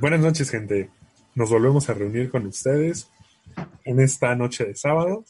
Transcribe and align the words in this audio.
Buenas 0.00 0.20
noches, 0.20 0.50
gente. 0.50 0.90
Nos 1.34 1.50
volvemos 1.50 1.88
a 1.88 1.94
reunir 1.94 2.30
con 2.30 2.46
ustedes 2.46 3.10
en 3.84 4.00
esta 4.00 4.36
noche 4.36 4.64
de 4.64 4.76
sábado. 4.76 5.24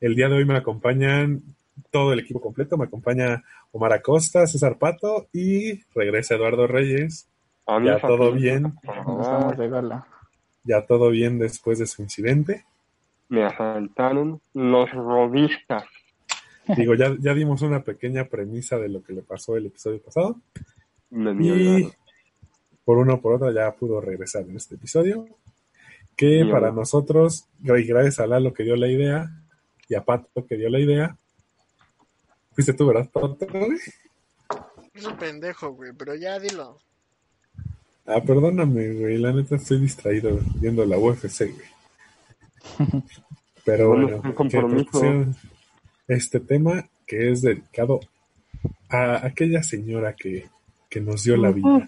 El 0.00 0.14
día 0.14 0.28
de 0.28 0.36
hoy 0.36 0.44
me 0.46 0.56
acompañan 0.56 1.42
todo 1.90 2.12
el 2.12 2.20
equipo 2.20 2.40
completo. 2.40 2.78
Me 2.78 2.86
acompaña 2.86 3.42
Omar 3.72 3.92
Acosta, 3.92 4.46
César 4.46 4.78
Pato 4.78 5.28
y 5.32 5.82
regresa 5.94 6.36
Eduardo 6.36 6.66
Reyes. 6.66 7.29
Ya 7.66 8.00
todo 8.00 8.32
bien. 8.32 8.74
Estamos 8.84 9.56
de 9.56 9.68
gala. 9.68 10.06
Ya 10.64 10.86
todo 10.86 11.10
bien 11.10 11.38
después 11.38 11.78
de 11.78 11.86
su 11.86 12.02
incidente. 12.02 12.64
Me 13.28 13.44
asaltaron 13.44 14.40
los 14.54 14.90
robistas. 14.92 15.84
Digo, 16.76 16.94
ya, 16.94 17.14
ya 17.18 17.32
dimos 17.34 17.62
una 17.62 17.82
pequeña 17.82 18.24
premisa 18.26 18.76
de 18.78 18.88
lo 18.88 19.02
que 19.02 19.12
le 19.12 19.22
pasó 19.22 19.56
el 19.56 19.66
episodio 19.66 20.00
pasado. 20.02 20.36
Me 21.10 21.32
Y 21.44 21.92
por 22.84 22.98
uno 22.98 23.14
o 23.14 23.20
por 23.20 23.34
otro 23.34 23.50
ya 23.52 23.72
pudo 23.72 24.00
regresar 24.00 24.42
en 24.42 24.56
este 24.56 24.74
episodio. 24.74 25.26
Que 26.16 26.44
para 26.50 26.70
nosotros, 26.72 27.46
gra- 27.62 27.84
gracias 27.86 28.18
a 28.20 28.26
Lalo 28.26 28.52
que 28.52 28.62
dio 28.64 28.76
la 28.76 28.88
idea 28.88 29.30
y 29.88 29.94
a 29.94 30.04
Pato 30.04 30.46
que 30.46 30.56
dio 30.56 30.68
la 30.68 30.78
idea. 30.80 31.16
Fuiste 32.52 32.72
tú, 32.74 32.86
¿verdad, 32.88 33.08
Pato? 33.10 33.36
Es 34.92 35.06
un 35.06 35.16
pendejo, 35.16 35.70
güey, 35.70 35.92
pero 35.96 36.14
ya 36.14 36.38
dilo. 36.38 36.78
Ah, 38.06 38.20
perdóname, 38.22 38.92
güey. 38.94 39.18
La 39.18 39.32
neta 39.32 39.56
estoy 39.56 39.78
distraído 39.80 40.38
viendo 40.56 40.84
la 40.84 40.98
UFC, 40.98 41.52
güey. 41.52 43.02
Pero 43.64 43.88
Bueno, 43.90 44.34
compromiso. 44.34 44.84
propusieron 44.90 45.36
este 46.08 46.40
tema 46.40 46.88
que 47.06 47.30
es 47.30 47.42
dedicado 47.42 48.00
a 48.88 49.24
aquella 49.26 49.62
señora 49.62 50.14
que, 50.16 50.48
que 50.88 51.00
nos 51.00 51.22
dio 51.24 51.36
la 51.36 51.50
vida. 51.52 51.86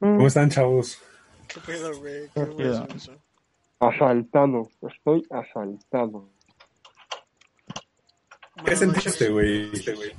¿Cómo 0.00 0.26
están, 0.26 0.48
chavos? 0.50 0.98
¿Qué 1.48 1.60
pedo, 1.66 1.98
güey? 1.98 2.22
Qué 2.34 2.40
¿Qué 2.40 2.46
pedo. 2.46 2.86
güey? 2.86 3.18
Asaltado. 3.80 4.70
Estoy 4.88 5.26
asaltado. 5.30 6.28
¿Qué 8.64 8.74
sentiste, 8.76 9.28
noches. 9.28 9.30
güey? 9.30 10.12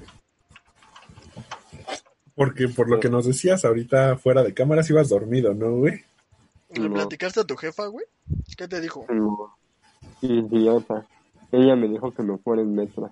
Porque 2.38 2.70
por 2.70 2.88
lo 2.88 3.00
que 3.02 3.10
nos 3.10 3.26
decías 3.26 3.66
ahorita 3.66 4.16
fuera 4.18 4.44
de 4.44 4.54
cámaras 4.54 4.90
ibas 4.90 5.10
dormido, 5.10 5.54
¿no, 5.56 5.72
güey? 5.78 6.04
¿Le 6.76 6.88
No. 6.88 6.94
platicaste 6.94 7.40
a 7.42 7.44
tu 7.44 7.58
jefa, 7.58 7.88
güey? 7.88 8.06
¿Qué 8.56 8.68
te 8.68 8.80
dijo? 8.80 9.04
Pero, 9.08 9.50
idiota. 10.22 11.06
Ella 11.52 11.76
me 11.76 11.88
dijo 11.88 12.12
que 12.12 12.22
me 12.24 12.38
fuera 12.38 12.62
en 12.62 12.76
metro. 12.76 13.12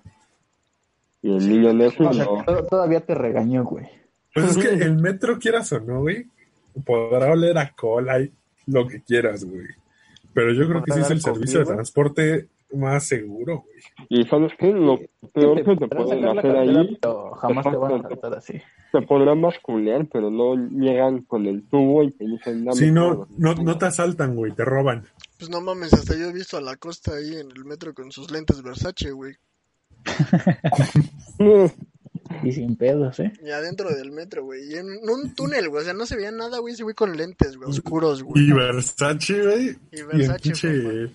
Y 1.22 1.36
el 1.36 1.48
niño 1.48 1.72
necio 1.72 2.08
O 2.08 2.12
sea, 2.14 2.24
no. 2.24 2.44
to- 2.44 2.64
todavía 2.66 3.00
te 3.00 3.14
regañó, 3.14 3.64
güey. 3.64 3.86
Pues 4.32 4.50
es 4.50 4.58
que 4.58 4.68
el 4.68 4.96
metro, 4.96 5.38
quieras 5.38 5.72
o 5.72 5.80
no, 5.80 6.00
güey, 6.02 6.26
podrá 6.84 7.32
oler 7.32 7.58
a 7.58 7.72
cola 7.72 8.20
y 8.20 8.32
lo 8.66 8.86
que 8.86 9.02
quieras, 9.02 9.44
güey. 9.44 9.66
Pero 10.34 10.52
yo 10.52 10.68
creo 10.68 10.84
que 10.84 10.92
sí 10.92 11.00
es 11.00 11.10
el 11.10 11.20
servicio 11.20 11.60
de 11.60 11.66
transporte 11.66 12.48
más 12.72 13.06
seguro, 13.06 13.64
güey. 13.64 13.76
Y 14.08 14.24
sabes 14.24 14.52
qué? 14.58 14.72
Lo 14.72 14.98
peor 15.32 15.64
que 15.64 15.76
te 15.76 15.88
pueden 15.88 16.24
hacer 16.26 16.56
ahí, 16.56 16.98
pero 17.00 17.30
jamás 17.32 17.64
te 17.64 17.76
van 17.76 17.94
a 17.94 18.02
saltar 18.02 18.34
así. 18.34 18.60
te 18.92 19.02
podrán 19.02 19.40
basculear, 19.42 20.06
pero 20.12 20.30
no 20.30 20.54
llegan 20.54 21.22
con 21.22 21.46
el 21.46 21.66
tubo 21.68 22.02
y 22.02 22.12
te 22.12 22.24
dicen 22.24 22.64
nada. 22.64 22.76
Si 22.76 22.90
no, 22.90 23.26
no, 23.36 23.54
no 23.54 23.78
te 23.78 23.86
asaltan, 23.86 24.34
güey, 24.34 24.52
te 24.52 24.64
roban. 24.64 25.06
Pues 25.38 25.50
no 25.50 25.60
mames, 25.60 25.92
hasta 25.92 26.16
yo 26.16 26.26
he 26.26 26.32
visto 26.32 26.56
a 26.56 26.60
la 26.60 26.76
costa 26.76 27.12
ahí 27.14 27.36
en 27.36 27.50
el 27.50 27.64
metro 27.64 27.92
con 27.94 28.10
sus 28.10 28.30
lentes 28.30 28.62
Versace, 28.62 29.12
güey. 29.12 29.34
Y 32.42 32.52
sin 32.52 32.76
pedos, 32.76 33.20
¿eh? 33.20 33.32
Y 33.44 33.50
adentro 33.50 33.88
del 33.90 34.10
metro, 34.12 34.44
güey. 34.44 34.68
Y 34.68 34.74
en 34.74 34.86
un 34.86 35.34
túnel, 35.34 35.68
güey. 35.68 35.82
O 35.82 35.84
sea, 35.84 35.94
no 35.94 36.06
se 36.06 36.16
veía 36.16 36.32
nada, 36.32 36.58
güey. 36.58 36.74
Ese 36.74 36.82
güey 36.82 36.94
con 36.94 37.16
lentes, 37.16 37.56
güey. 37.56 37.70
Oscuros, 37.70 38.22
güey. 38.22 38.48
Y 38.48 38.52
Versace, 38.52 39.42
güey. 39.42 39.78
Y 39.92 40.00
Y 40.50 41.12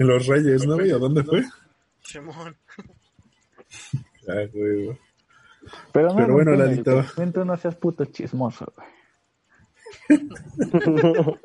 en 0.00 0.06
Los 0.06 0.26
Reyes, 0.26 0.66
¿no, 0.66 0.74
güey? 0.76 0.90
¿A 0.90 0.98
dónde 0.98 1.22
fue? 1.22 1.44
Simón. 2.02 2.56
Ah, 4.26 4.46
güey, 4.52 4.84
güey. 4.86 4.98
Pero, 5.92 6.08
no, 6.08 6.16
Pero 6.16 6.32
bueno, 6.32 6.52
no, 6.52 6.56
Lalito. 6.56 7.04
Tú 7.34 7.44
no 7.44 7.56
seas 7.58 7.76
puto 7.76 8.06
chismoso, 8.06 8.72
güey. 8.74 8.88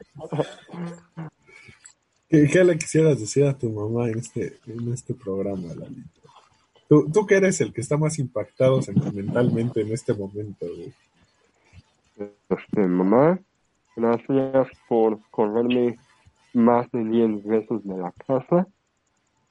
¿Qué, 2.30 2.48
qué 2.48 2.64
le 2.64 2.78
quisieras 2.78 3.20
decir 3.20 3.44
a 3.46 3.58
tu 3.58 3.70
mamá 3.70 4.08
en 4.08 4.20
este, 4.20 4.58
en 4.68 4.94
este 4.94 5.14
programa, 5.14 5.68
Lalito? 5.76 6.22
Tú, 6.88 7.12
tú 7.12 7.26
que 7.26 7.36
eres 7.36 7.60
el 7.60 7.74
que 7.74 7.82
está 7.82 7.98
más 7.98 8.18
impactado 8.20 8.82
sentimentalmente 8.82 9.82
en 9.82 9.92
este 9.92 10.14
momento, 10.14 10.66
güey. 10.66 10.94
Este, 12.50 12.88
mamá, 12.88 13.38
gracias 13.98 14.70
por 14.88 15.20
correrme 15.30 15.98
más 16.56 16.90
de 16.92 17.04
10 17.04 17.44
veces 17.46 17.84
de 17.84 17.98
la 17.98 18.12
casa. 18.28 18.68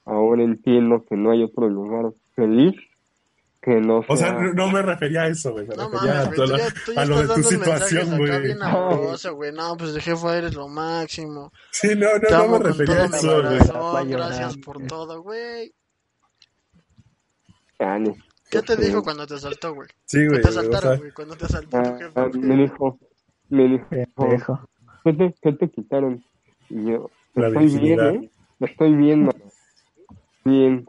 Ahora 0.04 0.42
entiendo 0.42 1.04
que 1.08 1.16
no 1.16 1.30
hay 1.30 1.42
otro 1.44 1.68
lugar 1.68 2.12
feliz 2.34 2.74
que 3.62 3.80
no 3.80 4.02
sea... 4.02 4.14
O 4.14 4.16
sea, 4.16 4.32
no, 4.32 4.70
me 4.70 4.82
refería 4.82 5.22
a 5.22 5.28
eso, 5.28 5.52
güey. 5.52 5.66
Me 5.66 5.74
No 5.74 5.88
refería 5.88 6.14
mames, 6.14 6.26
a, 6.26 6.26
güey. 6.26 6.36
todo 6.36 6.46
Tú 6.46 6.52
lo- 6.52 6.58
ya, 6.58 6.68
tú 6.84 6.92
ya 6.92 7.00
a 7.00 7.04
lo 7.06 7.22
de 7.22 7.34
tu 7.34 7.42
situación, 7.42 8.18
güey. 8.18 8.54
No, 9.54 9.76
pues 9.78 9.94
de 9.94 10.00
jefa 10.02 10.36
eres 10.36 10.54
lo 10.54 10.68
máximo. 10.68 11.52
Sí, 11.70 11.88
no, 11.96 12.06
no, 12.30 12.38
no 12.38 12.48
me 12.48 12.58
refería 12.64 13.02
a 13.02 13.06
eso, 13.06 13.42
güey. 13.42 14.08
Gracias 14.10 14.56
por 14.58 14.82
todo, 14.86 15.22
güey. 15.22 15.72
¿Qué 18.50 18.62
te 18.62 18.74
Este, 18.74 18.86
dijo 18.86 19.02
cuando 19.02 19.26
te 19.26 19.34
asaltó, 19.34 19.74
güey? 19.74 19.88
Sí, 20.04 20.18
¿Qué 20.18 20.28
güey. 20.28 20.42
te 20.42 20.48
asaltaron, 20.48 20.98
güey? 20.98 21.12
Cuando 21.12 21.36
te 21.36 21.44
asaltó 21.46 21.70
tu 21.82 21.88
ah, 21.88 21.98
jefa, 21.98 22.22
ah, 22.22 22.30
me 22.34 22.56
dijo, 22.56 22.98
me 23.48 23.68
dijo. 23.68 24.60
¿qué 25.04 25.12
te, 25.12 25.34
qué 25.42 25.52
te 25.52 25.70
quitaron? 25.70 26.24
Y 26.70 26.84
yo, 26.84 27.10
La 27.34 27.48
estoy 27.48 27.66
bien, 27.66 27.80
virginidad. 27.98 28.14
¿eh? 28.14 28.30
Estoy 28.60 28.94
bien, 28.94 29.20
mamá. 29.20 29.32
Bien. 30.44 30.86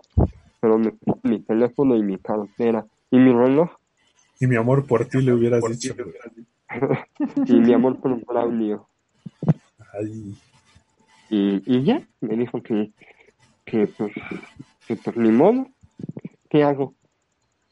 Pero 0.59 0.77
me 0.77 0.91
quitó 0.91 1.19
mi 1.23 1.39
teléfono 1.39 1.95
y 1.95 2.03
mi 2.03 2.17
cartera. 2.17 2.85
Y 3.11 3.17
mi 3.17 3.31
reloj. 3.33 3.69
Y 4.39 4.47
mi 4.47 4.55
amor 4.55 4.85
por 4.85 5.05
ti 5.05 5.21
le 5.21 5.33
hubieras 5.33 5.63
dicho, 5.69 5.95
y 7.45 7.53
mi 7.53 7.73
amor 7.73 7.99
por 8.01 8.19
Braulio. 8.25 8.87
Ay, 9.93 10.35
Y, 11.29 11.63
y 11.65 11.83
ya, 11.83 12.01
me 12.21 12.35
dijo 12.35 12.61
que, 12.61 12.91
que 13.65 13.87
pues, 13.87 14.11
que 14.87 14.95
pues 14.97 15.15
ni 15.15 15.31
modo. 15.31 15.67
¿Qué 16.49 16.63
hago? 16.63 16.93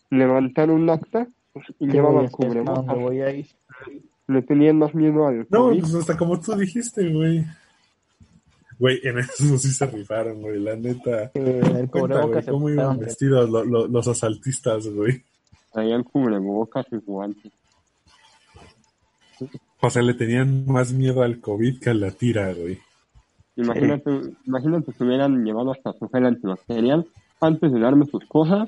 Levantar 0.09 0.69
un 0.69 0.89
acta 0.89 1.27
pues, 1.51 1.65
y 1.79 1.87
¿Qué 1.87 1.93
llevaba 1.93 2.21
voy 2.21 2.21
a 2.21 2.27
el 2.27 2.27
hacer? 2.27 2.45
¿A 2.67 2.73
dónde 2.73 2.93
cubrebocas. 2.93 2.99
voy 2.99 3.21
a 3.21 3.31
ir? 3.31 3.47
Le 4.27 4.41
tenían 4.43 4.77
más 4.77 4.93
miedo 4.95 5.27
al 5.27 5.45
No, 5.49 5.69
pues 5.69 5.93
hasta 5.95 6.15
como 6.17 6.39
tú 6.39 6.55
dijiste, 6.55 7.09
güey. 7.11 7.43
Güey, 8.83 8.99
en 9.03 9.19
eso 9.19 9.57
sí 9.57 9.69
se 9.71 9.85
rifaron, 9.85 10.41
güey, 10.41 10.59
la 10.59 10.75
neta. 10.75 11.31
El 11.35 11.61
Cuenta, 11.61 11.87
güey, 11.87 11.87
cubrebocas 11.87 12.43
se 12.45 12.51
cómo 12.51 12.69
iban 12.69 12.99
vestidos 12.99 13.49
lo- 13.49 13.63
lo- 13.63 13.87
los 13.87 14.07
asaltistas, 14.09 14.85
güey. 14.89 15.23
Traían 15.71 16.03
cubrebocas 16.03 16.85
y 16.91 16.97
guantes. 16.97 17.53
O 19.79 19.89
sea, 19.89 20.01
le 20.01 20.13
tenían 20.13 20.65
más 20.65 20.91
miedo 20.91 21.23
al 21.23 21.39
COVID 21.39 21.79
que 21.79 21.91
a 21.91 21.93
la 21.93 22.11
tira, 22.11 22.53
güey. 22.53 22.77
Imagínate, 23.55 24.09
imagínate 24.45 24.91
que 24.91 25.03
hubieran 25.05 25.45
llevado 25.45 25.71
hasta 25.71 25.93
su 25.93 26.09
gel 26.09 26.25
antibacterial 26.25 27.07
antes 27.39 27.71
de 27.71 27.79
darme 27.79 28.05
sus 28.05 28.25
cosas. 28.25 28.67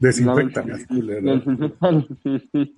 Desinfectan, 0.00 0.68
la- 0.70 0.86
culero. 0.88 1.34
desinfectan, 1.36 2.06
sí, 2.24 2.48
sí. 2.50 2.74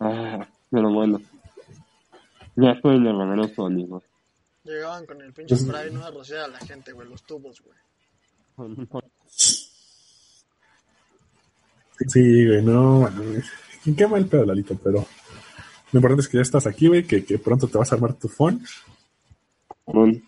Ah, 0.00 0.46
pero 0.70 0.90
bueno. 0.90 1.20
Ya 2.56 2.70
estoy 2.70 3.02
de 3.04 3.12
regreso, 3.12 3.66
amigos. 3.66 4.02
Llegaban 4.64 5.04
con 5.06 5.20
el 5.20 5.32
pinche 5.32 5.56
spray, 5.56 5.92
no 5.92 6.04
a 6.04 6.10
rociar 6.10 6.40
a 6.40 6.48
la 6.48 6.58
gente, 6.58 6.92
güey. 6.92 7.08
Los 7.08 7.22
tubos, 7.24 7.62
güey. 7.62 7.78
Sí, 12.08 12.46
güey, 12.46 12.60
no, 12.62 13.00
mames. 13.02 13.44
Qué 13.96 14.06
mal 14.06 14.26
pedo, 14.26 14.44
Lalito, 14.44 14.76
pero 14.82 15.06
lo 15.92 15.98
importante 15.98 16.22
es 16.22 16.28
que 16.28 16.38
ya 16.38 16.42
estás 16.42 16.66
aquí, 16.66 16.88
güey, 16.88 17.04
que, 17.06 17.24
que 17.24 17.38
pronto 17.38 17.68
te 17.68 17.78
vas 17.78 17.92
a 17.92 17.94
armar 17.94 18.14
tu 18.14 18.28
phone. 18.28 18.60
Bueno, 19.86 20.20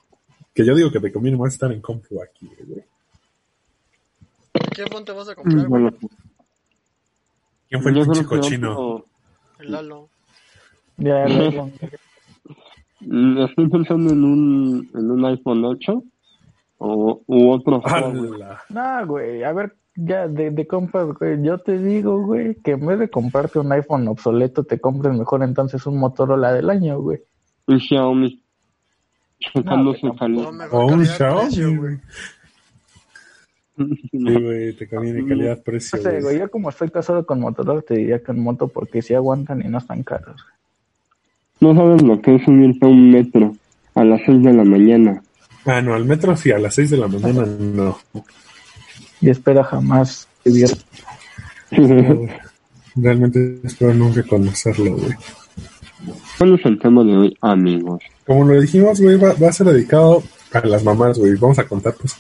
Que 0.55 0.65
yo 0.65 0.75
digo 0.77 0.93
que 0.93 1.01
te 1.01 1.13
conviene 1.13 1.37
más 1.37 1.55
estar 1.55 1.73
en 1.73 1.81
compu 1.81 2.23
aquí, 2.23 2.49
güey. 2.65 2.85
¿Qué 4.75 4.85
phone 4.87 5.05
te 5.05 5.13
vas 5.13 5.29
a 5.29 5.35
comprar, 5.35 5.67
güey? 5.67 5.83
bueno, 5.83 5.99
¿Quién 7.69 7.83
fue 7.83 7.91
el 7.91 8.01
pinche 8.05 8.25
cochino? 8.25 9.05
El 9.59 9.73
Lalo. 9.73 10.09
Ya, 10.99 11.27
luego. 11.27 11.71
Mm, 11.87 12.06
Estoy 13.01 13.69
pensando 13.69 14.13
en 14.13 14.25
un, 14.25 14.91
en 14.95 15.11
un 15.11 15.25
iPhone 15.27 15.65
8 15.65 16.03
o, 16.79 17.23
u 17.27 17.51
otro. 17.51 17.83
¡Hala! 17.85 18.61
No, 18.71 19.07
güey, 19.07 19.43
a 19.45 19.53
ver, 19.53 19.75
ya, 19.97 20.29
de, 20.29 20.51
de 20.51 20.67
compras, 20.67 21.07
güey, 21.19 21.43
yo 21.43 21.59
te 21.59 21.79
digo, 21.79 22.23
güey, 22.25 22.55
que 22.57 22.73
en 22.73 22.87
vez 22.87 22.99
de 22.99 23.09
comprarte 23.11 23.59
un 23.59 23.73
iPhone 23.73 24.09
obsoleto, 24.09 24.65
te 24.65 24.81
compres 24.81 25.17
mejor 25.17 25.43
entonces 25.43 25.87
un 25.87 25.99
Motorola 25.99 26.53
del 26.53 26.71
año, 26.71 27.01
güey. 27.01 27.21
Un 27.67 27.81
Xiaomi. 27.81 28.43
No, 29.65 29.93
O 30.73 30.87
un 30.87 31.05
Xiaomi, 31.05 31.55
güey. 31.57 31.77
güey. 31.77 31.99
Sí, 33.77 34.19
güey, 34.43 34.73
te 34.75 34.89
conviene 34.89 35.29
calidad-precio, 35.29 35.99
No 35.99 36.03
sé, 36.03 36.11
güey. 36.13 36.23
güey, 36.23 36.39
yo 36.39 36.51
como 36.51 36.71
estoy 36.71 36.89
casado 36.89 37.27
con 37.27 37.41
Motorola, 37.41 37.83
te 37.83 37.93
diría 37.95 38.23
que 38.23 38.33
en 38.33 38.41
moto 38.43 38.69
porque 38.69 39.03
sí 39.03 39.13
aguantan 39.13 39.61
y 39.61 39.69
no 39.69 39.77
están 39.77 40.03
caros. 40.03 40.43
No 41.61 41.75
sabes 41.75 42.03
lo 42.03 42.21
que 42.21 42.37
es 42.37 42.45
subirte 42.45 42.85
a 42.85 42.89
un 42.89 43.11
metro 43.11 43.57
a 43.95 44.05
las 44.05 44.21
6 44.27 44.43
de 44.43 44.53
la 44.53 44.65
mañana. 44.65 45.23
Ah, 45.65 45.81
no, 45.81 45.95
al 45.95 46.05
metro 46.05 46.37
sí, 46.37 46.53
a 46.53 46.59
las 46.59 46.75
6 46.75 46.91
de 46.91 46.97
la 46.97 47.09
mañana 47.09 47.47
no. 47.47 47.99
Y 49.21 49.31
espera 49.31 49.65
jamás 49.65 50.29
vivir. 50.45 50.71
Realmente 52.95 53.59
espero 53.65 53.95
nunca 53.95 54.23
conocerlo, 54.23 54.97
güey. 54.97 55.13
¿Cuál 56.39 56.55
es 56.55 56.67
el 56.67 56.79
tema 56.79 57.03
de 57.05 57.17
hoy, 57.17 57.39
amigos? 57.41 58.03
Como 58.27 58.45
lo 58.45 58.61
dijimos, 58.61 59.01
güey, 59.01 59.17
va, 59.17 59.33
va 59.35 59.49
a 59.49 59.53
ser 59.53 59.67
dedicado 59.67 60.23
a 60.53 60.61
las 60.61 60.85
mamás, 60.85 61.19
güey. 61.19 61.35
Vamos 61.37 61.59
a 61.59 61.65
contar, 61.65 61.95
pues, 61.95 62.17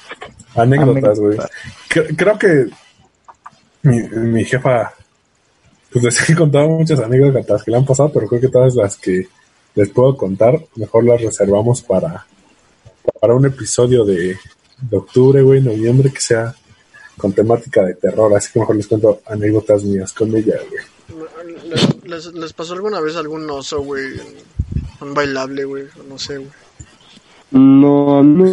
anécdotas, 0.55 1.21
güey. 1.21 1.39
Creo 1.89 2.39
que 2.39 2.67
mi, 3.83 4.01
mi 4.09 4.45
jefa, 4.45 4.93
pues 5.93 6.05
les 6.05 6.31
he 6.31 6.35
contado 6.37 6.69
muchas 6.69 7.01
anécdotas 7.01 7.63
que 7.63 7.71
le 7.71 7.77
han 7.77 7.85
pasado, 7.87 8.11
pero 8.13 8.27
creo 8.27 8.41
que 8.41 8.49
todas 8.49 8.75
las 8.75 8.97
que 8.97 9.29
les 9.75 9.89
puedo 9.91 10.17
contar, 10.17 10.61
mejor 10.77 11.05
las 11.05 11.21
reservamos 11.21 11.83
para, 11.83 12.27
para 13.21 13.35
un 13.35 13.47
episodio 13.47 14.05
de, 14.05 14.37
de 14.81 14.97
octubre, 14.97 15.43
güey, 15.43 15.61
noviembre, 15.61 16.11
que 16.13 16.21
sea 16.21 16.55
con 17.17 17.33
temática 17.33 17.83
de 17.85 17.95
terror. 17.95 18.35
Así 18.35 18.53
que 18.53 18.61
mejor 18.61 18.77
les 18.77 18.87
cuento 18.87 19.21
anécdotas 19.27 19.85
mías 19.85 20.13
con 20.13 20.35
ella, 20.37 20.57
güey. 20.71 20.85
¿Les, 21.69 22.05
les, 22.05 22.27
les 22.35 22.53
pasó 22.53 22.75
alguna 22.75 23.01
vez 23.01 23.17
algún 23.17 23.49
oso, 23.51 23.81
güey? 23.83 24.05
Un 25.01 25.15
bailable, 25.15 25.65
güey. 25.65 25.85
o 25.85 26.03
No 26.09 26.19
sé, 26.19 26.39
güey. 26.39 26.51
No, 27.53 28.19
a 28.19 28.23
mí 28.23 28.51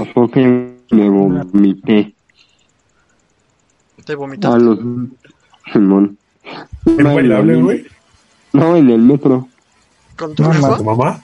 me 0.91 1.09
vomité 1.09 2.13
Te 4.06 4.13
a 4.13 4.15
vomitaste. 4.15 4.59
los... 4.59 4.80
Simón. 5.71 6.18
¿El 6.86 7.04
bailable, 7.04 7.62
güey? 7.62 7.86
No, 8.54 8.75
en 8.75 8.90
el 8.90 9.01
metro. 9.01 9.48
¿Con 10.18 10.36
tu 10.36 10.44
jefa? 10.44 10.78
¿Tu 10.78 10.84
mamá? 10.84 11.22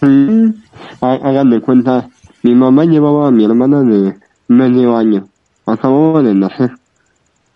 Sí. 0.00 0.54
Hagan 1.00 1.50
de 1.50 1.60
cuenta, 1.60 2.08
mi 2.42 2.54
mamá 2.54 2.84
llevaba 2.84 3.28
a 3.28 3.30
mi 3.30 3.44
hermana 3.44 3.82
de 3.82 4.14
medio 4.48 4.96
año. 4.96 5.26
Acababa 5.64 6.22
de 6.22 6.34
nacer. 6.34 6.70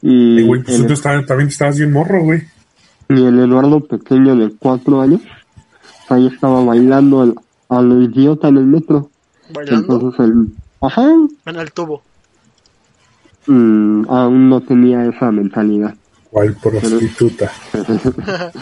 Y, 0.03 0.43
güey, 0.47 0.63
pues 0.63 0.81
el, 0.81 0.87
tú 0.87 0.95
estabas- 0.95 1.27
también 1.27 1.49
estabas 1.49 1.77
bien 1.79 1.93
morro, 1.93 2.23
güey. 2.23 2.43
y 3.11 3.25
el 3.25 3.39
Eduardo 3.39 3.81
pequeño 3.81 4.35
de 4.37 4.51
cuatro 4.59 5.01
años, 5.01 5.21
ahí 6.09 6.27
estaba 6.27 6.65
bailando 6.65 7.21
al- 7.23 7.35
a 7.69 7.83
lo 7.83 8.01
idiota 8.03 8.49
en 8.49 8.57
el 8.57 8.67
metro. 8.67 9.11
¿Bailando? 9.55 9.95
Entonces 9.95 10.21
el... 10.27 10.49
Ajá. 10.81 11.07
En 11.47 11.57
el 11.57 11.71
tubo. 11.73 12.03
mm, 13.47 14.05
aún 14.09 14.49
no 14.49 14.61
tenía 14.63 15.05
esa 15.07 15.31
mentalidad. 15.31 15.95
¿Cuál 16.31 16.55
prostituta? 16.55 17.51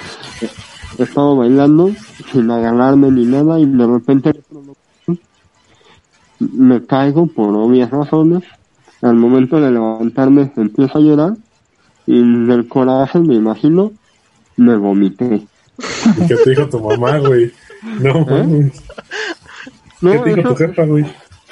Estaba 0.99 1.35
bailando 1.35 1.93
sin 2.33 2.51
agarrarme 2.51 3.11
ni 3.11 3.27
nada 3.27 3.61
y 3.61 3.67
de 3.67 3.87
repente 3.87 4.41
me 6.39 6.85
caigo 6.87 7.27
por 7.27 7.55
obvias 7.55 7.91
razones. 7.91 8.43
Al 9.03 9.15
momento 9.15 9.61
de 9.61 9.71
levantarme 9.71 10.51
empiezo 10.57 10.99
a 10.99 11.01
llorar 11.01 11.35
y 12.07 12.47
del 12.47 12.67
coraje, 12.69 13.19
me 13.19 13.35
imagino, 13.35 13.93
me 14.57 14.77
vomité. 14.77 15.47
¿Y 16.17 16.27
qué 16.27 16.37
te 16.37 16.51
dijo 16.51 16.69
tu 16.69 16.81
mamá, 16.81 17.19
güey? 17.19 17.53
No. 18.01 18.27
No, 20.01 20.13
¿Qué 20.13 20.19
te 20.19 20.29
dijo 20.31 20.41
eso, 20.41 20.49
tu 20.49 20.57
jefa, 20.57 20.85
güey? 20.85 21.05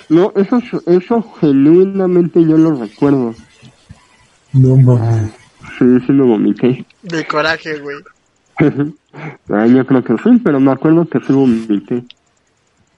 no 0.08 0.32
eso, 0.36 0.60
eso 0.86 1.22
genuinamente 1.40 2.40
yo 2.40 2.56
lo 2.56 2.74
recuerdo. 2.74 3.34
No 4.52 4.76
mames. 4.76 5.45
Sí, 5.78 5.84
sí 6.06 6.12
me 6.12 6.24
vomité. 6.24 6.84
De 7.02 7.26
coraje, 7.26 7.78
güey. 7.78 7.96
Ah, 9.48 9.66
yo 9.66 9.86
creo 9.86 10.04
que 10.04 10.12
sí, 10.22 10.40
pero 10.44 10.60
me 10.60 10.72
acuerdo 10.72 11.08
que 11.08 11.18
sí 11.20 11.32
vomité. 11.32 12.04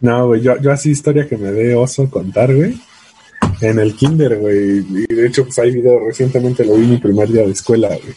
No, 0.01 0.27
güey, 0.27 0.41
yo, 0.41 0.61
yo 0.61 0.73
así 0.73 0.91
historia 0.91 1.29
que 1.29 1.37
me 1.37 1.53
dé 1.53 1.77
oso 1.77 2.11
contar, 2.11 2.53
güey. 2.53 2.77
En 3.61 3.79
el 3.79 3.95
kinder, 3.95 4.37
güey. 4.37 4.79
Y 4.79 5.15
de 5.15 5.27
hecho, 5.27 5.45
pues 5.45 5.59
hay 5.61 5.71
video, 5.71 6.01
recientemente 6.05 6.65
lo 6.65 6.75
vi 6.75 6.87
mi 6.87 6.99
primer 6.99 7.29
día 7.29 7.43
de 7.43 7.53
escuela, 7.53 7.89
güey. 7.89 8.17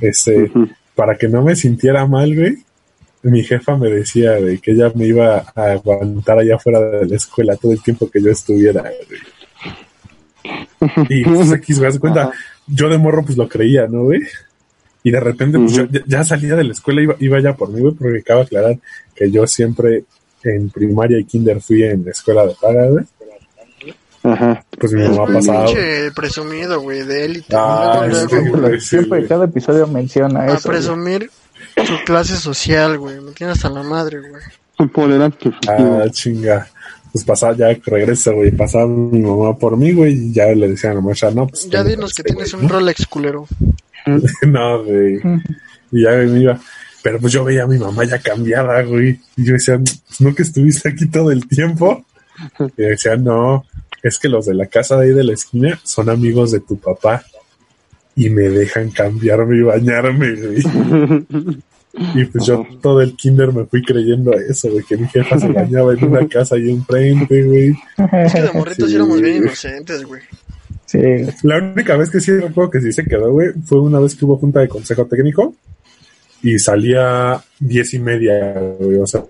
Este, 0.00 0.50
para 0.94 1.16
que 1.16 1.28
no 1.28 1.42
me 1.42 1.54
sintiera 1.56 2.06
mal, 2.06 2.34
güey, 2.34 2.64
mi 3.22 3.42
jefa 3.44 3.76
me 3.76 3.88
decía, 3.88 4.38
güey, 4.38 4.58
que 4.58 4.72
ella 4.72 4.90
me 4.94 5.06
iba 5.06 5.44
a 5.54 5.62
aguantar 5.72 6.38
allá 6.38 6.56
afuera 6.56 6.80
de 6.80 7.06
la 7.06 7.16
escuela 7.16 7.56
todo 7.56 7.72
el 7.72 7.82
tiempo 7.82 8.10
que 8.10 8.22
yo 8.22 8.30
estuviera, 8.30 8.82
güey. 8.82 9.20
Y 11.08 11.22
pues 11.24 11.52
aquí 11.52 11.72
se 11.72 11.82
das 11.82 11.98
cuenta, 11.98 12.22
Ajá. 12.22 12.32
Yo 12.66 12.88
de 12.88 12.98
morro 12.98 13.24
pues 13.24 13.36
lo 13.38 13.48
creía, 13.48 13.86
¿no, 13.88 14.04
güey? 14.04 14.20
Y 15.04 15.10
de 15.10 15.20
repente 15.20 15.58
pues, 15.58 15.78
Ujú. 15.78 15.88
yo 15.90 16.00
ya, 16.06 16.22
salía 16.24 16.54
de 16.54 16.64
la 16.64 16.72
escuela, 16.72 17.02
iba, 17.02 17.16
iba 17.18 17.40
ya 17.40 17.54
por 17.54 17.70
mí, 17.70 17.80
güey, 17.80 17.94
porque 17.94 18.18
acabo 18.18 18.40
de 18.40 18.46
aclarar 18.46 18.78
que 19.14 19.30
yo 19.30 19.46
siempre 19.46 20.04
en 20.44 20.70
primaria 20.70 21.18
y 21.18 21.24
kinder 21.24 21.60
fui 21.60 21.82
en 21.82 22.06
escuela 22.08 22.46
de 22.46 22.54
paga, 22.60 22.86
güey. 22.88 23.04
Ajá. 24.24 24.64
Pues 24.78 24.92
mi 24.92 25.02
mamá 25.08 25.26
pasaba. 25.34 25.64
Pinche 25.66 26.12
presumido, 26.12 26.80
güey, 26.80 27.02
de 27.02 27.24
élite. 27.24 27.56
Ah, 27.56 28.06
Luego, 28.08 28.28
sí, 28.28 28.48
güey, 28.50 28.80
sí, 28.80 28.86
Siempre 28.86 29.18
güey. 29.18 29.28
cada 29.28 29.44
episodio 29.46 29.86
menciona 29.88 30.42
a 30.42 30.46
eso. 30.54 30.68
güey. 30.68 30.78
presumir 30.78 31.30
su 31.84 32.04
clase 32.04 32.36
social, 32.36 32.98
güey. 32.98 33.20
Me 33.20 33.32
tienes 33.32 33.56
hasta 33.56 33.70
la 33.70 33.82
madre, 33.82 34.20
güey. 34.20 34.42
Adquisitivo. 35.22 36.02
Ah, 36.04 36.08
chinga. 36.10 36.68
Pues 37.12 37.24
pasaba, 37.24 37.54
ya 37.54 37.78
regreso, 37.84 38.34
güey. 38.34 38.50
Pasaba 38.50 38.86
mi 38.86 39.20
mamá 39.20 39.56
por 39.58 39.76
mí, 39.76 39.92
güey, 39.92 40.14
y 40.14 40.32
ya 40.32 40.46
le 40.46 40.68
decían 40.68 40.92
a 40.92 40.94
la 40.96 41.00
maestra, 41.02 41.30
no, 41.30 41.46
pues. 41.46 41.68
Ya 41.68 41.84
dinos 41.84 42.14
que 42.14 42.22
tienes 42.22 42.52
güey, 42.52 42.64
un 42.64 42.70
Rolex 42.70 43.06
culero. 43.06 43.46
¿no? 44.06 44.20
no, 44.46 44.84
güey. 44.84 45.20
Y 45.92 46.02
ya 46.02 46.10
me 46.12 46.40
iba. 46.40 46.60
Pero 47.02 47.18
pues 47.18 47.32
yo 47.32 47.44
veía 47.44 47.64
a 47.64 47.66
mi 47.66 47.78
mamá 47.78 48.04
ya 48.04 48.18
cambiada, 48.18 48.82
güey. 48.82 49.20
Y 49.36 49.44
yo 49.44 49.54
decía, 49.54 49.78
pues 49.78 50.20
no 50.20 50.34
que 50.34 50.42
estuviste 50.42 50.88
aquí 50.88 51.06
todo 51.06 51.30
el 51.30 51.46
tiempo. 51.48 52.04
Y 52.76 52.82
decía, 52.82 53.16
no, 53.16 53.64
es 54.02 54.18
que 54.18 54.28
los 54.28 54.46
de 54.46 54.54
la 54.54 54.66
casa 54.66 54.96
de 54.96 55.06
ahí 55.06 55.12
de 55.12 55.24
la 55.24 55.34
esquina 55.34 55.80
son 55.82 56.08
amigos 56.08 56.52
de 56.52 56.60
tu 56.60 56.78
papá. 56.78 57.24
Y 58.14 58.30
me 58.30 58.42
dejan 58.42 58.90
cambiarme 58.90 59.58
y 59.58 59.62
bañarme, 59.62 60.34
güey. 60.34 60.62
Y 61.94 62.24
pues 62.24 62.46
yo 62.46 62.66
todo 62.80 63.02
el 63.02 63.14
kinder 63.16 63.52
me 63.52 63.66
fui 63.66 63.82
creyendo 63.82 64.32
eso, 64.32 64.70
güey, 64.70 64.82
que 64.84 64.96
mi 64.96 65.06
jefa 65.08 65.38
se 65.38 65.48
bañaba 65.48 65.92
en 65.92 66.04
una 66.04 66.26
casa 66.26 66.54
ahí 66.56 66.70
enfrente, 66.70 67.42
güey. 67.42 67.74
Es 68.12 68.32
que 68.32 68.40
de 68.42 68.52
morritos 68.54 68.88
Sí. 68.88 68.94
éramos 68.96 69.20
bien 69.20 69.36
inocentes, 69.36 70.02
güey. 70.04 70.22
Sí. 70.86 70.98
La 71.42 71.58
única 71.58 71.96
vez 71.96 72.08
que 72.10 72.20
sí 72.20 72.32
recuerdo 72.32 72.70
que 72.70 72.80
sí 72.80 72.92
se 72.92 73.04
quedó, 73.04 73.30
güey, 73.32 73.50
fue 73.66 73.80
una 73.80 73.98
vez 74.00 74.14
que 74.14 74.24
hubo 74.24 74.36
junta 74.38 74.60
de 74.60 74.68
consejo 74.68 75.06
técnico 75.06 75.54
y 76.42 76.58
salía 76.58 77.40
diez 77.60 77.92
y 77.94 77.98
media, 77.98 78.52
güey, 78.78 78.96
o 78.98 79.06
sea, 79.06 79.22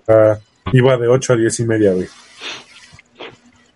iba 0.71 0.97
de 0.97 1.07
ocho 1.07 1.33
a 1.33 1.35
diez 1.37 1.59
y 1.59 1.65
media, 1.65 1.93
güey. 1.93 2.07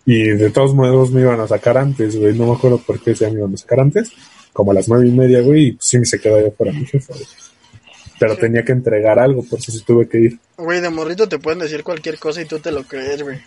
Y 0.06 0.22
de 0.30 0.48
todos 0.50 0.74
modos 0.74 1.10
me 1.12 1.20
iban 1.20 1.38
a 1.40 1.46
sacar 1.46 1.76
antes, 1.76 2.16
güey, 2.18 2.32
no 2.36 2.46
me 2.46 2.52
acuerdo 2.54 2.78
por 2.78 2.98
qué 3.00 3.14
se 3.14 3.30
me 3.30 3.38
iban 3.40 3.52
a 3.52 3.56
sacar 3.58 3.80
antes, 3.80 4.10
como 4.54 4.70
a 4.70 4.74
las 4.74 4.88
nueve 4.88 5.06
y 5.08 5.12
media, 5.12 5.42
güey, 5.42 5.66
y 5.66 5.72
pues 5.72 5.84
sí 5.84 5.98
me 5.98 6.06
se 6.06 6.18
quedó 6.18 6.36
allá 6.36 6.50
fuera 6.56 6.72
mi 6.72 6.86
jefa, 6.86 7.12
güey. 7.12 7.26
Pero 8.18 8.36
tenía 8.36 8.64
que 8.64 8.72
entregar 8.72 9.18
algo, 9.18 9.42
por 9.44 9.58
eso 9.58 9.70
sí 9.72 9.80
tuve 9.86 10.08
que 10.08 10.18
ir. 10.18 10.38
Güey, 10.56 10.80
de 10.80 10.90
morrito 10.90 11.28
te 11.28 11.38
pueden 11.38 11.60
decir 11.60 11.82
cualquier 11.84 12.18
cosa 12.18 12.40
y 12.42 12.46
tú 12.46 12.58
te 12.58 12.72
lo 12.72 12.82
crees, 12.84 13.22
güey. 13.22 13.38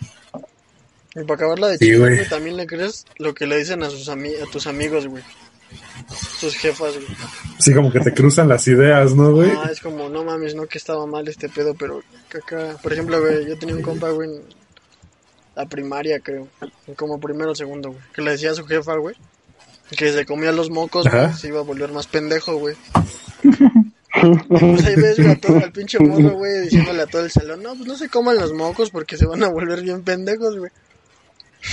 Y 1.14 1.24
para 1.24 1.34
acabarla 1.34 1.68
de 1.68 1.78
Sí, 1.78 1.84
chingar, 1.86 2.00
güey. 2.00 2.14
güey, 2.16 2.28
también 2.28 2.56
le 2.56 2.66
crees 2.66 3.04
lo 3.18 3.34
que 3.34 3.46
le 3.46 3.58
dicen 3.58 3.82
a 3.82 3.90
sus 3.90 4.08
ami 4.08 4.30
a 4.34 4.50
tus 4.50 4.66
amigos, 4.66 5.06
güey. 5.06 5.22
Sus 6.38 6.54
jefas, 6.56 6.94
güey. 6.94 7.06
Sí, 7.58 7.74
como 7.74 7.92
que 7.92 8.00
te 8.00 8.12
cruzan 8.14 8.48
las 8.48 8.66
ideas, 8.68 9.14
¿no, 9.14 9.32
güey? 9.32 9.50
Ah, 9.50 9.68
es 9.70 9.80
como, 9.80 10.08
no 10.08 10.24
mames, 10.24 10.54
no 10.54 10.66
que 10.66 10.78
estaba 10.78 11.06
mal 11.06 11.26
este 11.28 11.48
pedo, 11.48 11.74
pero 11.74 12.02
acá, 12.34 12.76
por 12.82 12.92
ejemplo, 12.92 13.20
güey, 13.20 13.46
yo 13.46 13.58
tenía 13.58 13.74
un 13.76 13.82
compa, 13.82 14.10
güey, 14.10 14.28
en 14.30 14.42
la 15.54 15.66
primaria, 15.66 16.18
creo, 16.20 16.48
como 16.96 17.20
primero 17.20 17.52
o 17.52 17.54
segundo, 17.54 17.90
güey, 17.90 18.00
que 18.14 18.22
le 18.22 18.30
decía 18.32 18.50
a 18.52 18.54
su 18.54 18.64
jefa, 18.66 18.96
güey, 18.96 19.14
que 19.96 20.12
se 20.12 20.24
comía 20.26 20.50
los 20.52 20.70
mocos, 20.70 21.06
güey, 21.10 21.32
se 21.34 21.48
iba 21.48 21.60
a 21.60 21.64
volver 21.64 21.92
más 21.92 22.06
pendejo, 22.06 22.56
güey. 22.56 22.74
Pues 24.48 24.84
ahí 24.84 24.94
ves, 24.96 25.18
a 25.20 25.36
todo, 25.36 25.56
al 25.56 25.72
pinche 25.72 25.98
morro, 25.98 26.30
güey, 26.36 26.62
diciéndole 26.62 27.02
a 27.02 27.06
todo 27.06 27.24
el 27.24 27.30
salón, 27.30 27.62
no, 27.62 27.74
pues 27.74 27.86
no 27.86 27.96
se 27.96 28.08
coman 28.08 28.36
los 28.36 28.52
mocos 28.52 28.90
porque 28.90 29.16
se 29.16 29.26
van 29.26 29.42
a 29.42 29.48
volver 29.48 29.82
bien 29.82 30.02
pendejos, 30.02 30.58
güey. 30.58 30.70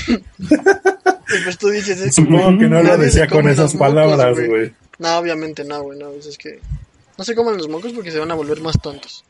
y 0.38 1.43
pues 1.43 1.58
tú 1.58 1.69
dices, 1.69 2.00
es 2.00 2.15
Supongo 2.15 2.58
que 2.60 2.67
no 2.67 2.81
lo 2.81 2.98
decía 2.98 3.27
con 3.27 3.50
esas 3.50 3.75
palabras, 3.75 4.38
güey. 4.48 4.74
No, 5.00 5.17
obviamente 5.17 5.63
no, 5.63 5.81
güey, 5.84 6.00
no, 6.00 6.12
pues 6.12 6.27
es 6.27 6.38
que 6.38 6.60
no 7.17 7.24
se 7.24 7.36
coman 7.36 7.58
los 7.58 7.67
mocos 7.67 7.91
porque 7.93 8.12
se 8.12 8.19
van 8.19 8.31
a 8.31 8.36
volver 8.36 8.62
más 8.62 8.79
tontos. 8.79 9.25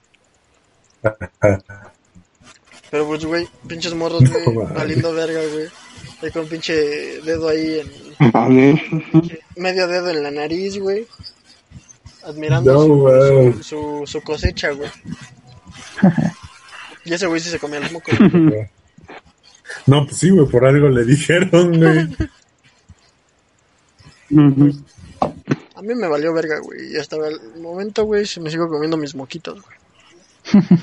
Pero 2.92 3.08
pues, 3.08 3.25
güey, 3.25 3.48
pinches 3.68 3.94
morros, 3.94 4.24
güey, 4.30 4.56
No, 4.56 4.66
valiendo 4.74 5.13
verga, 5.13 5.42
güey. 5.51 5.68
Ahí 6.22 6.32
con 6.32 6.48
pinche 6.48 6.74
dedo 7.22 7.48
ahí 7.48 7.80
en 7.80 8.36
A 8.36 8.50
ver, 8.50 8.82
medio 9.56 9.88
dedo 9.88 10.10
en 10.10 10.24
la 10.24 10.32
nariz, 10.32 10.78
güey. 10.78 11.08
Admirando 12.24 12.74
No, 12.74 12.82
su, 12.82 13.58
su, 13.58 13.64
su- 13.64 14.04
su 14.08 14.22
cosecha, 14.22 14.72
güey. 14.72 14.90
Y 17.06 17.14
ese 17.14 17.26
güey 17.28 17.40
sí 17.40 17.50
se 17.50 17.60
comía 17.60 17.80
los 17.80 17.92
mocos. 17.92 18.14
No, 19.86 20.06
pues 20.06 20.18
sí, 20.18 20.30
güey, 20.30 20.48
por 20.48 20.66
algo 20.66 20.90
le 20.90 21.06
dijeron, 21.06 21.78
güey. 21.78 22.08
A 25.76 25.82
mí 25.82 25.96
me 25.96 26.08
valió 26.08 26.34
verga, 26.34 26.60
güey. 26.60 26.94
Y 26.94 26.98
hasta 26.98 27.16
el 27.16 27.60
momento, 27.62 28.04
güey, 28.04 28.26
se 28.26 28.40
me 28.42 28.50
sigo 28.52 28.68
comiendo 28.68 28.98
mis 28.98 29.16
moquitos, 29.16 29.62
güey. 29.62 30.64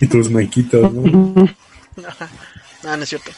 Y 0.00 0.06
tus 0.08 0.30
mequitos, 0.30 0.92
¿no? 0.92 1.48
Ah, 2.84 2.96
no 2.96 3.02
es 3.04 3.08
cierto. 3.08 3.30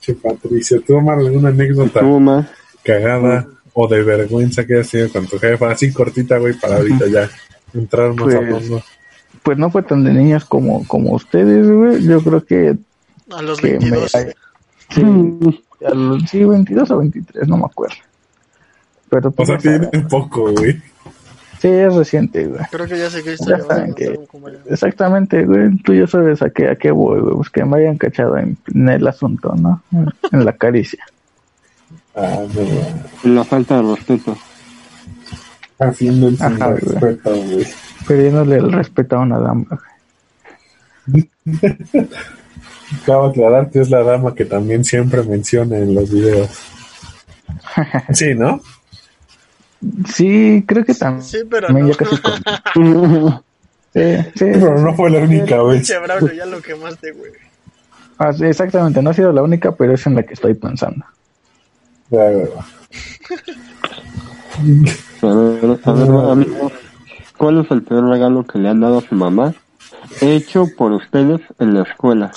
Che, 0.00 0.14
Patricia, 0.14 0.78
¿tú, 0.86 0.94
Omar, 0.96 1.18
alguna 1.18 1.48
anécdota 1.48 1.98
¿Cómo 2.00 2.20
más? 2.20 2.46
cagada 2.84 3.48
o 3.74 3.86
de 3.88 4.02
vergüenza 4.02 4.66
que 4.66 4.74
hayas 4.74 4.90
tenido 4.90 5.12
con 5.12 5.26
tu 5.26 5.38
jefa? 5.38 5.70
Así 5.70 5.92
cortita, 5.92 6.38
güey, 6.38 6.54
para 6.54 6.76
ahorita 6.76 7.06
ya 7.08 7.28
entrar 7.74 8.14
más 8.14 8.34
a 8.34 8.38
Pues- 8.40 8.50
fondo. 8.68 8.82
Pues 9.42 9.56
no 9.56 9.70
fue 9.70 9.82
tan 9.82 10.04
de 10.04 10.12
niños 10.12 10.44
como, 10.44 10.86
como 10.86 11.12
ustedes, 11.14 11.70
güey. 11.70 12.02
Yo 12.04 12.20
creo 12.22 12.44
que, 12.44 12.76
A 13.30 13.40
los 13.42 13.58
que 13.60 13.78
me... 13.78 13.78
22. 13.78 14.12
Sí, 14.90 15.02
a 15.86 15.90
los- 15.94 16.22
sí, 16.30 16.44
22 16.44 16.90
o 16.90 16.98
23, 16.98 17.48
no 17.48 17.56
me 17.58 17.64
acuerdo. 17.66 17.94
Pero 19.10 19.28
O 19.28 19.32
pues, 19.32 19.48
sea, 19.48 19.56
o 19.56 19.60
sea, 19.60 19.90
tiene 19.90 20.06
poco, 20.06 20.52
güey. 20.52 20.72
sí, 21.60 21.68
es 21.68 21.94
reciente, 21.94 22.46
güey. 22.46 22.60
Creo 22.70 22.86
que 22.86 22.98
ya 22.98 23.08
sé 23.08 23.20
a 23.20 23.94
que- 23.94 24.08
un 24.18 24.26
compañero. 24.26 24.62
Exactamente, 24.68 25.44
güey. 25.44 25.76
Tú 25.78 25.94
ya 25.94 26.06
sabes 26.06 26.42
a 26.42 26.50
qué, 26.50 26.68
a 26.68 26.76
qué 26.76 26.90
voy, 26.90 27.20
güey. 27.20 27.36
Pues 27.36 27.48
que 27.50 27.64
me 27.64 27.78
hayan 27.78 27.96
cachado 27.96 28.36
en, 28.36 28.58
en 28.74 28.88
el 28.88 29.06
asunto, 29.06 29.54
¿no? 29.54 29.82
En 30.32 30.44
la 30.44 30.52
caricia. 30.54 31.04
Ah. 32.20 32.44
La 33.24 33.44
falta 33.44 33.80
de 33.82 33.94
respeto. 33.94 34.36
Haciendo 35.78 36.28
el 36.28 36.36
sin 36.36 36.46
Ajá, 36.46 36.66
güey. 36.70 36.80
respeto, 36.80 37.30
güey. 37.30 37.66
Pidiéndole 38.06 38.56
el 38.56 38.72
respeto 38.72 39.16
a 39.16 39.20
una 39.20 39.38
dama, 39.38 39.66
güey. 41.06 41.30
Acabo 43.02 43.24
de 43.24 43.30
aclarar 43.30 43.70
que 43.70 43.80
es 43.80 43.90
la 43.90 44.02
dama 44.02 44.34
que 44.34 44.44
también 44.44 44.84
siempre 44.84 45.22
menciona 45.22 45.76
en 45.78 45.94
los 45.94 46.10
videos. 46.10 46.50
Sí, 48.12 48.34
¿no? 48.34 48.60
Sí, 50.12 50.64
creo 50.66 50.84
que 50.84 50.94
también. 50.94 51.22
Sí, 51.24 51.38
pero 51.48 51.68
también 51.68 51.86
no. 51.86 51.92
ya 51.92 51.98
casi 51.98 52.16
con- 52.20 52.42
Sí, 53.94 54.16
sí. 54.34 54.44
Pero 54.52 54.78
no 54.80 54.94
fue 54.94 55.10
la 55.10 55.20
única 55.20 55.62
vez. 55.62 55.76
Pinche 55.76 55.98
Braulio, 55.98 56.32
ya 56.34 56.46
lo 56.46 56.60
quemaste, 56.60 57.12
güey. 57.12 57.32
Ah, 58.18 58.32
sí, 58.32 58.44
exactamente, 58.44 59.00
no 59.00 59.10
ha 59.10 59.14
sido 59.14 59.32
la 59.32 59.42
única, 59.42 59.72
pero 59.72 59.94
es 59.94 60.04
en 60.06 60.14
la 60.16 60.24
que 60.24 60.34
estoy 60.34 60.54
pensando. 60.54 61.04
Güey. 62.10 62.48
A 65.22 65.26
ver, 65.26 65.80
a 65.84 65.92
ver, 65.92 66.10
amigos, 66.30 66.72
¿cuál 67.36 67.60
es 67.64 67.70
el 67.70 67.82
peor 67.82 68.08
regalo 68.08 68.44
que 68.46 68.58
le 68.58 68.68
han 68.68 68.80
dado 68.80 68.98
a 68.98 69.02
su 69.02 69.14
mamá? 69.14 69.54
Hecho 70.20 70.66
por 70.76 70.92
ustedes 70.92 71.40
en 71.58 71.74
la 71.74 71.82
escuela. 71.82 72.32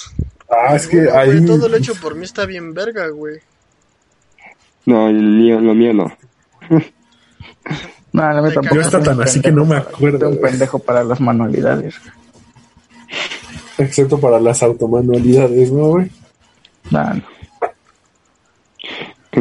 Ah, 0.50 0.75
es 0.75 0.88
que 0.88 1.06
Güey, 1.06 1.16
ahí. 1.16 1.46
todo 1.46 1.70
lo 1.70 1.78
hecho 1.78 1.94
por 1.96 2.16
mí 2.16 2.25
está 2.25 2.46
bien 2.46 2.74
verga, 2.74 3.08
güey. 3.10 3.40
No, 4.86 5.08
el 5.08 5.22
mío, 5.22 5.60
lo 5.62 5.74
mío 5.74 5.94
no. 5.94 6.12
No, 8.13 8.22
la 8.34 8.36
Te 8.36 8.42
neta 8.42 8.54
tampoco. 8.56 8.75
No 8.75 8.82
está 8.82 9.01
tan 9.01 9.22
así 9.22 9.42
que 9.42 9.51
no 9.51 9.66
me 9.66 9.78
acuerdo, 9.78 10.28
un 10.30 10.36
güey. 10.38 10.51
pendejo 10.51 10.80
para 10.80 11.04
las 11.04 11.22
manualidades. 11.22 11.96
Excepto 13.78 14.20
para 14.20 14.40
las 14.40 14.62
automanualidades, 14.63 15.72
¿no, 15.72 15.86
güey? 15.88 16.12
No, 16.90 17.13
no. 17.16 17.24
Que 19.31 19.39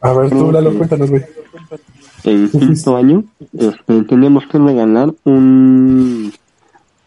A 0.00 0.12
ver, 0.14 0.30
tú, 0.30 0.50
Lalo, 0.52 0.72
cuéntanos, 0.76 1.10
güey. 1.10 1.22
en 2.24 2.48
quinto 2.50 2.96
año 2.96 3.24
este, 3.52 4.02
teníamos 4.04 4.44
que 4.46 4.58
regalar 4.58 5.12
un 5.24 6.32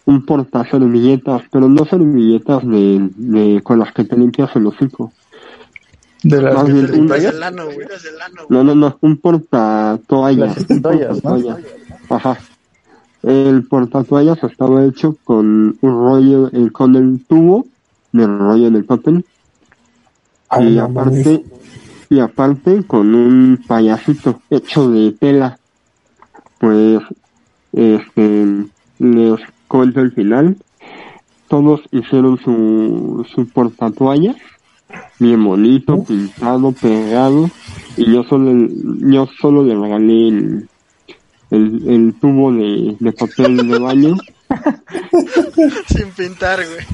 un 0.08 0.24
porta 0.26 0.64
servilletas, 0.70 1.42
pero 1.52 1.68
no 1.68 1.84
servilletas 1.86 2.64
de, 2.68 3.10
de 3.16 3.62
con 3.64 3.80
las 3.80 3.92
que 3.92 4.04
te 4.04 4.16
limpias 4.16 4.56
el 4.56 4.68
hocico. 4.68 5.12
De 6.22 6.40
las 6.42 6.54
Más 6.54 6.64
que 6.66 6.74
bien, 6.74 6.86
te 6.86 6.92
un- 6.92 6.98
limpias. 7.00 7.24
El 7.34 7.42
ano, 7.44 7.66
güey. 7.66 7.88
No, 8.50 8.64
no, 8.64 8.76
no, 8.76 8.98
un 9.02 9.18
porta 9.18 10.00
toallas. 10.08 10.70
Las 10.70 10.82
toallas, 10.82 11.24
¿no? 11.24 11.58
Ajá. 12.16 12.38
El 13.24 13.64
porta 13.68 14.04
toallas 14.04 14.38
estaba 14.44 14.86
hecho 14.86 15.18
con 15.24 15.76
un 15.82 15.92
rollo, 15.92 16.50
eh, 16.54 16.70
con 16.72 16.96
el 16.96 17.26
tubo 17.28 17.66
del 18.12 18.38
rollo 18.38 18.70
del 18.70 18.86
papel 18.86 19.26
y 20.60 20.78
aparte 20.78 21.44
y 22.10 22.20
aparte 22.20 22.84
con 22.84 23.14
un 23.16 23.64
payasito 23.68 24.42
hecho 24.50 24.90
de 24.90 25.12
tela 25.12 25.60
pues 26.60 27.02
este 27.74 28.66
les 29.00 29.40
cuento 29.68 30.02
el 30.02 30.12
final. 30.12 30.58
Todos 31.48 31.82
hicieron 31.92 32.40
su 32.40 33.26
su 33.34 33.48
portatoallas 33.50 34.38
bien 35.20 35.44
bonito 35.44 36.04
pintado 36.04 36.72
pegado 36.72 37.50
y 37.98 38.12
yo 38.12 38.24
solo 38.24 38.52
yo 39.02 39.28
solo 39.40 39.64
le 39.64 39.76
regalé 39.76 40.28
el 40.30 40.70
el, 41.52 41.90
el 41.90 42.14
tubo 42.20 42.52
de, 42.52 42.96
de 43.00 43.12
papel 43.12 43.58
de 43.68 43.80
baño. 43.80 44.18
Sin 45.88 46.10
pintar, 46.12 46.60
güey. 46.66 46.86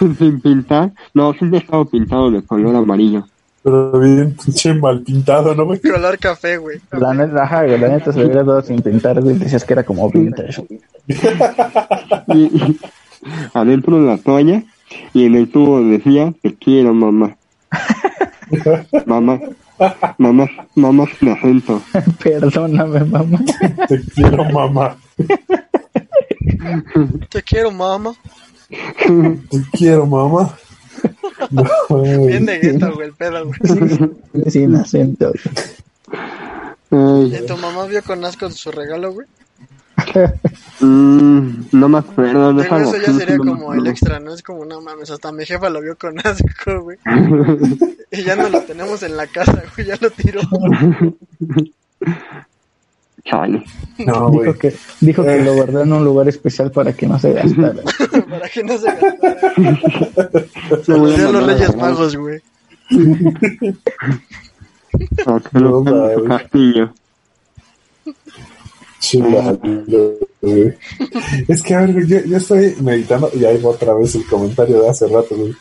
sin 0.18 0.40
pintar 0.40 0.92
no 1.14 1.32
siempre 1.34 1.58
estaba 1.60 1.84
pintado 1.84 2.30
de 2.30 2.42
color 2.42 2.74
amarillo 2.76 3.26
Pero 3.62 3.98
bien 3.98 4.34
pinche 4.42 4.74
mal 4.74 5.02
pintado, 5.02 5.54
¿no, 5.54 5.66
güey? 5.66 5.80
Color 5.82 6.18
café, 6.18 6.56
güey. 6.56 6.80
La 6.92 7.12
neta, 7.12 7.42
ajá, 7.42 7.64
güey, 7.64 7.78
la 7.78 7.88
neta 7.88 8.12
se 8.12 8.24
hubiera 8.24 8.42
dado 8.42 8.62
sin 8.62 8.80
pintar, 8.80 9.20
güey. 9.20 9.36
Decías 9.36 9.64
que 9.64 9.74
era 9.74 9.84
como 9.84 10.10
vintage. 10.10 10.64
y, 12.28 12.34
y 12.34 12.80
adentro 13.52 14.00
de 14.00 14.06
la 14.06 14.16
toalla 14.16 14.62
y 15.12 15.26
en 15.26 15.34
el 15.34 15.50
tubo 15.50 15.82
decía 15.82 16.32
te 16.42 16.54
quiero 16.54 16.92
mamá 16.94 17.36
mamá 19.06 19.40
mamá 20.18 20.46
mamá 20.74 21.04
sin 21.18 21.28
acento 21.28 21.82
Perdóname, 22.22 23.04
mamá. 23.04 23.38
Te 23.88 24.00
quiero, 24.14 24.44
mamá. 24.44 24.96
Te 27.28 27.42
quiero, 27.42 27.70
mamá. 27.70 28.12
Te 28.70 29.62
quiero, 29.72 30.06
mamá. 30.06 30.56
No, 31.50 31.64
güey. 31.88 32.26
Bien 32.26 32.46
de 32.46 32.58
gueto, 32.58 32.94
güey, 32.94 33.08
el 33.08 33.14
pedo, 33.14 33.46
güey. 33.46 34.50
Sin 34.50 34.74
acento. 34.76 35.32
Ay, 36.90 37.36
¿Y 37.36 37.46
tu 37.46 37.56
mamá 37.56 37.86
vio 37.86 38.02
con 38.02 38.24
asco 38.24 38.50
su 38.50 38.70
regalo, 38.70 39.12
güey? 39.12 39.26
mm, 40.80 41.50
no 41.72 41.88
me 41.88 41.98
acuerdo 41.98 42.58
eso 42.60 42.96
ya 42.96 43.12
sería 43.12 43.36
como 43.36 43.74
el 43.74 43.86
extra, 43.86 44.18
¿no? 44.18 44.34
Es 44.34 44.42
como, 44.42 44.64
no 44.64 44.80
mames, 44.80 45.10
hasta 45.10 45.30
mi 45.30 45.44
jefa 45.44 45.70
lo 45.70 45.82
vio 45.82 45.96
con 45.96 46.18
asco, 46.18 46.82
güey. 46.82 46.98
Y 48.12 48.24
ya 48.24 48.34
no 48.34 48.48
lo 48.48 48.60
tenemos 48.62 49.04
en 49.04 49.16
la 49.16 49.28
casa, 49.28 49.62
güey, 49.76 49.86
ya 49.86 49.96
lo 50.00 50.10
tiró. 50.10 50.40
Chale. 53.24 53.62
No. 53.98 54.30
Dijo 54.30 54.54
que, 54.58 54.74
dijo 55.00 55.22
que 55.24 55.42
lo 55.42 55.54
guardó 55.54 55.82
en 55.82 55.92
un 55.92 56.04
lugar 56.04 56.28
especial 56.28 56.70
para 56.70 56.92
que 56.94 57.06
no 57.06 57.18
se 57.18 57.32
gastara. 57.32 57.82
Para 58.30 58.48
que 58.48 58.62
no 58.64 58.78
se 58.78 58.86
gastara. 58.86 59.36
Se 60.84 60.92
a 60.92 60.96
los 60.96 61.46
Reyes 61.46 61.76
Magos, 61.76 62.16
güey. 62.16 62.40
para 65.24 65.40
que 65.40 65.58
lo 65.58 65.82
No, 65.82 65.84
tenga 65.84 66.06
en 66.12 66.14
su 66.14 66.24
güey. 66.24 66.28
castillo 66.38 66.92
Chulado, 69.00 69.58
güey. 70.42 70.74
Es 71.48 71.62
que, 71.62 71.74
a 71.74 71.80
ver, 71.80 71.92
güey, 71.94 72.06
yo, 72.06 72.18
yo 72.24 72.36
estoy 72.36 72.74
meditando 72.82 73.30
y 73.34 73.44
ahí 73.44 73.58
va 73.62 73.70
otra 73.70 73.94
vez 73.94 74.14
el 74.14 74.26
comentario 74.26 74.82
de 74.82 74.88
hace 74.90 75.06
rato, 75.06 75.34
güey. 75.36 75.54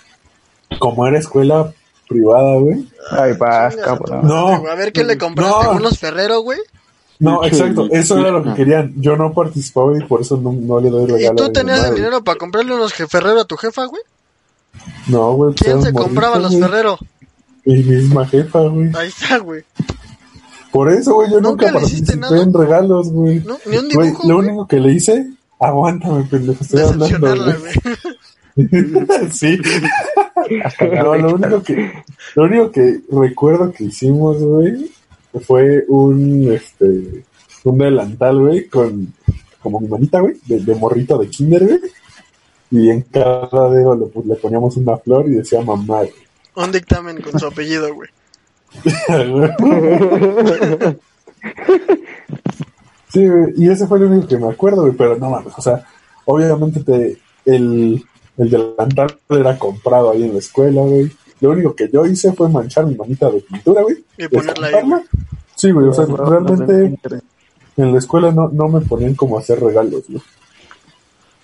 Como 0.80 1.08
era 1.08 1.20
escuela 1.20 1.74
privada, 2.08 2.56
güey. 2.60 2.86
Ay, 3.12 3.34
vas, 3.38 3.76
cabrón. 3.78 4.28
No. 4.28 4.48
A 4.68 4.76
ver 4.76 4.92
qué 4.92 5.04
le 5.04 5.18
compraste, 5.18 5.66
No. 5.66 5.72
unos 5.72 5.98
Ferrero, 6.00 6.42
güey. 6.42 6.60
No, 7.20 7.44
exacto, 7.44 7.88
eso 7.92 8.18
era 8.18 8.32
lo 8.32 8.44
que 8.44 8.54
querían. 8.54 8.94
Yo 8.98 9.18
no 9.18 9.34
participaba 9.34 9.98
y 9.98 10.04
por 10.06 10.22
eso 10.22 10.38
no, 10.38 10.54
no 10.54 10.80
le 10.80 10.90
doy 10.90 11.04
¿Y 11.04 11.08
regalo. 11.08 11.32
a 11.44 11.48
tú 11.48 11.52
tenías 11.52 11.84
el 11.86 11.96
dinero 11.96 12.24
para 12.24 12.38
comprarle 12.38 12.74
unos 12.74 12.94
Ferrero 12.94 13.42
a 13.42 13.46
tu 13.46 13.58
jefa, 13.58 13.86
güey? 13.86 14.02
No, 15.08 15.34
güey. 15.34 15.54
pues 15.54 15.64
¿Quién 15.64 15.82
se 15.82 15.92
compraba 15.92 16.40
los 16.40 16.52
güey. 16.52 16.62
Ferrero? 16.64 16.98
Mi 17.66 17.84
misma 17.84 18.26
jefa, 18.26 18.62
güey. 18.62 18.90
Ahí 18.96 19.10
está, 19.10 19.38
güey. 19.40 19.64
Por 20.72 20.92
eso, 20.92 21.16
güey, 21.16 21.30
yo 21.32 21.42
¿Nunca 21.42 21.66
nunca, 21.66 21.80
participé 21.80 22.16
nada? 22.16 22.42
en 22.42 22.54
regalos, 22.54 23.10
güey. 23.12 23.40
No, 23.40 23.58
ni 23.66 23.78
un 23.78 23.90
Güey, 23.90 24.08
dibujo, 24.10 24.28
lo 24.28 24.36
güey. 24.36 24.48
único 24.48 24.68
que 24.68 24.80
le 24.80 24.94
hice, 24.94 25.28
aguántame, 25.60 26.24
pendejo, 26.26 26.64
estoy 26.64 26.82
hablando, 26.82 27.36
güey. 27.36 27.74
sí. 29.32 29.60
No, 31.04 31.16
lo 31.16 31.36
único 31.36 31.64
que, 31.64 31.92
lo 32.36 32.44
único 32.44 32.72
que 32.72 33.00
recuerdo 33.12 33.72
que 33.72 33.86
hicimos, 33.86 34.38
güey, 34.38 34.92
fue 35.46 35.86
un, 35.88 36.52
este, 36.52 37.24
un 37.64 37.78
delantal, 37.78 38.40
güey, 38.40 38.68
con, 38.68 39.14
como 39.62 39.80
mi 39.80 39.88
manita, 39.88 40.20
güey, 40.20 40.36
de, 40.46 40.60
de 40.60 40.76
morrito 40.76 41.18
de 41.18 41.30
kinder, 41.30 41.66
güey. 41.66 41.80
Y 42.72 42.90
en 42.90 43.02
cada 43.02 43.70
dedo 43.70 43.96
le, 43.96 44.06
le 44.26 44.36
poníamos 44.36 44.76
una 44.78 44.98
flor 44.98 45.28
y 45.28 45.36
decía 45.36 45.62
mamá. 45.62 46.02
Un 46.56 46.72
dictamen 46.72 47.22
con 47.22 47.40
su 47.40 47.48
apellido, 47.48 47.94
güey. 47.94 48.10
sí, 53.12 53.28
güey, 53.28 53.54
y 53.58 53.70
ese 53.70 53.88
fue 53.88 53.98
el 53.98 54.06
único 54.06 54.28
que 54.28 54.38
me 54.38 54.50
acuerdo, 54.50 54.82
güey, 54.82 54.94
pero 54.94 55.18
no 55.18 55.32
mames, 55.32 55.54
o 55.58 55.62
sea, 55.62 55.84
obviamente 56.26 56.84
te, 56.84 57.18
el, 57.46 58.04
el 58.38 58.50
delantal 58.50 59.18
era 59.30 59.58
comprado 59.58 60.12
ahí 60.12 60.24
en 60.24 60.34
la 60.34 60.40
escuela, 60.40 60.82
güey. 60.82 61.10
Lo 61.42 61.52
único 61.52 61.74
que 61.76 61.90
yo 61.92 62.06
hice 62.06 62.34
fue 62.34 62.50
manchar 62.50 62.86
mi 62.86 62.96
manita 62.96 63.30
de 63.30 63.42
pintura, 63.42 63.82
güey. 63.82 64.04
Y 64.18 64.28
ponerla 64.28 64.68
ahí. 64.68 64.84
Sí, 65.56 65.72
güey, 65.72 65.88
o 65.88 65.94
sea, 65.94 66.06
No, 66.06 66.18
no, 66.18 66.26
realmente 66.26 66.98
no 67.10 67.22
en 67.84 67.94
la 67.94 68.00
escuela 68.00 68.32
no, 68.32 68.50
no 68.50 68.68
me 68.68 68.82
ponían 68.82 69.16
como 69.16 69.38
a 69.38 69.42
hacer 69.42 69.60
regalos, 69.60 70.04
güey. 70.08 70.22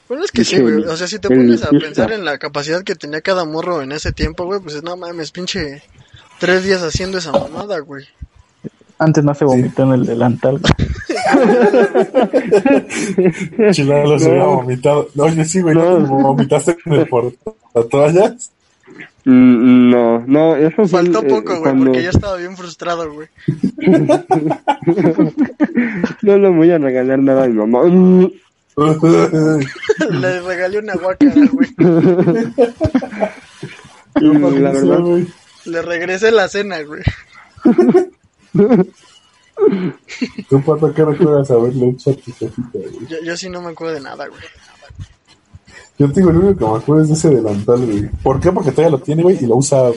Bueno, 0.08 0.24
es 0.24 0.32
que 0.32 0.44
sí, 0.44 0.60
güey. 0.60 0.84
O 0.84 0.96
sea, 0.96 1.08
si 1.08 1.18
te 1.18 1.30
pones 1.30 1.64
a 1.64 1.70
pensar 1.70 2.12
en 2.12 2.26
la 2.26 2.38
capacidad 2.38 2.84
que 2.84 2.96
tenía 2.96 3.22
cada 3.22 3.46
morro 3.46 3.82
en 3.82 3.92
ese 3.92 4.12
tiempo, 4.12 4.46
güey, 4.46 4.60
pues 4.60 4.84
no 4.84 4.96
mames, 4.98 5.32
pinche 5.32 5.82
tres 6.40 6.64
días 6.64 6.84
haciendo 6.84 7.18
esa 7.18 7.32
mamada, 7.32 7.80
güey. 7.80 8.06
Antes 8.98 9.24
no 9.24 9.34
se 9.34 9.46
vomitó 9.46 9.84
en 9.84 9.92
el 9.94 10.06
delantal. 10.06 10.62
Chilalo 13.72 14.20
se 14.20 14.30
había 14.30 14.46
vomitado. 14.46 15.10
No, 15.16 15.24
Oye, 15.24 15.44
sí, 15.44 15.62
güey, 15.62 15.76
¿no? 15.76 16.00
Vomitaste 16.00 16.78
en 16.86 16.94
el 16.94 17.08
portatoallas. 17.08 18.52
Mm, 19.26 19.90
No, 19.90 20.24
no, 20.28 20.56
eso 20.56 20.88
Faltó 20.88 21.20
eh, 21.20 21.24
poco, 21.28 21.50
güey, 21.50 21.62
cuando- 21.64 21.86
porque 21.86 22.04
ya 22.04 22.12
estaba 22.12 22.38
bien 22.38 22.56
frustrado, 22.56 23.12
güey. 23.12 23.28
No 26.22 26.38
le 26.38 26.50
voy 26.50 26.70
a 26.72 26.78
regalar 26.78 27.20
nada 27.20 27.44
a 27.46 27.48
mi 27.48 27.54
mamá. 27.54 27.82
Le 30.12 30.42
regalé 30.42 30.80
una 30.80 30.96
guacara, 30.96 31.34
güey. 31.52 31.70
Mm, 34.22 34.62
la 34.62 34.72
verdad. 34.72 35.00
Le 35.66 35.82
regresé 35.82 36.32
la 36.32 36.48
cena, 36.48 36.82
güey. 36.84 37.02
¿Tú, 40.50 40.62
Pato, 40.62 40.94
qué 40.94 41.04
recuerdas 41.06 41.50
haberle 41.52 41.90
hecho 41.90 42.12
a 42.12 42.16
tu 42.16 42.32
jefita, 42.34 42.70
güey? 42.74 43.08
Yo, 43.08 43.18
yo 43.24 43.38
sí 43.38 43.50
no 43.50 43.62
me 43.62 43.70
acuerdo 43.72 43.94
de 43.96 44.02
nada, 44.02 44.28
güey. 44.28 44.42
Yo 45.98 46.12
te 46.12 46.20
digo, 46.20 46.32
lo 46.32 46.40
único 46.42 46.58
que 46.66 46.72
me 46.72 46.78
acuerdo 46.78 47.04
es 47.04 47.08
de 47.10 47.14
ese 47.16 47.30
delantal, 47.30 47.86
güey. 47.86 48.10
¿Por 48.22 48.40
qué? 48.40 48.52
Porque 48.52 48.72
todavía 48.72 48.98
lo 48.98 49.04
tiene, 49.04 49.24
güey, 49.24 49.38
y 49.42 49.46
lo 49.48 49.56
usa 49.56 49.92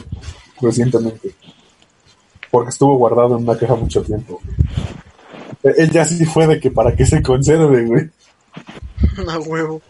recientemente. 0.60 1.34
Porque 2.50 2.70
estuvo 2.70 2.96
guardado 2.96 3.36
en 3.36 3.42
una 3.48 3.56
caja 3.58 3.74
mucho 3.74 4.02
tiempo. 4.02 4.40
güey. 4.42 4.56
E- 5.76 5.82
Ella 5.84 6.04
sí 6.04 6.24
fue 6.24 6.46
de 6.46 6.60
que 6.60 6.70
para 6.70 6.94
que 6.94 7.04
se 7.04 7.20
conserve, 7.22 7.84
güey. 7.84 8.08
Una 9.22 9.38
huevo. 9.40 9.80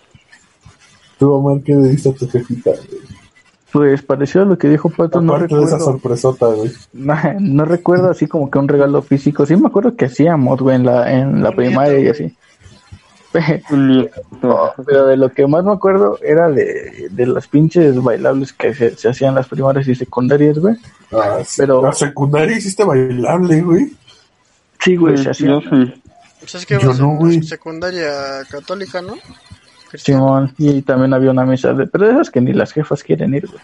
Tú, 1.19 1.33
Omar, 1.33 1.63
¿qué 1.63 1.75
le 1.75 1.89
diste 1.89 2.09
a 2.11 2.15
tu 2.15 2.29
jefita, 2.29 2.71
güey? 2.71 3.01
Pues 3.71 4.01
pareció 4.01 4.43
a 4.43 4.45
lo 4.47 4.57
que 4.57 4.67
dijo 4.69 4.89
Pato, 4.89 5.21
no 5.21 5.35
de 5.39 5.45
esa 5.45 5.57
recuerdo. 5.57 5.79
sorpresota, 5.81 6.47
güey. 6.47 6.73
No, 6.95 7.15
no 7.39 7.65
recuerdo 7.67 8.11
así 8.11 8.27
como 8.27 8.51
que 8.51 8.59
un 8.59 8.67
regalo 8.69 9.03
físico. 9.03 9.45
Sí 9.45 9.57
me 9.57 9.67
acuerdo 9.69 9.95
que 9.95 10.07
hacíamos, 10.07 10.59
güey, 10.61 10.77
en 10.77 10.87
la, 10.87 11.13
en 11.13 11.43
la 11.43 11.53
primaria 11.53 11.99
y 12.01 12.09
así. 12.09 12.35
Nieto. 13.71 14.73
Pero 14.87 15.07
de 15.07 15.17
lo 15.17 15.33
que 15.33 15.47
más 15.47 15.65
me 15.65 15.73
acuerdo 15.73 16.19
era 16.23 16.49
de, 16.49 17.09
de 17.11 17.27
las 17.27 17.47
pinches 17.49 18.03
bailables 18.03 18.53
que 18.53 18.75
se, 18.75 18.97
se 18.97 19.09
hacían 19.09 19.35
las 19.35 19.49
primarias 19.49 19.87
y 19.89 19.95
secundarias, 19.95 20.59
güey. 20.59 20.77
Ah, 21.13 21.39
sí. 21.45 21.57
Pero- 21.59 21.83
La 21.83 21.93
secundaria 21.93 22.57
hiciste 22.57 22.85
bailable, 22.85 23.61
güey. 23.63 23.93
Sí, 24.81 24.97
güey, 24.97 25.17
se 25.19 25.25
Yo 25.25 25.31
hacían. 25.31 25.61
sí. 25.63 26.03
Pues 26.41 26.55
es 26.55 26.67
que 26.67 26.79
Yo 26.79 26.95
no, 26.95 27.17
güey. 27.17 27.43
secundaria 27.43 28.45
católica, 28.51 29.03
¿no? 29.03 29.17
Simón, 29.95 30.55
y 30.59 30.83
también 30.83 31.15
había 31.15 31.31
una 31.31 31.45
mesa 31.47 31.73
de... 31.73 31.87
Pero 31.87 32.07
de 32.07 32.13
esas 32.13 32.31
que 32.31 32.41
ni 32.41 32.53
las 32.53 32.73
jefas 32.73 33.03
quieren 33.03 33.35
ir, 33.35 33.47
güey. 33.47 33.61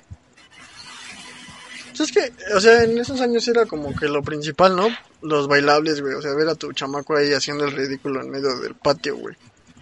Pues 1.96 2.00
es 2.00 2.12
que, 2.12 2.32
o 2.56 2.60
sea, 2.60 2.82
en 2.82 2.98
esos 2.98 3.20
años 3.20 3.46
era 3.46 3.66
como 3.66 3.94
que 3.94 4.08
lo 4.08 4.22
principal, 4.22 4.74
¿no? 4.74 4.88
Los 5.22 5.46
bailables, 5.46 6.00
güey. 6.00 6.14
O 6.14 6.22
sea, 6.22 6.34
ver 6.34 6.48
a 6.48 6.54
tu 6.56 6.72
chamaco 6.72 7.16
ahí 7.16 7.32
haciendo 7.32 7.64
el 7.64 7.72
ridículo 7.72 8.20
en 8.22 8.30
medio 8.30 8.58
del 8.58 8.74
patio, 8.74 9.16
güey. 9.16 9.36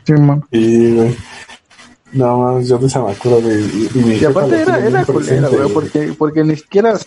Simón. 0.05 0.45
Y, 0.51 0.95
güey. 0.95 1.17
No, 2.13 2.39
más, 2.39 2.69
yo 2.69 2.79
de 2.79 2.87
esa 2.87 3.03
me 3.03 3.13
acuerdo, 3.13 3.41
güey. 3.41 4.19
Y, 4.21 4.25
aparte 4.25 4.61
era, 4.61 4.79
era 4.79 5.05
culera, 5.05 5.49
güey, 5.49 5.73
porque, 5.73 6.15
porque 6.17 6.45
ni 6.45 6.57
siquiera 6.57 6.99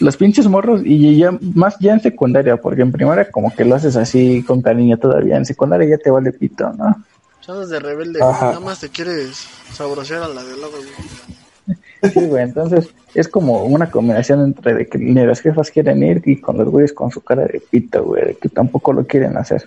las 0.00 0.16
pinches 0.16 0.46
morros, 0.46 0.82
y 0.84 1.16
ya 1.16 1.38
más 1.54 1.76
ya 1.78 1.92
en 1.92 2.00
secundaria, 2.00 2.56
porque 2.56 2.82
en 2.82 2.92
primaria 2.92 3.30
como 3.30 3.54
que 3.54 3.64
lo 3.64 3.74
haces 3.74 3.96
así 3.96 4.42
con 4.42 4.62
cariño 4.62 4.98
todavía, 4.98 5.36
en 5.36 5.44
secundaria 5.44 5.88
ya 5.88 5.98
te 5.98 6.10
vale 6.10 6.32
pito, 6.32 6.72
¿no? 6.72 7.04
Chavos 7.40 7.70
de 7.70 7.78
rebelde. 7.78 8.20
Ajá. 8.22 8.46
Nada 8.46 8.60
más 8.60 8.80
te 8.80 8.88
quieres 8.88 9.46
sabrosear 9.72 10.22
a 10.22 10.28
la 10.28 10.42
de 10.42 10.56
lado, 10.56 10.72
güey. 10.72 11.78
Sí, 12.12 12.26
güey, 12.26 12.42
entonces 12.42 12.88
es 13.14 13.28
como 13.28 13.64
una 13.64 13.90
combinación 13.90 14.40
entre 14.42 14.74
de 14.74 14.88
que 14.88 14.98
ni 14.98 15.14
las 15.24 15.40
jefas 15.40 15.70
quieren 15.70 16.02
ir 16.02 16.22
y 16.24 16.40
con 16.40 16.58
los 16.58 16.68
güeyes 16.68 16.92
con 16.92 17.10
su 17.10 17.22
cara 17.22 17.44
de 17.44 17.60
pito, 17.70 18.04
güey, 18.04 18.26
de 18.26 18.34
que 18.34 18.48
tampoco 18.48 18.92
lo 18.92 19.06
quieren 19.06 19.36
hacer. 19.36 19.66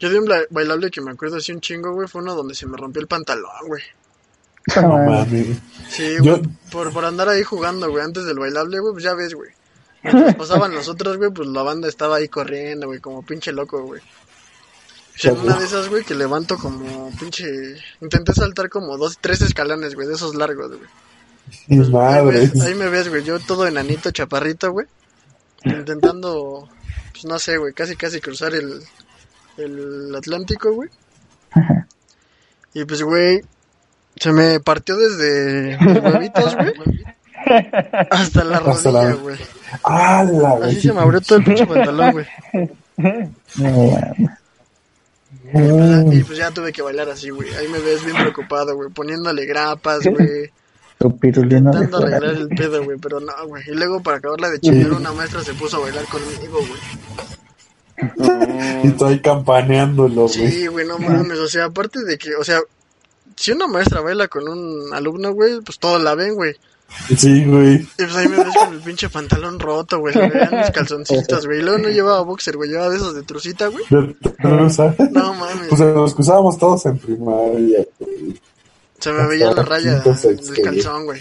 Yo 0.00 0.08
de 0.08 0.18
un 0.18 0.28
bailable 0.50 0.90
que 0.90 1.00
me 1.02 1.10
acuerdo 1.12 1.36
así 1.36 1.52
un 1.52 1.60
chingo, 1.60 1.92
güey, 1.92 2.08
fue 2.08 2.22
uno 2.22 2.34
donde 2.34 2.54
se 2.54 2.66
me 2.66 2.76
rompió 2.76 3.00
el 3.02 3.06
pantalón, 3.06 3.50
güey. 3.66 3.82
No 4.76 4.98
mames. 4.98 5.58
Sí, 5.88 6.16
Yo- 6.22 6.38
güey, 6.38 6.48
por, 6.72 6.92
por 6.92 7.04
andar 7.04 7.28
ahí 7.28 7.42
jugando, 7.42 7.90
güey, 7.90 8.04
antes 8.04 8.24
del 8.24 8.38
bailable, 8.38 8.80
güey, 8.80 8.92
pues 8.94 9.04
ya 9.04 9.14
ves, 9.14 9.34
güey. 9.34 9.50
Mientras 10.02 10.34
pasaban 10.36 10.72
nosotros, 10.72 11.18
güey, 11.18 11.30
pues 11.30 11.46
la 11.48 11.62
banda 11.62 11.86
estaba 11.86 12.16
ahí 12.16 12.28
corriendo, 12.28 12.86
güey, 12.86 13.00
como 13.00 13.22
pinche 13.22 13.52
loco, 13.52 13.82
güey. 13.82 14.00
En 15.22 15.38
una 15.38 15.58
de 15.58 15.66
esas, 15.66 15.90
güey, 15.90 16.02
que 16.02 16.14
levanto 16.14 16.56
como 16.56 17.10
pinche... 17.18 17.76
Intenté 18.00 18.32
saltar 18.32 18.70
como 18.70 18.96
dos, 18.96 19.18
tres 19.20 19.42
escalones, 19.42 19.94
güey, 19.94 20.08
de 20.08 20.14
esos 20.14 20.34
largos, 20.34 20.68
güey. 20.68 20.88
Pues, 21.68 21.90
madre. 21.90 22.50
ahí 22.64 22.74
me 22.74 22.88
ves, 22.88 23.10
güey, 23.10 23.22
yo 23.22 23.38
todo 23.38 23.66
enanito, 23.66 24.10
chaparrito, 24.10 24.72
güey. 24.72 24.86
Intentando, 25.64 26.68
pues 27.12 27.26
no 27.26 27.38
sé, 27.38 27.58
güey, 27.58 27.74
casi 27.74 27.96
casi 27.96 28.20
cruzar 28.20 28.54
el, 28.54 28.82
el 29.56 30.14
Atlántico, 30.14 30.72
güey. 30.72 30.88
Y 32.74 32.84
pues, 32.84 33.02
güey, 33.02 33.40
se 34.16 34.32
me 34.32 34.60
partió 34.60 34.96
desde 34.96 35.76
los 35.82 36.02
huevitos, 36.02 36.56
güey. 36.56 36.72
Hasta 38.10 38.44
la 38.44 38.58
Hasta 38.58 38.90
rodilla, 38.90 39.14
güey. 39.14 39.36
¡Ah, 39.82 40.24
la 40.24 40.66
Así 40.66 40.80
se 40.80 40.92
me 40.92 41.00
abrió 41.00 41.20
todo 41.20 41.38
el 41.38 41.44
pinche 41.44 41.66
pantalón, 41.66 42.12
güey. 42.12 42.26
No. 43.56 44.14
Y 46.12 46.22
pues 46.22 46.38
ya 46.38 46.50
tuve 46.50 46.72
que 46.72 46.82
bailar 46.82 47.08
así, 47.08 47.30
güey. 47.30 47.52
Ahí 47.54 47.66
me 47.68 47.78
ves 47.80 48.04
bien 48.04 48.16
preocupado, 48.16 48.76
güey. 48.76 48.90
Poniéndole 48.90 49.46
grapas, 49.46 50.06
güey. 50.06 50.50
Intentando 51.00 51.96
arreglar 51.96 52.36
el 52.36 52.48
pedo, 52.48 52.84
güey. 52.84 52.98
Pero 52.98 53.20
no, 53.20 53.32
güey. 53.46 53.64
Y 53.66 53.72
luego 53.72 54.02
para 54.02 54.18
acabarla 54.18 54.50
de 54.50 54.60
chingar, 54.60 54.92
una 54.92 55.12
maestra 55.12 55.42
se 55.42 55.54
puso 55.54 55.78
a 55.78 55.80
bailar 55.80 56.04
conmigo, 56.04 56.58
güey. 56.58 56.80
Y 58.82 59.04
ahí 59.04 59.20
campaneándolo, 59.20 60.26
güey. 60.26 60.50
Sí, 60.50 60.66
güey, 60.66 60.86
no 60.86 60.98
mames. 60.98 61.38
O 61.38 61.48
sea, 61.48 61.66
aparte 61.66 62.02
de 62.04 62.16
que, 62.16 62.34
o 62.34 62.44
sea, 62.44 62.60
si 63.36 63.52
una 63.52 63.66
maestra 63.66 64.00
baila 64.00 64.28
con 64.28 64.48
un 64.48 64.92
alumno, 64.92 65.32
güey, 65.32 65.60
pues 65.60 65.78
todos 65.78 66.02
la 66.02 66.14
ven, 66.14 66.34
güey. 66.34 66.54
Sí, 67.16 67.44
güey. 67.44 67.74
Y 67.76 67.86
pues 67.96 68.16
ahí 68.16 68.28
me 68.28 68.36
ves 68.38 68.54
con 68.54 68.74
el 68.74 68.80
pinche 68.80 69.08
pantalón 69.08 69.60
roto, 69.60 69.98
güey. 70.00 70.12
Se 70.12 70.20
me 70.20 70.28
veían 70.28 70.58
mis 70.58 70.70
calzoncitos, 70.70 71.46
güey. 71.46 71.60
Y 71.60 71.62
luego 71.62 71.78
no 71.78 71.88
llevaba 71.88 72.20
boxer, 72.22 72.56
güey. 72.56 72.70
Llevaba 72.70 72.90
de 72.90 72.96
esos 72.96 73.14
de 73.14 73.22
trucita, 73.22 73.68
güey. 73.68 73.84
De 73.88 74.14
truza. 74.40 74.94
No 75.10 75.34
mames. 75.34 75.68
Pues 75.68 75.80
nos 75.80 76.18
usábamos 76.18 76.58
todos 76.58 76.86
en 76.86 76.98
primaria, 76.98 77.86
güey. 77.98 78.40
Se 78.98 79.12
me 79.12 79.26
veía 79.26 79.52
la 79.52 79.62
raya 79.62 80.00
del 80.00 80.62
calzón, 80.62 81.04
güey. 81.04 81.20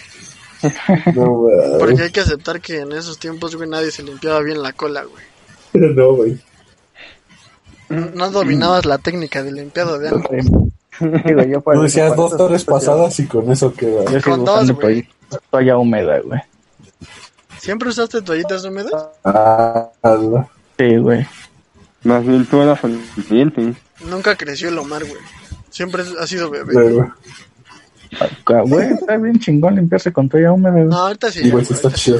No, 1.15 1.29
güey. 1.33 1.55
Porque 1.79 2.03
hay 2.03 2.11
que 2.11 2.19
aceptar 2.19 2.59
que 2.59 2.79
en 2.79 2.91
esos 2.91 3.17
tiempos, 3.17 3.55
güey, 3.55 3.69
nadie 3.69 3.91
se 3.91 4.03
limpiaba 4.03 4.41
bien 4.41 4.61
la 4.61 4.73
cola, 4.73 5.03
güey. 5.03 5.23
No, 5.95 6.13
güey. 6.15 6.37
No 7.89 8.29
dominabas 8.31 8.85
la 8.85 8.97
técnica 8.97 9.41
del 9.43 9.55
limpiado 9.55 9.97
de 9.99 10.09
ano. 10.09 10.23
Digo, 11.25 11.43
yo 11.43 11.61
para 11.61 11.81
decías 11.81 12.15
dos 12.15 12.35
torres 12.35 12.65
pasadas 12.65 13.19
y 13.19 13.25
con 13.25 13.49
eso 13.51 13.73
queda. 13.73 14.05
Yo 14.11 14.21
Con 14.21 14.43
dos, 14.45 14.71
güey. 14.71 15.07
toalla, 15.49 15.77
húmeda, 15.77 16.19
güey. 16.19 16.41
¿Siempre 17.59 17.89
usaste 17.89 18.21
toallitas 18.21 18.63
húmedas? 18.65 19.07
Ah, 19.23 19.89
no. 20.03 20.49
Sí, 20.77 20.97
güey. 20.97 21.25
Más 22.03 22.25
bien 22.25 22.45
tú 22.45 22.61
eras 22.61 22.83
el 22.83 22.99
cliente. 23.27 23.73
Nunca 24.05 24.35
creció 24.35 24.69
el 24.69 24.77
Omar, 24.77 25.03
güey. 25.05 25.21
Siempre 25.69 26.03
ha 26.19 26.27
sido 26.27 26.49
bebé. 26.49 26.73
Pero, 26.73 27.13
Ah, 28.47 28.61
Güey, 28.65 28.93
está 28.93 29.17
bien 29.17 29.39
chingón 29.39 29.75
limpiarse 29.75 30.11
con 30.11 30.27
toalla 30.27 30.51
húmeda, 30.51 30.71
güey. 30.73 30.85
No, 30.85 30.97
ahorita 30.97 31.31
sí. 31.31 31.49
Güey, 31.49 31.63
está 31.69 31.91
chido. 31.91 32.19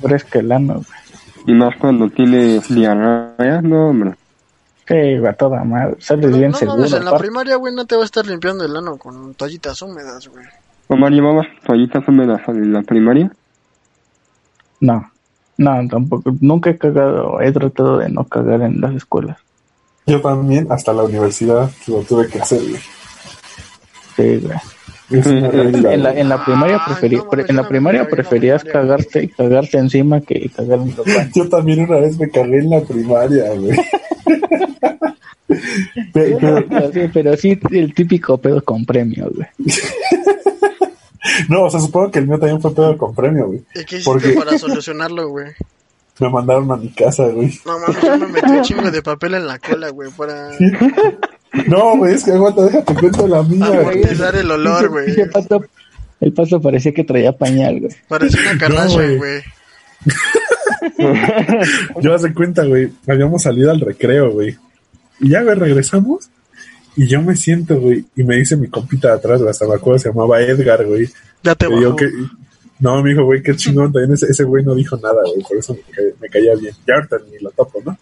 Fresca 0.00 0.38
el 0.38 0.52
ano, 0.52 0.74
güey. 0.74 0.86
Y 1.46 1.52
más 1.54 1.74
cuando 1.76 2.08
tienes 2.08 2.68
diarrea, 2.72 3.60
no, 3.62 3.88
hombre. 3.88 4.14
Sí, 4.88 5.18
va 5.18 5.34
toda 5.34 5.62
madre. 5.64 5.96
Sales 6.00 6.30
No, 6.30 6.36
bien 6.38 6.50
no 6.52 6.56
seguro. 6.56 6.76
mames, 6.78 6.92
en 6.94 7.04
la 7.04 7.18
primaria, 7.18 7.56
güey, 7.56 7.74
no 7.74 7.84
te 7.86 7.94
va 7.96 8.02
a 8.02 8.04
estar 8.06 8.26
limpiando 8.26 8.64
el 8.64 8.74
ano 8.74 8.96
con 8.96 9.34
toallitas 9.34 9.82
húmedas, 9.82 10.28
güey. 10.28 10.46
Omar, 10.88 11.12
¿llevabas 11.12 11.46
toallitas 11.66 12.08
húmedas 12.08 12.40
en 12.48 12.72
la 12.72 12.80
primaria? 12.82 13.30
No, 14.80 15.10
no, 15.58 15.88
tampoco. 15.88 16.32
Nunca 16.40 16.70
he 16.70 16.78
cagado. 16.78 17.40
He 17.42 17.52
tratado 17.52 17.98
de 17.98 18.08
no 18.08 18.24
cagar 18.24 18.62
en 18.62 18.80
las 18.80 18.94
escuelas. 18.94 19.36
yo 20.06 20.20
también, 20.22 20.66
hasta 20.72 20.92
la 20.94 21.02
universidad, 21.02 21.70
lo 21.86 22.00
tuve 22.02 22.28
que 22.28 22.40
hacer, 22.40 22.60
güey. 22.60 22.80
Sí, 24.16 24.40
güey. 24.46 24.58
En 25.10 26.02
la, 26.02 26.12
en 26.18 26.28
la 26.28 26.44
primaria, 26.44 26.80
Ay, 26.84 26.94
preferi- 26.94 27.16
no, 27.16 27.28
pre- 27.30 27.36
mames, 27.42 27.50
en 27.50 27.56
la 27.56 27.68
primaria 27.68 28.08
preferías 28.08 28.62
cagarte, 28.64 29.28
cagarte 29.30 29.78
encima 29.78 30.20
que 30.20 30.50
cagar 30.54 30.80
en. 30.80 30.94
Yo 31.34 31.48
también 31.48 31.80
una 31.80 31.96
vez 31.98 32.18
me 32.18 32.28
cagué 32.30 32.58
en 32.58 32.70
la 32.70 32.80
primaria, 32.82 33.44
güey. 33.54 33.76
Pe- 36.12 36.36
pero- 36.40 36.66
Pero 36.68 36.92
sí, 36.92 37.00
pero 37.12 37.36
sí 37.36 37.58
el 37.70 37.94
típico 37.94 38.38
pedo 38.38 38.62
con 38.62 38.84
premio, 38.84 39.30
güey. 39.34 39.48
no, 41.48 41.62
o 41.64 41.70
sea, 41.70 41.80
supongo 41.80 42.10
que 42.10 42.18
el 42.18 42.26
mío 42.28 42.38
también 42.38 42.60
fue 42.60 42.74
pedo 42.74 42.96
con 42.98 43.14
premio, 43.14 43.46
güey. 43.46 43.60
¿Y 43.74 43.84
qué 43.84 43.96
hiciste 43.96 44.04
Porque 44.04 44.30
para 44.32 44.58
solucionarlo, 44.58 45.28
güey? 45.30 45.46
me 46.20 46.28
mandaron 46.30 46.68
a 46.72 46.76
mi 46.76 46.88
casa, 46.88 47.28
güey. 47.28 47.56
No 47.64 47.78
mames, 47.78 48.02
yo 48.02 48.18
me 48.18 48.26
metí 48.26 48.50
un 48.50 48.62
chingo 48.62 48.90
de 48.90 49.02
papel 49.02 49.34
en 49.34 49.46
la 49.46 49.56
cola, 49.60 49.90
güey, 49.90 50.10
para 50.10 50.50
No, 51.66 51.96
güey, 51.96 52.14
es 52.14 52.24
que 52.24 52.32
aguanta, 52.32 52.62
déjate 52.64 52.94
cuento 52.94 53.26
la 53.26 53.42
mía, 53.42 53.66
güey. 53.68 53.78
amortizar 53.80 54.36
el 54.36 54.50
olor, 54.50 54.88
güey. 54.90 55.06
El 56.20 56.32
pato 56.32 56.60
parecía 56.60 56.92
que 56.92 57.04
traía 57.04 57.32
pañal, 57.32 57.80
güey. 57.80 57.92
Parecía 58.08 58.40
una 58.40 58.52
No, 58.54 58.58
Kardashian, 58.58 59.16
güey. 59.16 59.18
güey. 59.18 59.42
Yo 62.02 62.14
hace 62.14 62.32
cuenta, 62.34 62.64
güey, 62.64 62.92
habíamos 63.06 63.42
salido 63.42 63.70
al 63.70 63.80
recreo, 63.80 64.30
güey. 64.32 64.56
Y 65.20 65.30
ya, 65.30 65.42
güey, 65.42 65.56
regresamos. 65.56 66.30
Y 66.96 67.06
yo 67.06 67.22
me 67.22 67.36
siento, 67.36 67.78
güey, 67.78 68.04
y 68.16 68.24
me 68.24 68.36
dice 68.36 68.56
mi 68.56 68.66
compita 68.66 69.08
de 69.08 69.14
atrás, 69.14 69.38
güey, 69.38 69.50
hasta 69.50 69.68
me 69.68 69.74
acuerdo, 69.74 70.00
se 70.00 70.08
llamaba 70.08 70.40
Edgar, 70.40 70.84
güey. 70.84 71.08
Ya 71.44 71.54
te 71.54 71.68
bajó. 71.68 71.94
que... 71.94 72.10
No, 72.80 73.02
me 73.02 73.10
dijo, 73.10 73.24
güey, 73.24 73.40
qué 73.42 73.54
chingón, 73.54 73.92
también 73.92 74.14
ese, 74.14 74.26
ese 74.26 74.42
güey 74.44 74.64
no 74.64 74.74
dijo 74.74 74.96
nada, 74.96 75.22
güey, 75.22 75.42
por 75.48 75.58
eso 75.58 75.74
me, 75.74 76.04
me 76.20 76.28
caía 76.28 76.54
bien. 76.56 76.74
Ya 76.86 76.94
ahorita 76.94 77.16
ni 77.30 77.38
lo 77.38 77.50
topo, 77.50 77.80
¿no? 77.84 77.96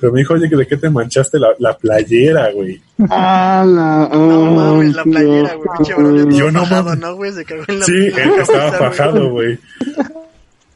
Pero 0.00 0.12
me 0.12 0.20
dijo, 0.20 0.34
oye, 0.34 0.48
que 0.48 0.56
¿de 0.56 0.66
qué 0.66 0.76
te 0.76 0.90
manchaste 0.90 1.38
la, 1.38 1.48
la 1.58 1.76
playera, 1.76 2.52
güey? 2.52 2.80
Ah, 3.10 3.64
la, 3.66 4.08
No 4.12 4.46
ah, 4.46 4.50
mames, 4.50 4.94
la 4.94 5.02
playera, 5.04 5.54
güey. 5.54 5.68
Pinche 5.76 6.38
Yo 6.38 6.50
no 6.50 6.60
fajado, 6.60 6.84
mames. 6.84 6.98
¿no, 7.00 7.16
güey? 7.16 7.32
Se 7.32 7.44
cagó 7.44 7.64
en 7.68 7.78
la 7.80 7.84
Sí, 7.84 7.92
él 7.92 8.30
estaba 8.40 8.70
cabeza, 8.70 8.78
güey. 8.78 8.90
fajado, 8.90 9.30
güey. 9.30 9.58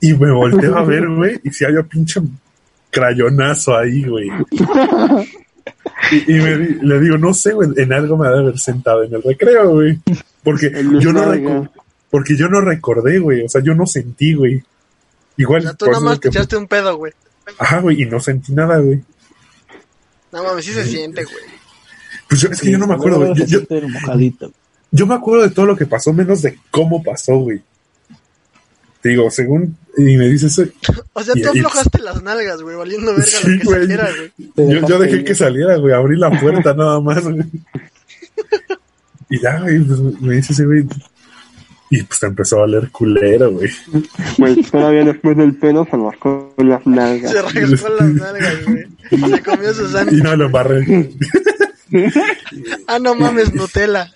Y 0.00 0.12
me 0.14 0.32
volteo 0.32 0.76
a 0.76 0.84
ver, 0.84 1.08
güey, 1.08 1.40
y 1.44 1.50
si 1.50 1.64
había 1.64 1.82
pinche 1.84 2.20
crayonazo 2.90 3.76
ahí, 3.76 4.04
güey. 4.04 4.28
Y, 6.10 6.32
y 6.32 6.40
me 6.40 6.56
le 6.56 7.00
digo, 7.00 7.16
no 7.16 7.32
sé, 7.32 7.52
güey, 7.52 7.70
en 7.76 7.92
algo 7.92 8.16
me 8.16 8.26
ha 8.26 8.30
de 8.32 8.38
haber 8.40 8.58
sentado 8.58 9.04
en 9.04 9.14
el 9.14 9.22
recreo, 9.22 9.70
güey. 9.70 10.00
Porque 10.42 10.70
yo 10.98 11.12
no 11.12 11.70
porque 12.10 12.36
yo 12.36 12.48
no 12.48 12.60
recordé, 12.60 13.20
güey. 13.20 13.42
O 13.44 13.48
sea, 13.48 13.62
yo 13.62 13.74
no 13.74 13.86
sentí, 13.86 14.34
güey. 14.34 14.62
Igual. 15.38 15.60
O 15.60 15.62
sea, 15.62 15.74
tú 15.74 15.86
nada 15.86 16.00
más 16.00 16.20
te 16.20 16.28
echaste 16.28 16.56
un 16.56 16.66
pedo, 16.66 16.96
güey. 16.96 17.12
Ajá, 17.58 17.80
güey, 17.80 18.02
y 18.02 18.06
no 18.06 18.20
sentí 18.20 18.52
nada, 18.52 18.78
güey. 18.78 19.02
No 20.32 20.42
mames, 20.44 20.64
sí 20.64 20.72
se 20.72 20.84
siente, 20.86 21.24
güey. 21.24 21.36
Pues 22.28 22.40
yo, 22.40 22.48
es 22.48 22.60
que 22.60 22.70
yo 22.70 22.78
no 22.78 22.86
me 22.86 22.94
acuerdo, 22.94 23.18
güey. 23.18 23.34
Yo, 24.90 25.06
me 25.06 25.14
acuerdo 25.14 25.44
de 25.44 25.50
todo 25.50 25.66
lo 25.66 25.76
que 25.76 25.86
pasó, 25.86 26.12
menos 26.12 26.42
de 26.42 26.58
cómo 26.70 27.02
pasó, 27.02 27.36
güey. 27.36 27.62
Te 29.02 29.10
digo, 29.10 29.30
según. 29.30 29.76
Y 29.96 30.16
me 30.16 30.28
dices, 30.28 30.58
eh, 30.58 30.72
O 31.12 31.22
sea, 31.22 31.34
tú 31.34 31.40
y- 31.40 31.44
aflojaste 31.60 31.98
las 32.00 32.22
nalgas, 32.22 32.62
güey, 32.62 32.76
valiendo 32.76 33.12
verga 33.12 33.26
Sí, 33.26 33.48
lo 33.50 33.58
que 33.58 33.64
güey. 33.64 33.80
saliera, 33.80 34.08
güey. 34.56 34.70
Yo, 34.80 34.88
yo 34.88 34.98
dejé 34.98 35.16
ir. 35.16 35.24
que 35.24 35.34
saliera, 35.34 35.76
güey. 35.76 35.92
Abrí 35.94 36.16
la 36.18 36.30
puerta 36.40 36.72
nada 36.76 37.00
más, 37.00 37.22
güey. 37.24 37.42
Y 39.28 39.40
ya, 39.40 39.60
güey, 39.60 39.80
pues 39.80 39.98
me 40.20 40.34
dice 40.36 40.52
ese 40.52 40.64
güey. 40.66 40.84
Y 41.94 42.02
pues 42.04 42.20
te 42.20 42.26
empezó 42.26 42.56
a 42.56 42.60
valer 42.60 42.90
culero, 42.90 43.50
güey. 43.52 43.68
Pues 44.38 44.70
todavía 44.70 45.04
después 45.04 45.36
del 45.36 45.54
pelo 45.56 45.86
se 45.90 45.96
rascó 45.98 46.54
las 46.56 46.86
nalgas. 46.86 47.30
Se 47.32 47.42
rascó 47.42 47.88
las 47.90 48.08
nalgas, 48.14 48.64
güey. 48.64 49.30
Se 49.30 49.42
comió 49.42 49.74
sus 49.74 49.90
Y 49.90 49.92
sándwiches. 49.92 50.24
no 50.24 50.36
lo 50.36 50.46
embarré. 50.46 51.10
Ah, 52.86 52.98
no 52.98 53.14
mames, 53.14 53.52
Nutella. 53.54 54.10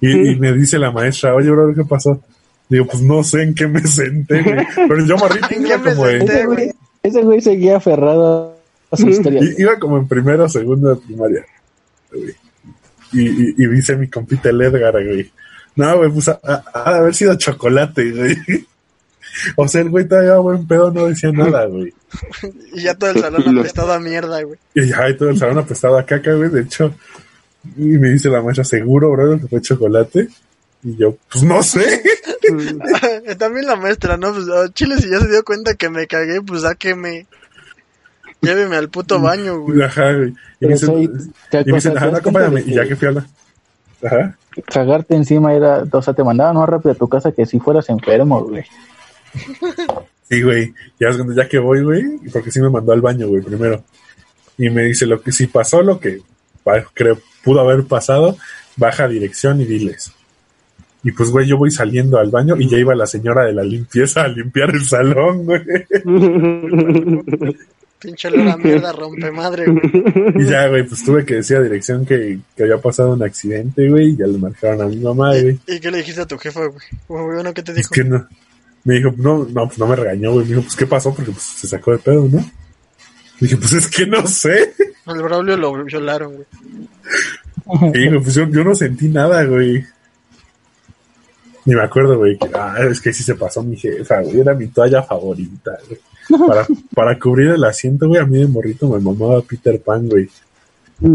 Y, 0.00 0.30
y 0.32 0.36
me 0.36 0.52
dice 0.54 0.78
la 0.78 0.90
maestra, 0.90 1.34
oye, 1.34 1.50
bro, 1.50 1.74
¿qué 1.74 1.84
pasó? 1.84 2.22
Digo, 2.68 2.86
pues 2.86 3.02
no 3.02 3.22
sé 3.22 3.42
en 3.42 3.54
qué 3.54 3.66
me 3.68 3.82
senté, 3.82 4.42
güey. 4.42 4.66
Pero 4.74 5.04
yo 5.04 5.16
me 5.16 5.24
¿En 5.56 5.62
qué 5.62 5.68
iba 5.68 5.78
me 5.78 5.94
como, 5.94 6.06
senté? 6.06 6.24
en, 6.24 6.28
Ese 6.40 6.46
güey, 6.46 6.70
ese 7.02 7.22
güey 7.22 7.40
seguía 7.42 7.76
aferrado 7.76 8.56
a 8.90 8.96
su 8.96 9.08
historia. 9.08 9.42
i- 9.44 9.54
iba 9.58 9.78
como 9.78 9.98
en 9.98 10.08
primero 10.08 10.44
o 10.44 10.48
segundo 10.48 10.94
de 10.94 10.96
primaria. 11.02 11.44
güey. 12.10 12.34
Y, 13.12 13.28
y, 13.28 13.54
y 13.58 13.66
dice 13.68 13.94
mi 13.96 14.08
compita 14.08 14.48
el 14.48 14.60
Edgar, 14.62 14.92
güey. 14.94 15.30
No, 15.76 15.96
güey, 15.98 16.10
pues 16.10 16.28
ha, 16.28 16.38
de 16.92 16.98
haber 16.98 17.14
sido 17.14 17.34
chocolate, 17.36 18.10
güey. 18.12 18.36
O 19.56 19.66
sea, 19.66 19.80
el 19.80 19.90
güey 19.90 20.06
todavía 20.06 20.36
buen 20.36 20.64
pedo, 20.64 20.92
no 20.92 21.06
decía 21.06 21.32
nada, 21.32 21.66
güey. 21.66 21.92
Y 22.72 22.82
ya 22.82 22.94
todo 22.94 23.10
el 23.10 23.20
salón 23.20 23.58
apestado 23.58 23.92
a 23.92 23.98
mierda, 23.98 24.40
güey. 24.44 24.60
Y 24.74 24.86
ya, 24.86 25.08
y 25.08 25.16
todo 25.16 25.28
el 25.30 25.36
salón 25.38 25.58
apestado 25.58 25.98
a 25.98 26.06
caca, 26.06 26.32
güey. 26.34 26.50
De 26.50 26.60
hecho, 26.60 26.94
y 27.76 27.82
me 27.98 28.10
dice 28.10 28.28
la 28.28 28.40
maestra, 28.42 28.62
¿seguro, 28.62 29.10
bro, 29.10 29.40
que 29.40 29.48
fue 29.48 29.60
chocolate? 29.60 30.28
Y 30.84 30.96
yo, 30.98 31.16
pues 31.32 31.42
no 31.42 31.60
sé. 31.64 32.00
También 33.38 33.66
la 33.66 33.74
maestra, 33.74 34.16
¿no? 34.16 34.32
Pues, 34.32 34.46
oh, 34.48 34.68
Chile, 34.68 34.98
si 34.98 35.10
ya 35.10 35.18
se 35.18 35.28
dio 35.28 35.42
cuenta 35.44 35.74
que 35.74 35.88
me 35.90 36.06
cagué, 36.06 36.40
pues 36.40 36.62
sáqueme. 36.62 37.26
Lléveme 38.40 38.76
al 38.76 38.88
puto 38.90 39.20
baño, 39.20 39.58
güey. 39.60 39.82
Ajá, 39.82 40.12
güey. 40.12 40.34
Y 40.60 40.66
me 40.66 40.74
dicen, 40.74 40.88
soy- 40.88 41.08
te 41.50 41.60
y 41.62 41.64
me 41.64 41.72
dicen, 41.72 41.92
acuerdas- 41.92 41.96
ajá, 41.96 42.06
te 42.06 42.10
das 42.12 42.20
acompáñame. 42.20 42.60
Y 42.66 42.74
ya 42.74 42.82
que 42.82 42.90
que 42.90 42.96
fui 42.96 43.08
a 43.08 43.12
la... 43.12 43.26
Ajá. 44.04 44.36
Cagarte 44.66 45.14
encima 45.16 45.54
era, 45.54 45.84
o 45.90 46.02
sea, 46.02 46.14
te 46.14 46.22
mandaban 46.22 46.56
más 46.56 46.68
rápido 46.68 46.92
a 46.92 46.96
tu 46.96 47.08
casa 47.08 47.32
que 47.32 47.46
si 47.46 47.58
fueras 47.58 47.88
enfermo, 47.88 48.44
güey. 48.44 48.64
Sí, 50.28 50.42
güey. 50.42 50.72
Ya, 51.00 51.08
es 51.08 51.16
cuando- 51.16 51.34
ya 51.34 51.48
que 51.48 51.58
voy, 51.58 51.82
güey, 51.82 52.04
porque 52.32 52.50
sí 52.50 52.60
me 52.60 52.70
mandó 52.70 52.92
al 52.92 53.00
baño, 53.00 53.28
güey, 53.28 53.42
primero. 53.42 53.82
Y 54.58 54.70
me 54.70 54.82
dice, 54.84 55.06
lo 55.06 55.20
que 55.20 55.32
si 55.32 55.46
pasó, 55.48 55.82
lo 55.82 55.98
que 55.98 56.20
creo 56.94 57.18
pudo 57.42 57.60
haber 57.60 57.84
pasado, 57.84 58.36
baja 58.76 59.04
a 59.04 59.08
dirección 59.08 59.60
y 59.60 59.64
diles. 59.64 60.12
Y 61.02 61.12
pues, 61.12 61.30
güey, 61.30 61.46
yo 61.46 61.58
voy 61.58 61.70
saliendo 61.70 62.18
al 62.18 62.30
baño 62.30 62.56
y 62.58 62.68
ya 62.68 62.78
iba 62.78 62.94
la 62.94 63.06
señora 63.06 63.44
de 63.44 63.52
la 63.52 63.62
limpieza 63.62 64.22
a 64.22 64.28
limpiar 64.28 64.70
el 64.70 64.84
salón, 64.84 65.44
güey. 65.44 65.60
Pinche 68.04 68.28
olor 68.28 68.48
a 68.48 68.56
mierda, 68.58 68.92
rompe 68.98 69.30
madre, 69.30 69.64
güey. 69.66 70.34
Y 70.36 70.44
ya, 70.46 70.68
güey, 70.68 70.86
pues 70.86 71.02
tuve 71.04 71.24
que 71.24 71.36
decir 71.36 71.56
a 71.56 71.62
dirección 71.62 72.04
que, 72.04 72.38
que 72.56 72.62
había 72.64 72.78
pasado 72.78 73.14
un 73.14 73.22
accidente, 73.22 73.88
güey, 73.88 74.10
y 74.10 74.16
ya 74.16 74.26
le 74.26 74.36
marcaron 74.38 74.82
a 74.82 74.86
mi 74.86 74.96
mamá, 74.96 75.30
güey. 75.30 75.58
¿Y 75.66 75.80
qué 75.80 75.90
le 75.90 75.98
dijiste 75.98 76.20
a 76.20 76.26
tu 76.26 76.36
jefa, 76.38 76.60
güey? 76.66 76.80
Bueno, 77.08 77.54
¿qué 77.54 77.62
te 77.62 77.72
Es 77.72 77.76
dijo? 77.78 77.90
que 77.90 78.04
no. 78.04 78.26
Me 78.84 78.96
dijo, 78.96 79.14
no, 79.16 79.46
no, 79.50 79.66
pues 79.66 79.78
no 79.78 79.86
me 79.86 79.96
regañó, 79.96 80.32
güey. 80.32 80.44
Me 80.44 80.50
dijo, 80.50 80.62
pues, 80.62 80.76
¿qué 80.76 80.86
pasó? 80.86 81.14
Porque 81.14 81.30
pues 81.32 81.42
se 81.42 81.66
sacó 81.66 81.92
de 81.92 81.98
pedo, 81.98 82.28
¿no? 82.30 82.44
Dije, 83.40 83.56
pues 83.56 83.72
es 83.72 83.88
que 83.88 84.06
no 84.06 84.26
sé. 84.26 84.74
Al 85.06 85.22
Braulio 85.22 85.56
lo 85.56 85.82
violaron, 85.84 86.34
güey. 86.34 86.46
Y 87.94 87.98
digo, 87.98 88.20
pues 88.22 88.34
yo, 88.34 88.46
yo 88.50 88.62
no 88.62 88.74
sentí 88.74 89.08
nada, 89.08 89.42
güey. 89.44 89.82
Ni 91.64 91.74
me 91.74 91.82
acuerdo, 91.82 92.18
güey. 92.18 92.36
que, 92.38 92.50
ah, 92.54 92.76
es 92.90 93.00
que 93.00 93.12
sí 93.12 93.22
se 93.22 93.34
pasó 93.36 93.62
mi 93.62 93.76
jefa, 93.76 94.20
güey. 94.20 94.40
Era 94.40 94.52
mi 94.54 94.66
toalla 94.68 95.02
favorita, 95.02 95.78
güey. 95.88 95.98
Para, 96.46 96.66
para 96.94 97.18
cubrir 97.18 97.48
el 97.50 97.64
asiento, 97.64 98.08
güey, 98.08 98.20
a 98.20 98.26
mí 98.26 98.38
de 98.38 98.46
morrito 98.46 98.88
me 98.88 98.98
mamaba 99.00 99.42
Peter 99.42 99.80
Pan, 99.80 100.08
güey. 100.08 100.28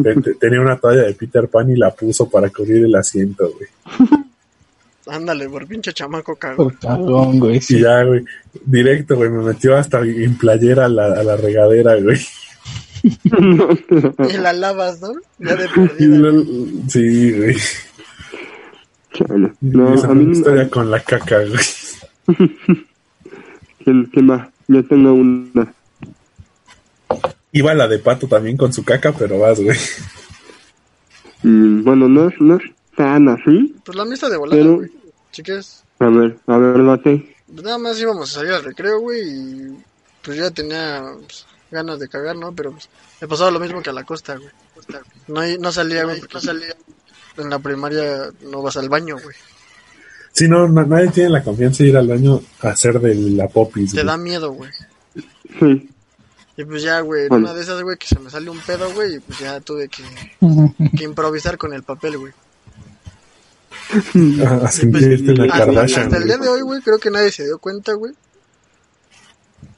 Te- 0.04 0.22
te- 0.22 0.34
Tenía 0.36 0.62
una 0.62 0.78
toalla 0.78 1.04
de 1.04 1.13
Peter 1.13 1.48
Pan 1.48 1.72
y 1.72 1.76
la 1.78 1.89
puso 1.91 2.30
para 2.30 2.50
cubrir 2.50 2.84
el 2.86 2.95
asiento, 2.95 3.50
güey. 3.52 3.69
Ándale, 5.08 5.50
por 5.50 5.65
pinche 5.65 5.91
chamaco 5.91 6.36
cagón, 6.36 7.39
güey. 7.39 7.60
Y 7.67 7.80
ya, 7.82 8.04
güey, 8.04 8.24
directo, 8.65 9.15
güey, 9.15 9.30
me 9.32 9.43
metió 9.43 9.76
hasta 9.76 10.02
en 10.02 10.38
playera 10.38 10.86
a 10.86 10.89
la, 10.89 11.06
a 11.06 11.24
la 11.24 11.36
regadera, 11.36 11.95
güey. 11.95 12.19
Y 14.30 14.38
la 14.38 14.52
lavas, 14.54 15.02
¿no? 15.02 15.13
Ya 15.39 15.56
de 15.56 15.69
perdida. 15.69 16.17
lo- 16.17 16.43
sí, 16.89 17.32
güey. 17.32 17.56
Chale. 19.13 19.54
No, 19.62 19.95
esa 19.95 20.08
a 20.10 20.13
mí, 20.13 20.32
historia 20.34 20.69
con 20.69 20.91
la 20.91 21.00
caca, 21.00 21.38
güey. 21.45 22.38
¿quién, 23.84 24.06
quién 24.06 24.26
más? 24.26 24.50
Yo 24.69 24.86
tengo 24.88 25.13
una. 25.13 25.73
Iba 27.51 27.73
la 27.73 27.88
de 27.88 27.97
pato 27.99 28.27
también 28.27 28.55
con 28.55 28.71
su 28.71 28.84
caca, 28.86 29.12
pero 29.12 29.39
vas, 29.39 29.60
güey. 29.60 29.77
Mm, 31.43 31.84
bueno, 31.84 32.08
no 32.08 32.29
es, 32.29 32.36
no 32.39 32.58
es 32.58 32.63
tan 32.95 33.27
así. 33.29 33.75
Pues 33.84 33.97
la 33.97 34.05
misa 34.05 34.29
de 34.29 34.38
volada, 34.38 34.62
Pero- 34.62 34.75
güey. 34.75 34.89
Si 35.32 35.41
quieres, 35.43 35.84
A 35.99 36.08
ver, 36.08 36.38
a 36.47 36.58
ver, 36.58 36.84
date. 36.86 37.36
pues 37.47 37.63
nada 37.63 37.77
más 37.77 37.99
íbamos 37.99 38.29
a 38.32 38.34
salir 38.39 38.51
al 38.51 38.63
recreo, 38.63 38.99
güey, 38.99 39.21
y 39.21 39.77
pues 40.23 40.38
ya 40.38 40.49
tenía 40.51 41.03
pues, 41.25 41.45
ganas 41.71 41.99
de 41.99 42.08
cagar, 42.10 42.36
¿no? 42.36 42.51
Pero 42.53 42.71
pues 42.71 42.89
me 43.21 43.27
pasaba 43.27 43.51
lo 43.51 43.60
mismo 43.60 43.82
que 43.82 43.89
a 43.91 43.93
la 43.93 44.03
costa, 44.03 44.36
güey. 44.38 44.49
No, 45.27 45.41
no 45.62 45.71
salía, 45.71 46.03
güey, 46.05 46.21
no 46.34 46.39
salía. 46.39 46.75
En 47.38 47.49
la 47.49 47.60
primaria 47.60 48.32
no 48.41 48.62
vas 48.63 48.75
al 48.77 48.89
baño, 48.89 49.17
güey. 49.23 49.36
Sí, 50.31 50.47
no, 50.47 50.67
na- 50.69 50.85
nadie 50.85 51.09
tiene 51.09 51.29
la 51.29 51.43
confianza 51.43 51.83
de 51.83 51.89
ir 51.89 51.97
al 51.97 52.07
baño 52.07 52.41
a 52.61 52.69
hacer 52.69 52.99
de 52.99 53.15
la 53.15 53.47
popis, 53.47 53.91
Te 53.91 53.97
güey. 53.97 54.05
da 54.07 54.17
miedo, 54.17 54.51
güey. 54.53 54.69
Sí. 55.59 55.89
Y 56.57 56.65
pues 56.65 56.83
ya, 56.83 56.99
güey, 57.01 57.23
en 57.23 57.29
Bueno. 57.29 57.45
una 57.45 57.53
de 57.53 57.61
esas, 57.63 57.81
güey, 57.81 57.97
que 57.97 58.07
se 58.07 58.19
me 58.19 58.29
salió 58.29 58.51
un 58.51 58.59
pedo, 58.59 58.91
güey, 58.93 59.15
y 59.15 59.19
pues 59.19 59.39
ya 59.39 59.59
tuve 59.61 59.87
que, 59.89 60.03
que 60.97 61.03
improvisar 61.03 61.57
con 61.57 61.73
el 61.73 61.83
papel, 61.83 62.17
güey. 62.17 62.33
A, 64.45 64.65
a 64.65 64.71
sentirte 64.71 65.31
una 65.31 65.45
Hasta, 65.45 65.65
Kardashian, 65.65 66.03
hasta 66.03 66.17
el 66.17 66.25
día 66.25 66.37
de 66.37 66.47
hoy, 66.47 66.61
güey, 66.61 66.81
creo 66.81 66.99
que 66.99 67.09
nadie 67.09 67.31
se 67.31 67.43
dio 67.45 67.57
cuenta, 67.59 67.93
güey. 67.93 68.13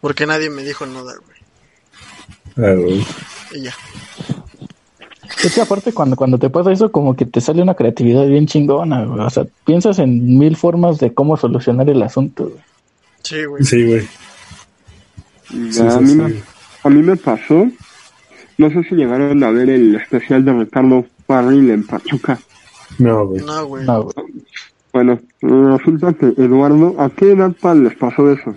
Porque 0.02 0.26
nadie 0.26 0.50
me 0.50 0.64
dijo 0.64 0.86
nada, 0.86 1.14
güey. 1.18 1.38
Ah, 2.58 2.76
güey. 2.76 3.06
Y 3.54 3.62
ya. 3.62 3.74
Es 5.44 5.54
que 5.56 5.62
aparte 5.62 5.94
cuando, 5.94 6.16
cuando 6.16 6.38
te 6.38 6.50
pasa 6.50 6.72
eso, 6.72 6.92
como 6.92 7.16
que 7.16 7.26
te 7.26 7.42
sale 7.42 7.62
una 7.62 7.74
creatividad 7.76 8.28
bien 8.28 8.46
chingona, 8.48 9.06
güey. 9.06 9.20
O 9.20 9.30
sea, 9.30 9.46
piensas 9.66 10.00
en 10.00 10.38
mil 10.38 10.56
formas 10.56 11.00
de 11.00 11.14
cómo 11.14 11.38
solucionar 11.38 11.90
el 11.90 12.02
asunto, 12.04 12.46
güey. 12.46 12.62
Sí, 13.24 13.46
güey. 13.46 13.64
Sí, 13.64 13.86
güey. 13.86 14.08
Sí, 15.72 15.82
a, 15.82 16.00
mí 16.00 16.10
sí. 16.10 16.16
Me, 16.16 16.44
a 16.84 16.90
mí 16.90 17.02
me 17.02 17.16
pasó, 17.18 17.68
no 18.58 18.70
sé 18.70 18.84
si 18.84 18.96
llegaron 18.96 19.44
a 19.44 19.52
ver 19.52 19.70
el 19.70 19.96
especial 19.96 20.46
de 20.46 20.54
Ricardo 20.54 21.06
Farril 21.28 21.70
en 21.72 21.86
Pachuca. 21.86 22.40
No, 23.00 23.28
güey. 23.28 23.44
No, 23.44 23.66
güey. 23.66 23.86
No, 23.86 24.04
güey. 24.04 24.16
Bueno, 24.94 25.20
resulta 25.42 26.14
que 26.14 26.26
Eduardo, 26.42 26.96
¿a 27.00 27.10
qué 27.10 27.32
edad 27.32 27.52
pal 27.60 27.84
les 27.84 27.96
pasó 27.96 28.30
eso? 28.32 28.54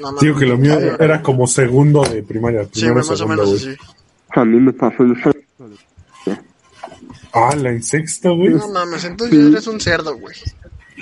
No, 0.00 0.12
no, 0.12 0.18
Digo 0.20 0.38
que 0.38 0.46
lo 0.46 0.56
mío 0.58 0.78
era 0.98 1.22
como 1.22 1.46
segundo 1.46 2.02
de 2.02 2.22
primaria. 2.22 2.64
Sí, 2.64 2.80
Primero, 2.80 2.94
güey, 2.94 3.02
más 3.02 3.10
o 3.10 3.16
segundo, 3.16 3.42
menos 3.44 3.62
güey. 3.62 3.74
así. 3.74 3.82
A 4.36 4.44
mí 4.44 4.60
me 4.60 4.72
pasó 4.72 5.02
en 5.02 5.14
sexto. 5.16 5.34
Ah, 7.32 7.54
la 7.56 7.70
en 7.70 7.82
sexto, 7.82 8.34
güey. 8.36 8.50
No 8.54 8.68
mames, 8.68 9.04
entonces 9.04 9.38
eres 9.52 9.66
un 9.66 9.80
cerdo, 9.80 10.16
güey. 10.18 10.34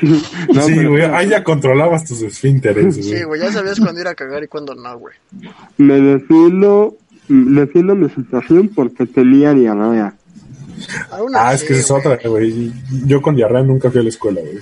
No, 0.03 0.63
sí, 0.63 0.73
pero 0.75 0.91
güey. 0.91 1.03
Ahí 1.05 1.29
ya 1.29 1.45
controlabas 1.45 2.05
tus 2.05 2.23
esfínteres, 2.23 2.97
güey. 2.99 3.19
Sí, 3.19 3.23
güey, 3.25 3.41
ya 3.41 3.53
sabías 3.53 3.79
cuándo 3.79 4.01
ir 4.01 4.09
a 4.09 4.15
cagar 4.15 4.43
y 4.43 4.49
cuándo 4.49 4.75
no, 4.75 4.99
güey. 4.99 5.15
me 5.79 5.95
defiendo, 6.01 6.97
defiendo 7.29 7.95
mi 7.95 8.09
situación 8.11 8.69
porque 8.75 9.07
tenía 9.07 9.53
diarrea. 9.55 10.15
Aún 11.13 11.35
Ah, 11.37 11.51
así, 11.51 11.63
es 11.63 11.69
que 11.69 11.75
esa 11.75 11.83
es 11.83 11.91
otra, 12.07 12.19
güey. 12.29 12.73
Yo 13.07 13.23
con 13.23 13.37
diarrea 13.37 13.63
nunca 13.63 13.91
fui 13.91 14.01
a 14.01 14.03
la 14.03 14.09
escuela, 14.09 14.41
güey. 14.41 14.59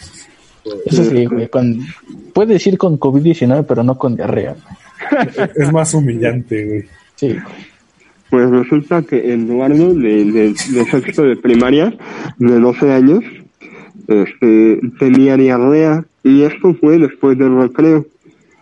Eso 0.87 1.05
sí, 1.05 1.25
güey. 1.25 1.49
Con, 1.49 1.79
puedes 2.35 2.67
ir 2.67 2.77
con 2.77 3.01
COVID-19, 3.01 3.65
pero 3.67 3.83
no 3.83 3.97
con 3.97 4.15
diarrea. 4.15 4.55
güey. 5.11 5.49
Es 5.57 5.73
más 5.73 5.95
humillante, 5.95 6.65
güey. 6.67 6.89
Sí, 7.17 7.29
güey. 7.29 7.72
Pues 8.33 8.49
resulta 8.49 9.03
que 9.03 9.35
Eduardo, 9.35 9.93
de, 9.93 10.25
de, 10.25 10.55
de 10.55 10.85
sexto 10.91 11.23
de 11.25 11.37
primaria, 11.37 11.95
de 12.39 12.61
12 12.61 12.91
años, 12.91 13.23
este, 14.09 14.81
tenía 14.99 15.37
diarrea 15.37 16.07
y 16.25 16.41
esto 16.41 16.73
fue 16.81 16.97
después 16.97 17.37
del 17.37 17.55
recreo. 17.55 18.07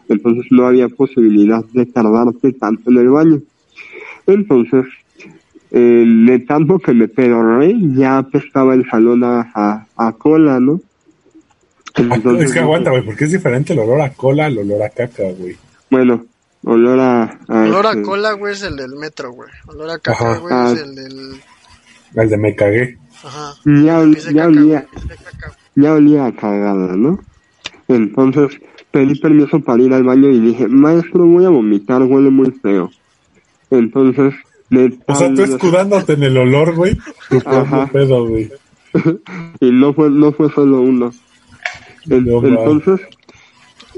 Entonces 0.08 0.46
no 0.50 0.66
había 0.66 0.88
posibilidad 0.88 1.64
de 1.72 1.86
tardarte 1.86 2.52
tanto 2.54 2.90
en 2.90 2.98
el 2.98 3.10
baño. 3.10 3.42
Entonces, 4.26 4.86
eh, 5.70 6.04
de 6.26 6.40
tanto 6.40 6.80
que 6.80 6.92
me 6.92 7.06
pedorré, 7.06 7.76
ya 7.94 8.18
apestaba 8.18 8.74
el 8.74 8.90
salón 8.90 9.22
a, 9.22 9.52
a, 9.54 9.86
a 9.96 10.12
cola, 10.14 10.58
¿no? 10.58 10.80
Entonces, 11.94 12.46
es 12.46 12.52
que 12.54 12.58
aguanta, 12.58 12.90
güey, 12.90 13.04
porque 13.04 13.26
es 13.26 13.30
diferente 13.30 13.72
el 13.72 13.78
olor 13.78 14.00
a 14.00 14.10
cola 14.14 14.46
al 14.46 14.58
olor 14.58 14.82
a 14.82 14.88
caca, 14.88 15.30
güey. 15.38 15.54
Bueno, 15.88 16.24
olor 16.64 17.00
a... 17.00 17.22
a 17.48 17.62
Olor 17.64 17.86
a 17.86 17.90
este, 17.90 18.02
cola, 18.02 18.32
güey, 18.32 18.52
es 18.54 18.62
el 18.62 18.76
del 18.76 18.94
metro, 18.96 19.32
güey. 19.32 19.48
Olor 19.66 19.90
a 19.90 19.98
caca, 19.98 20.38
güey, 20.38 20.54
Ah. 20.54 20.72
es 20.74 20.82
el 20.82 20.94
del... 20.94 21.40
El 22.14 22.28
de 22.28 22.36
me 22.36 22.54
cagué. 22.56 22.98
Ajá. 23.22 23.54
Ya, 23.64 24.00
de 24.00 24.14
ya 24.20 24.32
caca, 24.32 24.46
olía, 24.46 24.86
caca. 24.90 25.56
ya 25.76 25.92
olía 25.94 26.26
a 26.26 26.32
cagada, 26.34 26.96
¿no? 26.96 27.20
Entonces 27.88 28.58
pedí 28.90 29.18
permiso 29.20 29.60
para 29.60 29.82
ir 29.82 29.92
al 29.94 30.04
baño 30.04 30.28
y 30.30 30.40
dije, 30.40 30.66
maestro, 30.68 31.24
voy 31.26 31.44
a 31.44 31.48
vomitar, 31.50 32.02
huele 32.02 32.30
muy 32.30 32.50
feo. 32.50 32.90
Entonces, 33.70 34.34
O 35.06 35.14
sea, 35.14 35.32
tú 35.34 35.42
escudándote 35.42 36.14
en 36.14 36.22
el 36.24 36.36
olor, 36.36 36.74
güey. 36.74 36.96
Tu 37.28 37.40
propio 37.40 37.88
pedo, 37.92 38.26
güey. 38.26 38.50
y 39.60 39.70
no 39.70 39.94
fue, 39.94 40.10
no 40.10 40.32
fue 40.32 40.50
solo 40.52 40.80
uno. 40.80 41.12
En- 42.08 42.24
No, 42.24 42.40
man. 42.40 42.50
entonces, 42.58 43.00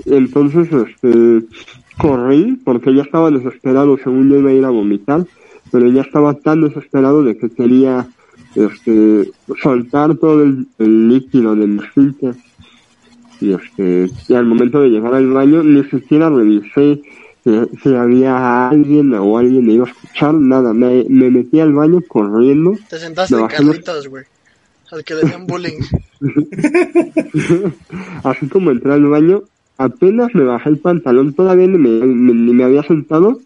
entonces, 0.06 0.68
este, 0.72 1.46
corrí 1.98 2.58
porque 2.64 2.94
ya 2.94 3.02
estaba 3.02 3.30
desesperado, 3.30 3.98
según 3.98 4.30
yo 4.30 4.38
iba 4.38 4.50
a 4.50 4.54
ir 4.54 4.64
a 4.64 4.70
vomitar, 4.70 5.26
pero 5.70 5.88
ya 5.88 6.02
estaba 6.02 6.34
tan 6.34 6.62
desesperado 6.62 7.22
de 7.22 7.36
que 7.36 7.50
quería, 7.50 8.06
este, 8.54 9.30
soltar 9.62 10.16
todo 10.16 10.42
el, 10.42 10.66
el 10.78 11.08
líquido 11.08 11.54
del 11.54 11.78
esfínter. 11.78 12.34
Y 13.40 13.52
este, 13.54 14.10
y 14.28 14.34
al 14.34 14.46
momento 14.46 14.80
de 14.80 14.90
llegar 14.90 15.14
al 15.14 15.32
baño, 15.32 15.62
ni 15.62 15.82
siquiera 15.84 16.30
revisé 16.30 17.02
si, 17.44 17.50
si 17.82 17.94
había 17.94 18.68
alguien 18.68 19.12
o 19.14 19.36
alguien 19.36 19.66
me 19.66 19.72
iba 19.74 19.86
a 19.86 19.90
escuchar, 19.90 20.34
nada, 20.34 20.72
me, 20.72 21.04
me 21.08 21.30
metí 21.30 21.58
al 21.58 21.72
baño 21.72 22.00
corriendo, 22.06 22.76
Te 22.88 22.98
sentaste 22.98 23.34
en 23.34 23.48
Carlitos, 23.48 24.08
güey. 24.08 24.24
Al 24.92 25.02
que 25.04 25.14
le 25.14 25.22
hacían 25.22 25.46
bullying. 25.46 25.80
así 28.24 28.46
como 28.48 28.70
entré 28.70 28.92
al 28.92 29.06
baño, 29.06 29.42
apenas 29.84 30.34
me 30.34 30.44
bajé 30.44 30.68
el 30.70 30.78
pantalón, 30.78 31.34
todavía 31.34 31.66
ni 31.66 31.78
me, 31.78 31.90
me- 32.06 32.34
ni 32.34 32.52
me 32.52 32.64
había 32.64 32.82
sentado, 32.82 33.40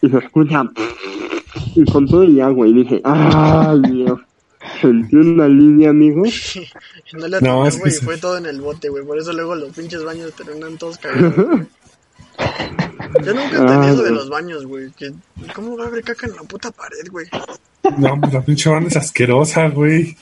y 0.00 0.08
se 0.08 0.18
escucha, 0.18 0.64
y 1.74 1.84
con 1.90 2.06
todo 2.06 2.22
el 2.22 2.40
agua, 2.40 2.66
y 2.68 2.72
dije, 2.74 3.00
¡ay, 3.04 3.80
Dios! 3.90 4.20
Sentí 4.80 5.16
una 5.16 5.48
línea, 5.48 5.90
amigo. 5.90 6.22
No 7.14 7.28
le 7.28 7.40
No, 7.42 7.66
es 7.66 7.76
que 7.78 7.90
fue 7.90 8.16
todo 8.16 8.38
en 8.38 8.46
el 8.46 8.60
bote, 8.62 8.88
güey. 8.88 9.04
Por 9.04 9.18
eso 9.18 9.34
luego 9.34 9.54
los 9.54 9.70
pinches 9.76 10.02
baños 10.02 10.32
terminan 10.32 10.78
todos 10.78 10.96
cagados. 10.96 11.34
Yo 13.24 13.34
nunca 13.34 13.58
entendí 13.58 13.86
Ah, 13.86 13.90
eso 13.92 14.02
de 14.02 14.10
los 14.12 14.30
baños, 14.30 14.64
güey. 14.66 14.90
Que, 14.92 15.12
¿Cómo 15.54 15.76
va 15.76 15.84
a 15.84 15.86
haber 15.88 16.02
caca 16.02 16.26
en 16.26 16.34
la 16.36 16.42
puta 16.42 16.70
pared, 16.70 17.06
güey? 17.10 17.26
No, 17.98 18.18
pues 18.18 18.32
la 18.32 18.42
pinche 18.42 18.70
banda 18.70 18.88
es 18.88 18.96
asquerosa, 18.96 19.68
güey. 19.68 20.16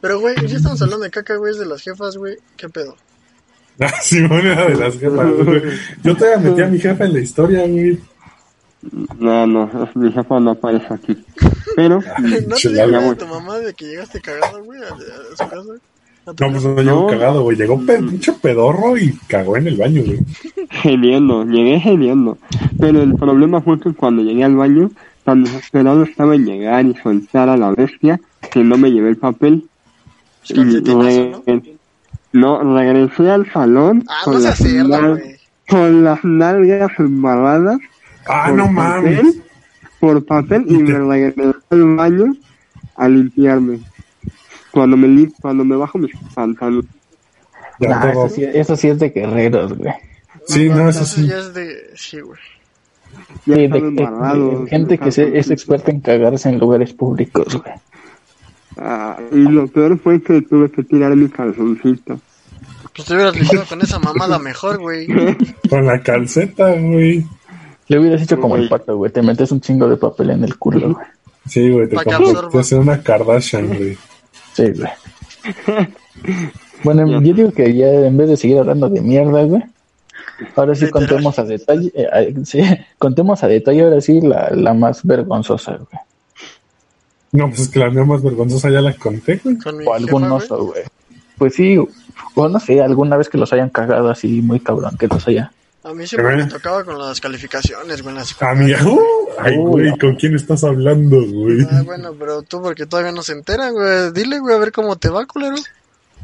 Pero, 0.00 0.20
güey, 0.20 0.36
ya 0.46 0.56
estamos 0.56 0.80
hablando 0.82 1.02
de 1.04 1.10
caca, 1.10 1.34
güey, 1.36 1.50
es 1.52 1.58
de 1.58 1.66
las 1.66 1.82
jefas, 1.82 2.16
güey. 2.16 2.36
¿Qué 2.56 2.68
pedo? 2.68 2.96
Simón 4.02 4.46
era 4.46 4.66
de 4.68 4.76
las 4.76 4.98
jefas, 4.98 5.26
güey. 5.44 5.62
Yo 6.02 6.16
todavía 6.16 6.50
metí 6.50 6.62
a 6.62 6.66
mi 6.68 6.78
jefa 6.78 7.04
en 7.04 7.12
la 7.12 7.20
historia, 7.20 7.66
güey. 7.66 7.98
No, 9.18 9.46
no, 9.46 9.70
mi 9.94 10.12
jefa 10.12 10.40
no 10.40 10.50
aparece 10.52 10.92
aquí. 10.92 11.24
Pero, 11.74 12.00
¿No 12.48 12.56
te 12.56 12.68
dijo 12.68 13.00
güey. 13.00 13.16
tu 13.16 13.26
mamá 13.26 13.58
de 13.58 13.72
que 13.74 13.86
llegaste 13.86 14.20
cagado, 14.20 14.62
güey, 14.62 14.80
a, 14.82 14.86
a 14.86 15.36
su 15.36 15.50
casa? 15.50 15.72
¿A 16.26 16.30
No, 16.30 16.50
pues 16.52 16.64
no 16.64 16.82
llegó 16.82 17.00
No. 17.02 17.06
cagado, 17.06 17.42
güey. 17.42 17.56
Llegó 17.56 17.80
pe- 17.84 17.98
pinche 17.98 18.32
pedorro 18.34 18.96
y 18.98 19.12
cagó 19.26 19.56
en 19.56 19.68
el 19.68 19.76
baño, 19.76 20.02
güey. 20.04 20.18
geniendo, 20.70 21.44
llegué 21.44 21.80
geniendo. 21.80 22.38
Pero 22.78 23.02
el 23.02 23.14
problema 23.14 23.60
fue 23.60 23.80
que 23.80 23.92
cuando 23.92 24.22
llegué 24.22 24.44
al 24.44 24.56
baño, 24.56 24.90
tan 25.24 25.44
desesperado 25.44 26.02
estaba 26.04 26.34
en 26.34 26.44
llegar 26.46 26.84
y 26.86 26.94
soltar 27.02 27.48
a 27.48 27.56
la 27.56 27.70
bestia 27.72 28.20
que 28.52 28.60
no 28.62 28.76
me 28.78 28.90
llevé 28.90 29.08
el 29.10 29.16
papel. 29.16 29.64
Pues 30.46 30.58
calcetinazo, 30.58 31.42
¿no? 31.46 31.62
No, 32.34 32.76
regresé 32.76 33.30
al 33.30 33.50
salón 33.52 34.04
Ah, 34.08 34.20
con, 34.24 34.34
no 34.34 34.40
las 34.40 34.60
nal- 34.60 35.22
con 35.68 36.04
las 36.04 36.24
nalgas 36.24 36.90
embarradas 36.98 37.78
Ah, 38.26 38.46
por 38.48 38.56
no 38.58 38.64
papel, 38.74 38.74
mames. 39.22 39.36
por 40.00 40.24
papel 40.26 40.64
y 40.68 40.74
Y 40.74 40.76
te- 40.78 40.82
me 40.84 40.98
regresé 40.98 41.56
al 41.70 41.96
baño 41.96 42.34
a 42.96 43.08
limpiarme. 43.08 43.80
Cuando 44.70 44.96
me 44.96 45.08
li- 45.08 45.32
cuando 45.40 45.64
me 45.64 45.76
bajo 45.76 45.98
mis 45.98 46.12
pantalones. 46.34 46.90
Ya 47.80 47.88
Nah, 47.88 48.10
eso, 48.10 48.28
sí, 48.28 48.44
eso 48.44 48.76
sí 48.76 48.88
es 48.88 48.98
de 48.98 49.10
guerreros, 49.10 49.72
güey. 49.76 49.92
Sí, 50.46 50.68
no, 50.68 50.88
eso 50.88 51.00
Entonces 51.00 51.08
sí. 51.08 51.26
ya 51.28 51.38
es 51.38 51.54
de... 51.54 51.76
Sí, 51.96 52.20
güey. 52.20 52.38
Sí, 53.44 53.50
de- 53.52 53.68
de- 53.68 53.90
de 53.90 54.66
gente 54.68 54.98
que 54.98 55.10
se- 55.12 55.38
es 55.38 55.50
experta 55.50 55.90
en 55.90 56.00
cagarse 56.00 56.48
en 56.48 56.58
lugares 56.58 56.92
públicos, 56.92 57.46
güey. 57.62 57.74
Ah, 58.76 59.18
y 59.32 59.36
lo 59.36 59.66
peor 59.68 59.98
fue 59.98 60.22
que 60.22 60.42
tuve 60.42 60.70
que 60.70 60.82
tirar 60.82 61.14
mi 61.16 61.28
calzoncito. 61.28 62.18
Pues 62.94 63.08
te 63.08 63.14
hubieras 63.14 63.34
limpiado 63.34 63.64
con 63.66 63.82
esa 63.82 63.98
mamada 63.98 64.38
mejor, 64.38 64.78
güey. 64.78 65.06
Con 65.70 65.86
la 65.86 66.00
calceta, 66.00 66.72
güey. 66.72 67.26
Le 67.88 67.98
hubieras 67.98 68.22
hecho 68.22 68.40
como 68.40 68.56
el 68.56 68.68
pato, 68.68 68.96
güey. 68.96 69.12
Te 69.12 69.20
metes 69.20 69.50
un 69.52 69.60
chingo 69.60 69.88
de 69.88 69.96
papel 69.96 70.30
en 70.30 70.44
el 70.44 70.56
culo, 70.56 70.94
güey. 70.94 71.06
Sí, 71.46 71.70
güey, 71.70 71.88
te 71.88 71.96
absorba. 71.98 72.62
en 72.70 72.78
una 72.78 73.02
Kardashian, 73.02 73.66
güey. 73.66 73.98
Sí, 74.54 74.72
güey. 74.72 75.86
Bueno, 76.84 77.06
yo 77.08 77.32
digo 77.32 77.50
que 77.50 77.74
ya 77.74 77.86
en 77.86 78.16
vez 78.16 78.28
de 78.28 78.36
seguir 78.36 78.58
hablando 78.58 78.90
de 78.90 79.00
mierda, 79.00 79.42
güey, 79.44 79.62
ahora 80.54 80.74
sí 80.74 80.90
contemos 80.90 81.38
a 81.38 81.44
detalle, 81.44 81.90
eh, 81.94 82.06
eh, 82.12 82.34
sí, 82.44 82.60
contemos 82.98 83.42
a 83.42 83.48
detalle 83.48 83.82
ahora 83.82 84.02
sí 84.02 84.20
la, 84.20 84.50
la 84.50 84.74
más 84.74 85.02
vergonzosa, 85.02 85.72
güey. 85.72 86.02
No, 87.34 87.48
pues 87.48 87.62
es 87.62 87.68
que 87.68 87.80
la 87.80 87.90
mía 87.90 88.04
más 88.04 88.22
vergonzosa 88.22 88.70
ya 88.70 88.80
la 88.80 88.94
conté, 88.94 89.40
güey. 89.42 89.56
O 89.86 90.34
oso, 90.36 90.66
güey. 90.66 90.84
Pues 91.36 91.54
sí, 91.56 91.76
o 92.36 92.48
no 92.48 92.60
sé, 92.60 92.80
alguna 92.80 93.16
vez 93.16 93.28
que 93.28 93.38
los 93.38 93.52
hayan 93.52 93.70
cagado 93.70 94.08
así 94.08 94.40
muy 94.40 94.60
cabrón, 94.60 94.96
que 94.96 95.08
los 95.08 95.26
haya. 95.26 95.50
A 95.82 95.92
mí 95.92 96.06
siempre 96.06 96.36
me 96.36 96.46
tocaba 96.46 96.84
con 96.84 96.96
las 96.96 97.20
calificaciones, 97.20 98.02
güey. 98.02 98.14
en 98.14 98.22
la 98.22 98.48
A 98.48 98.54
mí, 98.54 98.72
¡uh! 98.72 99.00
ay, 99.38 99.56
güey. 99.56 99.98
¿con 99.98 100.14
quién 100.14 100.36
estás 100.36 100.62
hablando, 100.62 101.16
güey? 101.26 101.58
Ah, 101.68 101.82
bueno, 101.84 102.14
pero 102.16 102.42
tú 102.42 102.62
porque 102.62 102.86
todavía 102.86 103.10
no 103.10 103.24
se 103.24 103.32
enteran, 103.32 103.74
güey. 103.74 104.12
Dile, 104.12 104.38
güey, 104.38 104.54
a 104.54 104.58
ver 104.58 104.70
cómo 104.70 104.94
te 104.94 105.08
va, 105.08 105.26
culero. 105.26 105.56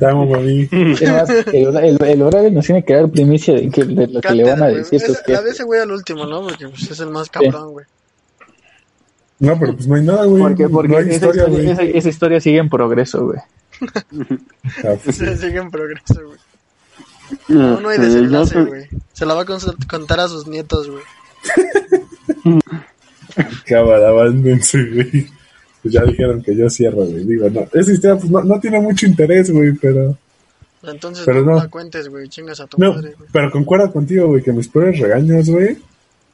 Amo, 0.01 0.27
mami. 0.27 0.69
El, 0.73 1.77
el, 1.77 2.03
el 2.05 2.23
horario 2.23 2.51
nos 2.53 2.65
tiene 2.65 2.85
que 2.85 2.95
dar 2.95 3.11
primicia 3.11 3.53
de, 3.55 3.69
que, 3.69 3.85
de 3.85 4.07
lo 4.07 4.21
que 4.21 4.33
le 4.33 4.45
van 4.45 4.63
a 4.63 4.69
decir 4.69 4.99
sus 5.01 5.11
Esa- 5.19 5.23
La 5.27 5.33
de 5.33 5.43
jefes. 5.43 5.55
ese 5.55 5.65
güey 5.65 5.81
al 5.81 5.91
último, 5.91 6.25
¿no? 6.25 6.41
Porque 6.43 6.69
pues, 6.69 6.89
es 6.91 7.01
el 7.01 7.11
más 7.11 7.29
cabrón, 7.29 7.73
güey. 7.73 7.85
No, 9.41 9.59
pero 9.59 9.75
pues 9.75 9.87
no 9.89 9.95
hay 9.97 10.03
nada, 10.05 10.25
güey. 10.27 10.43
Porque, 10.43 10.69
porque 10.69 10.89
no 10.93 10.99
hay 10.99 11.05
esa, 11.07 11.15
historia, 11.15 11.43
historia, 11.45 11.63
güey. 11.63 11.71
esa, 11.89 11.99
esa 11.99 12.09
historia 12.09 12.41
sigue 12.41 12.59
en 12.59 12.69
progreso, 12.69 13.25
güey. 13.27 13.39
Ah, 13.41 14.05
pues, 15.05 15.17
sí. 15.17 15.25
Se 15.25 15.37
sigue 15.39 15.59
en 15.59 15.71
progreso, 15.71 16.15
güey. 16.27 16.39
No, 17.49 17.81
no 17.81 17.89
hay 17.89 17.99
desenlace, 17.99 18.63
güey. 18.63 18.89
Se 19.13 19.25
la 19.25 19.35
va 19.35 19.43
a 19.43 19.47
contar 19.89 20.21
a 20.21 20.29
sus 20.29 20.47
nietos, 20.47 20.91
güey. 20.91 21.03
Cámara, 23.67 24.09
abándense, 24.09 24.83
güey. 24.85 25.27
pues 25.83 25.95
ya 25.95 26.05
dijeron 26.05 26.43
que 26.43 26.55
yo 26.57 26.69
cierro, 26.69 27.05
güey. 27.07 27.25
Digo, 27.25 27.49
no, 27.51 27.67
esa 27.73 27.93
historia 27.93 28.17
pues 28.17 28.31
no, 28.31 28.43
no 28.43 28.61
tiene 28.61 28.81
mucho 28.81 29.07
interés, 29.07 29.51
güey, 29.51 29.73
pero... 29.75 30.17
Entonces 30.83 31.25
Pero 31.27 31.43
no, 31.45 31.53
no. 31.53 31.57
la 31.59 31.69
cuentes, 31.69 32.09
güey. 32.09 32.27
Chingas 32.29 32.59
a 32.61 32.67
tu 32.67 32.79
No, 32.79 32.95
madre, 32.95 33.13
güey. 33.17 33.29
pero 33.33 33.51
concuerdo 33.51 33.93
contigo, 33.93 34.27
güey, 34.29 34.43
que 34.43 34.53
mis 34.53 34.67
peores 34.69 34.99
regaños, 34.99 35.49
güey, 35.51 35.77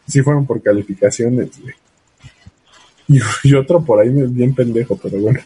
sí 0.06 0.22
fueron 0.22 0.46
por 0.46 0.62
calificaciones, 0.62 1.50
güey. 1.60 1.74
Y, 3.08 3.20
y 3.44 3.54
otro 3.54 3.84
por 3.84 4.00
ahí 4.00 4.08
bien 4.10 4.54
pendejo, 4.54 4.98
pero 5.00 5.18
bueno. 5.18 5.40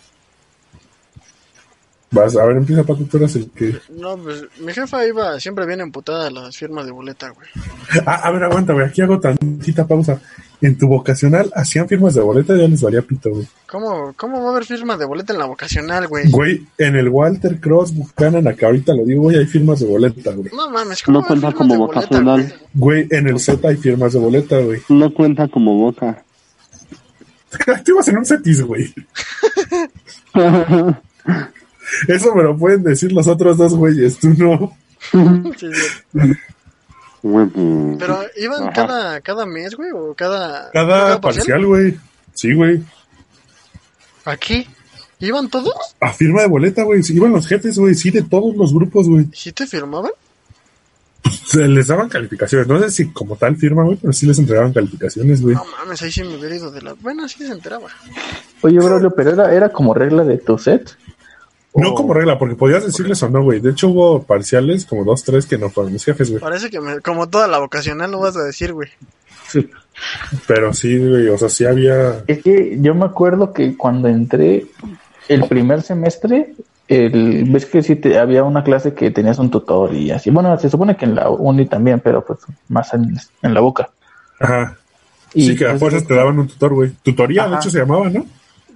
Vas, 2.12 2.36
a 2.36 2.44
ver, 2.44 2.56
empieza 2.56 2.82
Paco, 2.82 3.04
tú 3.04 3.18
eres 3.18 3.36
el 3.36 3.50
que... 3.50 3.76
No, 3.90 4.16
pues 4.16 4.42
mi 4.60 4.72
jefa 4.72 5.06
iba 5.06 5.38
siempre 5.38 5.64
bien 5.64 5.80
emputada 5.80 6.26
a 6.26 6.30
las 6.30 6.56
firmas 6.56 6.84
de 6.84 6.90
boleta, 6.90 7.30
güey. 7.30 7.48
Ah, 8.04 8.22
a 8.24 8.32
ver, 8.32 8.42
aguanta, 8.42 8.72
güey, 8.72 8.86
aquí 8.86 9.00
hago 9.00 9.20
tantita 9.20 9.86
pausa. 9.86 10.20
En 10.60 10.76
tu 10.76 10.88
vocacional, 10.88 11.50
¿hacían 11.54 11.88
firmas 11.88 12.14
de 12.14 12.20
boleta? 12.20 12.56
Ya 12.56 12.66
les 12.66 12.82
valía 12.82 13.00
pito, 13.00 13.30
güey. 13.30 13.46
¿Cómo, 13.66 14.12
¿Cómo 14.16 14.42
va 14.42 14.48
a 14.48 14.50
haber 14.50 14.64
firmas 14.64 14.98
de 14.98 15.04
boleta 15.04 15.32
en 15.32 15.38
la 15.38 15.46
vocacional, 15.46 16.08
güey? 16.08 16.28
Güey, 16.30 16.66
en 16.78 16.96
el 16.96 17.08
Walter 17.08 17.60
Cross 17.60 17.94
Buchanan, 17.94 18.46
acá 18.48 18.66
ahorita 18.66 18.92
lo 18.92 19.04
digo, 19.04 19.22
güey, 19.22 19.38
hay 19.38 19.46
firmas 19.46 19.78
de 19.78 19.86
boleta, 19.86 20.32
güey. 20.32 20.50
No 20.52 20.68
mames, 20.68 21.02
¿cómo 21.04 21.20
No 21.20 21.26
cuenta 21.26 21.52
como 21.52 21.74
de 21.74 21.78
boleta, 21.78 22.00
vocacional. 22.00 22.54
Güey, 22.74 23.06
en 23.10 23.28
el 23.28 23.38
Z 23.38 23.68
hay 23.68 23.76
firmas 23.76 24.12
de 24.12 24.18
boleta, 24.18 24.58
güey. 24.58 24.80
No 24.88 25.14
cuenta 25.14 25.46
como 25.46 25.78
boca. 25.78 26.24
Tú 27.84 27.92
ibas 27.92 28.08
en 28.08 28.18
un 28.18 28.24
setis, 28.24 28.62
güey. 28.62 28.92
Eso 32.08 32.34
me 32.34 32.42
lo 32.42 32.56
pueden 32.56 32.82
decir 32.82 33.12
los 33.12 33.26
otros 33.26 33.56
dos 33.58 33.74
güeyes, 33.74 34.18
tú 34.18 34.28
no. 34.38 34.76
Sí, 35.58 35.66
Pero 37.22 38.18
iban 38.36 38.62
Ajá. 38.62 38.72
cada, 38.72 39.20
cada 39.20 39.46
mes, 39.46 39.74
güey, 39.74 39.90
o 39.90 40.14
cada... 40.14 40.70
Cada 40.70 41.20
parcial, 41.20 41.66
güey. 41.66 41.98
Sí, 42.34 42.54
güey. 42.54 42.82
¿Aquí? 44.24 44.66
¿Iban 45.18 45.48
todos? 45.50 45.74
A 46.00 46.12
firma 46.12 46.42
de 46.42 46.48
boleta, 46.48 46.82
güey. 46.84 47.02
Sí, 47.02 47.14
iban 47.14 47.32
los 47.32 47.46
jefes, 47.46 47.78
güey. 47.78 47.94
Sí, 47.94 48.10
de 48.10 48.22
todos 48.22 48.56
los 48.56 48.72
grupos, 48.72 49.08
güey. 49.08 49.26
¿Sí 49.34 49.52
te 49.52 49.66
firmaban? 49.66 50.12
Se 51.46 51.66
les 51.66 51.86
daban 51.88 52.08
calificaciones. 52.08 52.66
No 52.68 52.78
sé 52.80 52.90
si 52.90 53.12
como 53.12 53.36
tal 53.36 53.56
firma, 53.56 53.82
güey, 53.84 53.96
pero 54.00 54.12
sí 54.12 54.26
les 54.26 54.38
entregaban 54.38 54.72
calificaciones, 54.72 55.42
güey. 55.42 55.54
No 55.56 55.64
mames, 55.78 56.00
ahí 56.02 56.10
sí 56.12 56.22
me 56.22 56.36
hubiera 56.36 56.54
ido 56.56 56.70
de 56.70 56.80
la... 56.82 56.94
Bueno, 56.94 57.28
sí 57.28 57.44
se 57.44 57.52
enteraba. 57.52 57.88
Oye, 58.62 58.78
Braulio, 58.78 59.10
pero 59.10 59.30
era, 59.30 59.54
era 59.54 59.68
como 59.70 59.92
regla 59.94 60.22
de 60.24 60.38
tu 60.38 60.56
set. 60.58 60.96
No 61.74 61.90
O- 61.90 61.94
como 61.94 62.14
regla, 62.14 62.38
porque 62.38 62.54
podías 62.54 62.84
decirles 62.84 63.22
o 63.22 63.28
no, 63.28 63.42
güey. 63.42 63.60
De 63.60 63.70
hecho, 63.70 63.88
hubo 63.88 64.22
parciales, 64.22 64.84
como 64.86 65.04
dos, 65.04 65.22
tres, 65.24 65.46
que 65.46 65.58
no 65.58 65.70
fueron 65.70 65.92
mis 65.92 66.04
jefes, 66.04 66.28
güey. 66.30 66.40
Parece 66.40 66.70
que 66.70 66.80
me- 66.80 67.00
como 67.00 67.28
toda 67.28 67.46
la 67.48 67.58
vocacional 67.58 68.10
lo 68.10 68.20
vas 68.20 68.36
a 68.36 68.42
decir, 68.44 68.72
güey. 68.72 68.88
Pero 70.46 70.72
sí, 70.72 70.96
güey. 70.98 71.28
O 71.28 71.38
sea, 71.38 71.48
sí 71.48 71.64
había. 71.64 72.24
Es 72.26 72.42
que 72.42 72.78
yo 72.80 72.94
me 72.94 73.04
acuerdo 73.04 73.52
que 73.52 73.76
cuando 73.76 74.08
entré 74.08 74.66
el 75.28 75.44
primer 75.48 75.82
semestre, 75.82 76.54
el, 76.90 77.44
ves 77.48 77.66
que 77.66 77.84
sí 77.84 77.94
te, 77.94 78.18
había 78.18 78.42
una 78.42 78.64
clase 78.64 78.94
que 78.94 79.12
tenías 79.12 79.38
un 79.38 79.48
tutor 79.48 79.94
y 79.94 80.10
así. 80.10 80.30
Bueno, 80.30 80.58
se 80.58 80.68
supone 80.68 80.96
que 80.96 81.04
en 81.04 81.14
la 81.14 81.30
uni 81.30 81.66
también, 81.66 82.00
pero 82.00 82.24
pues 82.24 82.40
más 82.68 82.92
en, 82.92 83.16
en 83.42 83.54
la 83.54 83.60
boca. 83.60 83.90
Ajá. 84.40 84.76
Y 85.32 85.46
sí, 85.46 85.56
que 85.56 85.66
a 85.66 85.78
fuerzas 85.78 86.04
te 86.04 86.14
daban 86.14 86.40
un 86.40 86.48
tutor, 86.48 86.74
güey. 86.74 86.90
Tutoría, 87.04 87.46
de 87.46 87.54
hecho, 87.54 87.70
se 87.70 87.78
llamaba, 87.78 88.10
¿no? 88.10 88.26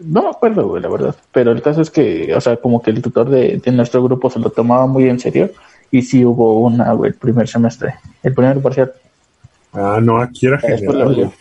No 0.00 0.22
me 0.22 0.28
acuerdo, 0.28 0.68
güey, 0.68 0.80
la 0.80 0.88
verdad. 0.88 1.16
Pero 1.32 1.50
el 1.50 1.60
caso 1.60 1.82
es 1.82 1.90
que, 1.90 2.32
o 2.32 2.40
sea, 2.40 2.56
como 2.56 2.80
que 2.80 2.92
el 2.92 3.02
tutor 3.02 3.28
de, 3.28 3.60
de 3.64 3.72
nuestro 3.72 4.00
grupo 4.04 4.30
se 4.30 4.38
lo 4.38 4.50
tomaba 4.50 4.86
muy 4.86 5.08
en 5.08 5.18
serio. 5.18 5.50
Y 5.90 6.02
sí 6.02 6.24
hubo 6.24 6.60
una, 6.60 6.92
güey, 6.92 7.10
el 7.10 7.16
primer 7.16 7.48
semestre. 7.48 7.96
El 8.22 8.32
primer 8.32 8.62
parcial. 8.62 8.92
Ah, 9.72 9.98
no, 10.00 10.20
aquí 10.20 10.46
era 10.46 10.58
Después 10.58 10.80
general. 10.80 11.32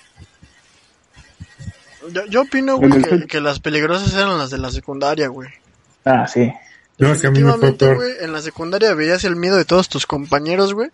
Yo, 2.12 2.26
yo 2.26 2.42
opino, 2.42 2.78
güey, 2.78 3.04
que, 3.04 3.28
que 3.28 3.42
las 3.42 3.60
peligrosas 3.60 4.12
eran 4.16 4.40
las 4.40 4.50
de 4.50 4.58
la 4.58 4.72
secundaria, 4.72 5.28
güey. 5.28 5.50
Ah, 6.06 6.28
sí. 6.28 6.52
No, 7.00 7.12
es 7.12 7.22
que 7.22 7.28
a 7.28 7.32
mí 7.32 7.42
me 7.44 7.52
fue 7.54 7.74
peor. 7.74 7.96
güey, 7.96 8.12
en 8.22 8.32
la 8.34 8.42
secundaria 8.42 8.94
veías 8.94 9.24
el 9.24 9.36
miedo 9.36 9.58
de 9.58 9.66
todos 9.66 9.90
tus 9.90 10.06
compañeros, 10.06 10.74
güey. 10.74 10.90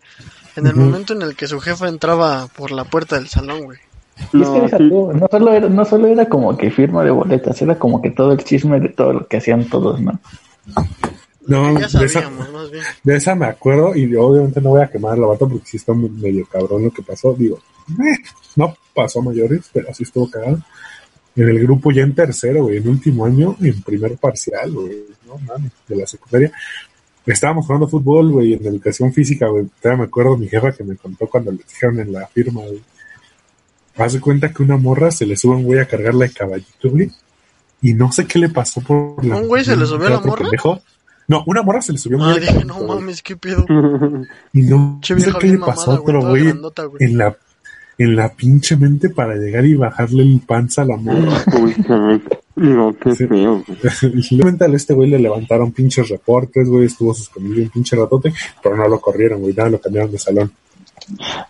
En 0.56 0.66
el 0.68 0.74
Ujú. 0.74 0.82
momento 0.86 1.14
en 1.14 1.22
el 1.22 1.36
que 1.36 1.48
su 1.48 1.60
jefa 1.60 1.88
entraba 1.88 2.48
por 2.48 2.72
la 2.72 2.84
puerta 2.86 3.16
del 3.18 3.28
salón, 3.28 3.64
güey. 3.66 3.80
Y 4.34 4.42
es 4.42 4.50
que 4.50 4.58
No, 4.58 4.62
deja 4.64 4.78
sí. 4.78 4.90
tú, 4.90 5.14
no 5.14 5.28
solo 5.30 5.54
era, 5.54 5.70
no 5.70 5.86
solo 5.86 6.08
era 6.08 6.28
como 6.28 6.58
que 6.58 6.72
firma 6.72 7.04
de 7.04 7.12
boletas, 7.12 7.62
era 7.62 7.78
como 7.78 8.02
que 8.02 8.12
todo 8.12 8.32
el 8.34 8.44
chisme 8.44 8.80
de 8.80 8.90
todo 8.90 9.14
lo 9.14 9.28
que 9.28 9.38
hacían 9.38 9.66
todos, 9.70 10.02
¿no? 10.02 10.20
No, 11.48 11.74
Ya 11.74 11.88
de 12.00 12.06
esa, 12.06 12.22
sabíamos, 12.22 12.52
más 12.52 12.70
bien. 12.72 12.84
de 13.04 13.16
esa 13.16 13.34
me 13.36 13.46
acuerdo 13.48 13.96
y 13.96 14.14
obviamente 14.16 14.62
no 14.62 14.70
voy 14.70 14.82
a 14.82 14.88
quemar 14.90 15.18
la 15.18 15.28
bata 15.28 15.46
porque 15.48 15.66
sí 15.66 15.78
está 15.78 15.94
me- 15.94 16.10
medio 16.10 16.46
cabrón 16.48 16.84
lo 16.84 16.92
que 16.92 17.02
pasó. 17.02 17.34
Digo, 17.34 17.60
eh, 17.90 18.18
no 18.56 18.76
pasó 18.94 19.20
a 19.20 19.24
mayores, 19.24 19.62
pero 19.74 19.92
sí 19.94 20.04
estuvo 20.04 20.30
cagado. 20.30 20.60
En 21.42 21.48
el 21.48 21.60
grupo 21.60 21.92
ya 21.92 22.02
en 22.04 22.14
tercero, 22.14 22.64
güey, 22.64 22.78
en 22.78 22.88
último 22.90 23.26
año, 23.26 23.56
en 23.62 23.82
primer 23.82 24.18
parcial, 24.18 24.72
güey, 24.74 25.04
no 25.26 25.38
mames, 25.38 25.72
de 25.88 25.96
la 25.96 26.06
secundaria. 26.06 26.52
Estábamos 27.26 27.66
jugando 27.66 27.88
fútbol, 27.88 28.32
güey, 28.32 28.54
en 28.54 28.66
educación 28.66 29.14
física, 29.14 29.48
güey. 29.48 29.68
Todavía 29.82 30.04
me 30.04 30.08
acuerdo 30.08 30.36
mi 30.38 30.48
jefa 30.50 30.72
que 30.72 30.84
me 30.84 30.96
contó 30.98 31.28
cuando 31.28 31.52
le 31.52 31.60
dijeron 31.60 32.00
en 32.00 32.12
la 32.12 32.28
firma, 32.28 32.62
güey. 32.62 32.82
Haz 33.96 34.14
de 34.14 34.20
cuenta 34.20 34.52
que 34.52 34.64
una 34.64 34.78
morra 34.78 35.12
se 35.12 35.26
le 35.26 35.38
sube 35.38 35.56
un 35.56 35.64
güey 35.64 35.80
a 35.80 35.86
cargarla 35.88 36.26
de 36.26 36.34
caballito, 36.34 36.90
güey. 36.90 37.10
Y 37.82 37.94
no 37.94 38.12
sé 38.12 38.26
qué 38.26 38.40
le 38.40 38.50
pasó 38.50 38.82
por 38.82 39.24
la. 39.24 39.38
¿Un 39.38 39.48
güey 39.48 39.64
se 39.64 39.76
le 39.78 39.86
subió 39.86 40.08
a 40.08 40.12
la 40.12 40.20
morra? 40.22 40.42
pendejo. 40.44 40.82
No, 41.28 41.44
una 41.46 41.62
morra 41.62 41.82
se 41.82 41.92
le 41.94 42.00
subió 42.00 42.18
un 42.18 42.24
Ah, 42.24 42.32
güey 42.34 42.38
a 42.38 42.40
dije, 42.42 42.52
caballito, 42.54 42.74
no 42.80 42.86
güey. 42.86 43.00
mames, 43.00 43.22
qué 43.22 43.38
pedo. 43.38 43.66
Y 44.52 44.62
no 44.64 45.00
Che 45.02 45.18
sé 45.20 45.32
qué 45.40 45.48
le 45.48 45.60
pasó 45.60 45.92
a 45.92 45.98
güey, 46.00 46.16
otro 46.18 46.30
güey 46.30 46.52
güey. 46.52 47.04
en 47.06 47.18
la, 47.18 47.38
en 48.00 48.16
la 48.16 48.30
pinche 48.34 48.76
mente 48.78 49.10
para 49.10 49.36
llegar 49.36 49.64
y 49.66 49.76
bajarle 49.76 50.24
el 50.24 50.42
panza 50.48 50.82
a 50.82 50.86
la 50.86 50.98
morra. 50.98 51.44
No, 52.56 52.94
qué 52.98 53.16
Sí. 53.16 53.28
feo. 53.28 53.64
este 54.74 54.94
güey 54.94 55.10
le 55.10 55.20
levantaron 55.20 55.72
pinches 55.72 56.10
reportes, 56.10 56.68
güey, 56.68 56.86
estuvo 56.86 57.14
suspendido 57.14 57.62
un 57.64 57.70
pinche 57.70 57.96
ratote, 57.96 58.34
pero 58.64 58.76
no 58.76 58.88
lo 58.88 59.00
corrieron, 59.00 59.42
güey, 59.42 59.54
nada, 59.54 59.70
lo 59.70 59.80
cambiaron 59.80 60.12
de 60.12 60.18
salón. 60.18 60.52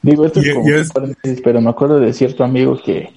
Digo, 0.01 0.25
esto 0.25 0.39
Y- 0.41 0.49
es 0.49 0.53
como 0.55 0.69
es- 0.69 0.91
paréntesis, 0.91 1.41
pero 1.43 1.61
me 1.61 1.69
acuerdo 1.69 1.99
de 1.99 2.13
cierto 2.13 2.43
amigo 2.43 2.79
que, 2.83 3.09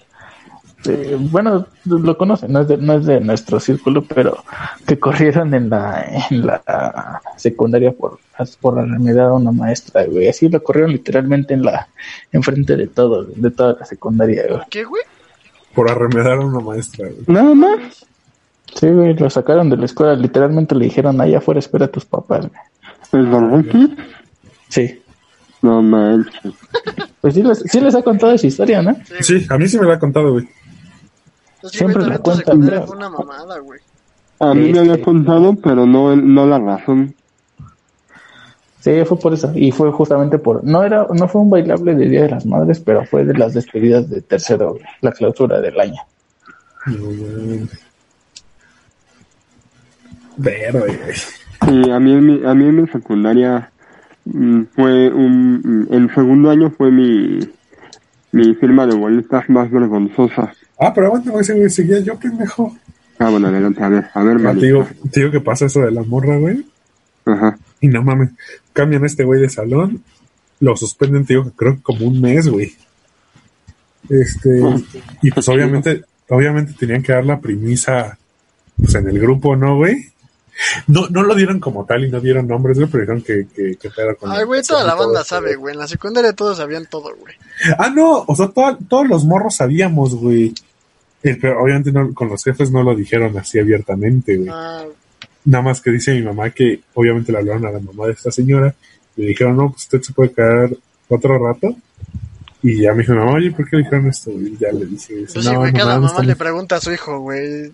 eh, 0.86 1.16
bueno, 1.18 1.66
lo 1.84 2.16
conoce, 2.16 2.48
no 2.48 2.60
es, 2.60 2.68
de, 2.68 2.76
no 2.76 2.94
es 2.94 3.06
de 3.06 3.20
nuestro 3.20 3.60
círculo, 3.60 4.02
pero 4.02 4.42
que 4.86 4.98
corrieron 4.98 5.54
en 5.54 5.70
la, 5.70 6.04
en 6.30 6.46
la 6.46 7.20
secundaria 7.36 7.92
por, 7.92 8.18
por 8.60 8.74
remediar 8.74 9.26
a 9.26 9.34
una 9.34 9.52
maestra, 9.52 10.04
güey. 10.06 10.28
Así 10.28 10.48
lo 10.48 10.62
corrieron 10.62 10.92
literalmente 10.92 11.54
en 11.54 11.62
la, 11.62 11.88
enfrente 12.32 12.76
de 12.76 12.88
todo, 12.88 13.24
de 13.24 13.50
toda 13.50 13.76
la 13.78 13.86
secundaria, 13.86 14.44
güey. 14.48 14.60
¿Qué, 14.70 14.84
güey? 14.84 15.02
Por 15.74 15.90
arremedar 15.90 16.38
a 16.38 16.46
una 16.46 16.60
maestra, 16.60 17.08
güey. 17.08 17.24
Nada 17.26 17.54
más. 17.54 18.06
Sí, 18.74 18.88
güey, 18.88 19.14
lo 19.14 19.28
sacaron 19.30 19.68
de 19.70 19.76
la 19.76 19.84
escuela, 19.84 20.14
literalmente 20.14 20.74
le 20.74 20.86
dijeron 20.86 21.20
allá 21.20 21.38
afuera 21.38 21.60
espera 21.60 21.86
a 21.86 21.88
tus 21.88 22.04
papás, 22.04 22.48
güey. 22.48 22.60
¿El 23.12 23.30
Barbuki? 23.30 23.96
Sí. 24.68 25.02
No 25.60 25.80
manches. 25.80 26.54
Pues 27.20 27.34
sí 27.34 27.42
les, 27.42 27.60
sí 27.60 27.80
les 27.80 27.94
ha 27.94 28.02
contado 28.02 28.32
esa 28.32 28.46
historia, 28.48 28.82
¿no? 28.82 28.96
Sí, 29.20 29.46
a 29.48 29.56
mí 29.56 29.68
sí 29.68 29.78
me 29.78 29.84
lo 29.84 29.92
ha 29.92 29.98
contado, 29.98 30.32
güey. 30.32 30.48
Siempre 31.70 32.04
tu 32.18 32.22
cuentan, 32.22 32.86
fue 32.86 32.96
una 32.96 33.08
mamada, 33.10 33.58
güey. 33.60 33.80
A 34.40 34.54
mí 34.54 34.60
me 34.62 34.66
Este- 34.68 34.78
había 34.80 35.02
contado, 35.04 35.54
pero 35.62 35.86
no, 35.86 36.16
no 36.16 36.46
la 36.46 36.58
razón. 36.58 37.14
Sí, 38.80 38.90
fue 39.06 39.16
por 39.18 39.32
eso. 39.34 39.52
Y 39.54 39.70
fue 39.70 39.92
justamente 39.92 40.38
por. 40.38 40.64
No 40.64 40.82
era, 40.82 41.06
no 41.14 41.28
fue 41.28 41.40
un 41.42 41.50
bailable 41.50 41.94
de 41.94 42.08
Día 42.08 42.22
de 42.22 42.30
las 42.30 42.44
Madres, 42.46 42.80
pero 42.80 43.04
fue 43.06 43.24
de 43.24 43.34
las 43.34 43.54
despedidas 43.54 44.10
de 44.10 44.22
tercero, 44.22 44.70
güey, 44.72 44.82
la 45.02 45.12
clausura 45.12 45.60
del 45.60 45.78
año. 45.78 46.00
No, 46.86 47.04
güey. 47.04 47.68
Verde, 50.36 50.80
güey. 50.80 51.14
Sí, 51.14 51.90
a 51.90 52.00
mí, 52.00 52.12
en 52.12 52.26
mi, 52.26 52.44
a 52.44 52.54
mí 52.54 52.64
en 52.64 52.82
mi 52.82 52.88
secundaria 52.88 53.70
mm, 54.24 54.62
fue 54.74 55.10
un... 55.12 55.60
mm, 55.88 55.92
El 55.94 56.12
segundo 56.14 56.50
año 56.50 56.70
fue 56.76 56.90
mi, 56.90 57.38
mi 58.32 58.54
firma 58.56 58.86
de 58.86 58.96
boletas 58.96 59.48
más 59.48 59.70
vergonzosa. 59.70 60.52
Ah, 60.84 60.92
pero 60.94 61.06
aguanta, 61.08 61.32
ese 61.40 61.54
güey 61.54 61.70
seguía 61.70 62.00
yo, 62.00 62.18
pendejo. 62.18 62.76
Ah, 63.18 63.30
bueno, 63.30 63.48
adelante, 63.48 63.82
a 63.82 63.88
ver, 63.88 64.10
a 64.12 64.22
ver, 64.22 64.46
Ah, 64.46 64.52
te 64.52 64.66
digo, 64.66 64.86
te 65.12 65.20
digo 65.20 65.30
que 65.32 65.40
pasa 65.40 65.66
eso 65.66 65.80
de 65.80 65.92
la 65.92 66.02
morra, 66.02 66.36
güey. 66.38 66.66
Ajá. 67.24 67.56
Y 67.80 67.88
no 67.88 68.02
mames, 68.02 68.30
cambian 68.72 69.04
a 69.04 69.06
este 69.06 69.22
güey 69.24 69.40
de 69.40 69.48
salón, 69.48 70.02
lo 70.60 70.76
suspenden, 70.76 71.24
te 71.24 71.34
digo, 71.34 71.44
que 71.44 71.52
creo 71.56 71.76
que 71.76 71.82
como 71.82 72.06
un 72.06 72.20
mes, 72.20 72.48
güey. 72.48 72.74
Este, 74.08 74.60
y 75.22 75.30
pues 75.30 75.48
obviamente, 75.48 76.04
obviamente 76.28 76.72
tenían 76.78 77.02
que 77.02 77.12
dar 77.12 77.24
la 77.24 77.40
premisa, 77.40 78.18
pues 78.76 78.94
en 78.96 79.08
el 79.08 79.18
grupo, 79.20 79.54
¿no, 79.56 79.76
güey? 79.76 80.10
No, 80.86 81.08
no 81.08 81.22
lo 81.22 81.34
dieron 81.34 81.60
como 81.60 81.86
tal 81.86 82.04
y 82.04 82.10
no 82.10 82.20
dieron 82.20 82.46
nombres, 82.46 82.76
güey, 82.78 82.90
pero 82.90 83.02
dijeron 83.02 83.22
que, 83.22 83.46
que, 83.54 83.76
que 83.76 83.90
pedo 83.90 84.14
con 84.16 84.30
Ay, 84.32 84.44
güey, 84.44 84.62
toda 84.62 84.84
la 84.84 84.94
banda 84.94 85.24
sabe, 85.24 85.54
güey. 85.56 85.72
En 85.74 85.78
la 85.78 85.88
secundaria 85.88 86.34
todos 86.34 86.58
sabían 86.58 86.86
todo, 86.90 87.14
güey. 87.16 87.34
Ah, 87.78 87.88
no, 87.88 88.24
o 88.26 88.36
sea, 88.36 88.48
to- 88.48 88.78
todos 88.88 89.06
los 89.08 89.24
morros 89.24 89.56
sabíamos, 89.56 90.14
güey. 90.14 90.52
Eh, 91.22 91.38
Pero 91.40 91.62
obviamente 91.62 91.92
no, 91.92 92.12
con 92.14 92.28
los 92.28 92.42
jefes 92.42 92.70
no 92.70 92.82
lo 92.82 92.94
dijeron 92.94 93.36
así 93.38 93.58
abiertamente, 93.58 94.36
güey. 94.36 94.48
Ah, 94.52 94.84
Nada 95.44 95.64
más 95.64 95.80
que 95.80 95.90
dice 95.90 96.14
mi 96.14 96.22
mamá 96.22 96.50
que 96.50 96.80
obviamente 96.94 97.32
le 97.32 97.38
hablaron 97.38 97.66
a 97.66 97.70
la 97.72 97.80
mamá 97.80 98.06
de 98.06 98.12
esta 98.12 98.30
señora. 98.30 98.74
Le 99.16 99.26
dijeron, 99.26 99.56
no, 99.56 99.70
pues 99.70 99.82
usted 99.82 100.00
se 100.02 100.12
puede 100.12 100.32
quedar 100.32 100.70
otro 101.08 101.38
rato. 101.38 101.74
Y 102.62 102.80
ya 102.82 102.92
me 102.92 103.00
dijo, 103.02 103.12
no, 103.14 103.32
oye, 103.32 103.50
¿por 103.50 103.68
qué 103.68 103.76
le 103.76 103.82
dijeron 103.82 104.06
esto? 104.08 104.30
Y 104.30 104.56
ya 104.56 104.70
le 104.72 104.86
dije, 104.86 105.14
dice, 105.16 105.32
pues 105.32 105.44
sí, 105.44 105.50
no, 105.52 105.58
güey, 105.60 105.72
no, 105.72 105.78
cada 105.80 105.98
mamá 105.98 106.20
le 106.20 106.26
bien". 106.26 106.38
pregunta 106.38 106.76
a 106.76 106.80
su 106.80 106.92
hijo, 106.92 107.18
güey. 107.20 107.72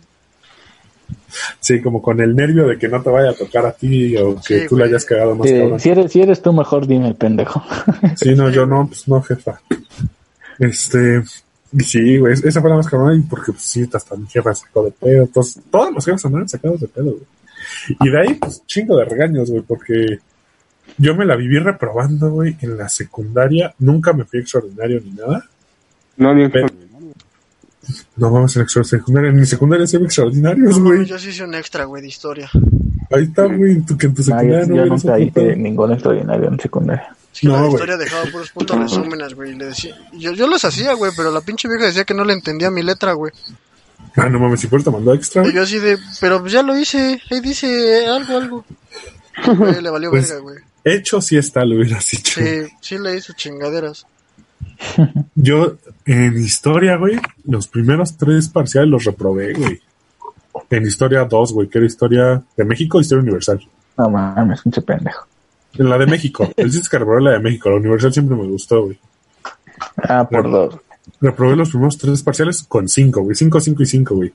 Sí, 1.60 1.80
como 1.82 2.00
con 2.02 2.20
el 2.20 2.34
nervio 2.34 2.66
de 2.68 2.78
que 2.78 2.88
no 2.88 3.02
te 3.02 3.10
vaya 3.10 3.30
a 3.30 3.34
tocar 3.34 3.64
a 3.66 3.72
ti 3.72 4.16
o 4.16 4.36
que 4.40 4.60
Sí, 4.62 4.66
tú 4.68 4.76
le 4.76 4.84
hayas 4.84 5.04
cagado 5.04 5.34
más 5.36 5.48
Sí, 5.48 5.58
cabrón. 5.58 5.80
si, 5.80 5.88
eres, 5.90 6.12
si 6.12 6.20
eres 6.22 6.42
tú, 6.42 6.52
mejor 6.52 6.86
dime, 6.86 7.14
pendejo. 7.14 7.62
Sí, 8.16 8.34
no, 8.34 8.48
yo 8.50 8.64
no, 8.66 8.86
pues 8.88 9.06
no, 9.08 9.20
jefa. 9.22 9.60
Este, 10.58 11.22
y 11.47 11.47
sí, 11.78 12.18
güey, 12.18 12.32
esa 12.34 12.60
fue 12.60 12.70
la 12.70 12.76
más 12.76 12.88
cabrón, 12.88 13.18
y 13.20 13.22
porque 13.22 13.52
pues, 13.52 13.62
sí, 13.64 13.88
hasta 13.92 14.16
mi 14.16 14.26
jefa 14.26 14.54
sacó 14.54 14.84
de 14.84 14.90
pedo, 14.92 15.26
todos, 15.26 15.58
todos 15.70 15.92
los 15.94 16.04
jefes 16.04 16.24
andaban 16.24 16.48
sacados 16.48 16.80
de 16.80 16.88
pedo, 16.88 17.04
güey. 17.12 17.24
Y 18.00 18.10
de 18.10 18.20
ahí, 18.20 18.34
pues, 18.34 18.62
chingo 18.66 18.96
de 18.96 19.04
regaños, 19.04 19.50
güey, 19.50 19.62
porque 19.62 20.18
yo 20.96 21.14
me 21.14 21.24
la 21.26 21.36
viví 21.36 21.58
reprobando, 21.58 22.30
güey, 22.30 22.56
en 22.60 22.76
la 22.78 22.88
secundaria, 22.88 23.74
nunca 23.80 24.12
me 24.12 24.24
fui 24.24 24.40
extraordinario 24.40 25.00
ni 25.04 25.10
nada. 25.12 25.44
No 26.16 26.30
había 26.30 26.48
Pero- 26.50 26.68
No 28.16 28.30
vamos 28.30 28.54
en 28.56 28.62
extra 28.62 28.84
secundaria, 28.84 29.30
en 29.30 29.36
mi 29.36 29.46
secundaria 29.46 29.86
se 29.86 29.96
ve 29.98 30.04
extraordinarios, 30.04 30.78
No, 30.78 30.84
güey. 30.84 31.06
yo 31.06 31.18
sí 31.18 31.30
hice 31.30 31.44
un 31.44 31.54
extra, 31.54 31.84
güey, 31.84 32.02
de 32.02 32.08
historia. 32.08 32.50
Ahí 33.10 33.24
está, 33.24 33.44
güey, 33.46 33.82
que 33.98 34.06
en 34.06 34.14
tu 34.14 34.22
No, 34.22 34.22
yo, 34.22 34.22
secundaria 34.22 34.66
no 34.66 34.76
yo 34.76 34.86
nunca 34.86 35.18
hice 35.18 35.56
ningún 35.56 35.92
extraordinario 35.92 36.48
en 36.48 36.60
secundaria. 36.60 37.16
Es 37.32 37.40
que 37.40 37.46
No, 37.48 37.52
la 37.54 37.60
güey. 37.60 37.72
historia 37.72 37.96
dejaba 37.96 38.24
puros 38.32 38.50
puntos 38.50 38.78
resúmenes, 38.78 39.34
güey. 39.34 39.52
y 39.52 39.54
Le 39.56 39.66
decía, 39.66 39.96
yo, 40.12 40.32
yo 40.32 40.46
los 40.46 40.64
hacía, 40.64 40.94
güey, 40.94 41.12
pero 41.16 41.30
la 41.30 41.40
pinche 41.40 41.68
vieja 41.68 41.84
decía 41.86 42.04
que 42.04 42.14
no 42.14 42.24
le 42.24 42.32
entendía 42.32 42.70
mi 42.70 42.82
letra, 42.82 43.12
güey. 43.12 43.32
Ah, 44.16 44.28
no 44.28 44.38
mames, 44.40 44.60
si 44.60 44.66
por 44.66 44.82
te 44.82 44.90
mandó 44.90 45.12
extra, 45.14 45.46
Y 45.46 45.52
yo 45.52 45.62
así 45.62 45.78
de, 45.78 45.98
pero 46.20 46.40
pues 46.40 46.52
ya 46.52 46.62
lo 46.62 46.76
hice, 46.76 47.20
ahí 47.30 47.40
dice 47.40 48.06
algo, 48.06 48.36
algo. 48.36 48.64
Güey, 49.56 49.80
le 49.80 49.90
valió 49.90 50.10
Pues- 50.10 50.28
verga, 50.28 50.42
güey. 50.42 50.56
Hecho 50.84 51.20
sí 51.20 51.36
está, 51.36 51.64
lo 51.64 51.76
hubieras 51.76 52.08
dicho. 52.10 52.40
Sí, 52.40 52.66
sí 52.80 52.98
le 52.98 53.16
hizo 53.16 53.32
chingaderas. 53.34 54.06
Yo, 55.34 55.76
en 56.06 56.36
historia, 56.38 56.96
güey, 56.96 57.20
los 57.44 57.68
primeros 57.68 58.16
tres 58.16 58.48
parciales 58.48 58.88
los 58.90 59.04
reprobé, 59.04 59.52
güey. 59.52 59.80
En 60.70 60.86
historia 60.86 61.24
dos, 61.24 61.52
güey, 61.52 61.68
que 61.68 61.78
era 61.78 61.86
historia 61.86 62.42
de 62.56 62.64
México, 62.64 63.00
historia 63.00 63.22
universal. 63.22 63.60
No 63.96 64.08
mames, 64.10 64.62
pinche 64.62 64.82
pendejo. 64.82 65.26
En 65.78 65.88
la 65.88 65.96
de 65.98 66.06
México. 66.06 66.50
El 66.56 66.66
chiste 66.66 66.82
es 66.82 66.88
que 66.88 66.98
reprobé 66.98 67.22
la 67.22 67.30
de 67.32 67.38
México. 67.40 67.70
La 67.70 67.76
universal 67.76 68.12
siempre 68.12 68.36
me 68.36 68.46
gustó, 68.46 68.84
güey. 68.84 68.98
Ah, 69.96 70.28
por 70.28 70.42
Bueno. 70.42 70.58
dos. 70.58 70.80
Reprobé 71.20 71.56
los 71.56 71.70
primeros 71.70 71.96
tres 71.98 72.22
parciales 72.22 72.62
con 72.64 72.88
cinco, 72.88 73.22
güey. 73.22 73.34
Cinco, 73.34 73.60
cinco 73.60 73.82
y 73.82 73.86
cinco, 73.86 74.14
güey. 74.16 74.32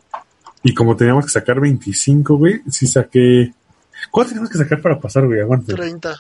Y 0.64 0.74
como 0.74 0.96
teníamos 0.96 1.26
que 1.26 1.32
sacar 1.32 1.60
25, 1.60 2.38
güey, 2.38 2.62
sí 2.70 2.88
saqué... 2.88 3.54
¿Cuánto 4.10 4.30
teníamos 4.30 4.50
que 4.50 4.58
sacar 4.58 4.82
para 4.82 5.00
pasar, 5.00 5.26
güey? 5.26 5.40
Aguante. 5.42 5.74
30. 5.74 6.16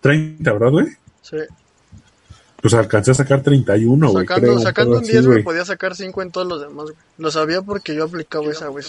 30, 0.00 0.52
¿verdad, 0.52 0.70
güey? 0.70 0.86
Sí. 1.22 1.36
Pues 2.60 2.74
alcancé 2.74 3.12
a 3.12 3.14
sacar 3.14 3.42
31, 3.42 4.10
güey. 4.10 4.26
Sacando, 4.26 4.46
creo, 4.48 4.58
sacando 4.58 4.96
un 4.96 5.02
así, 5.02 5.12
10, 5.12 5.26
güey, 5.26 5.42
podía 5.44 5.64
sacar 5.64 5.94
5 5.94 6.22
en 6.22 6.30
todos 6.32 6.46
los 6.48 6.60
demás, 6.60 6.84
güey. 6.86 6.96
Lo 7.18 7.30
sabía 7.30 7.62
porque 7.62 7.94
yo 7.94 8.04
aplicaba 8.04 8.50
esa, 8.50 8.66
güey. 8.68 8.84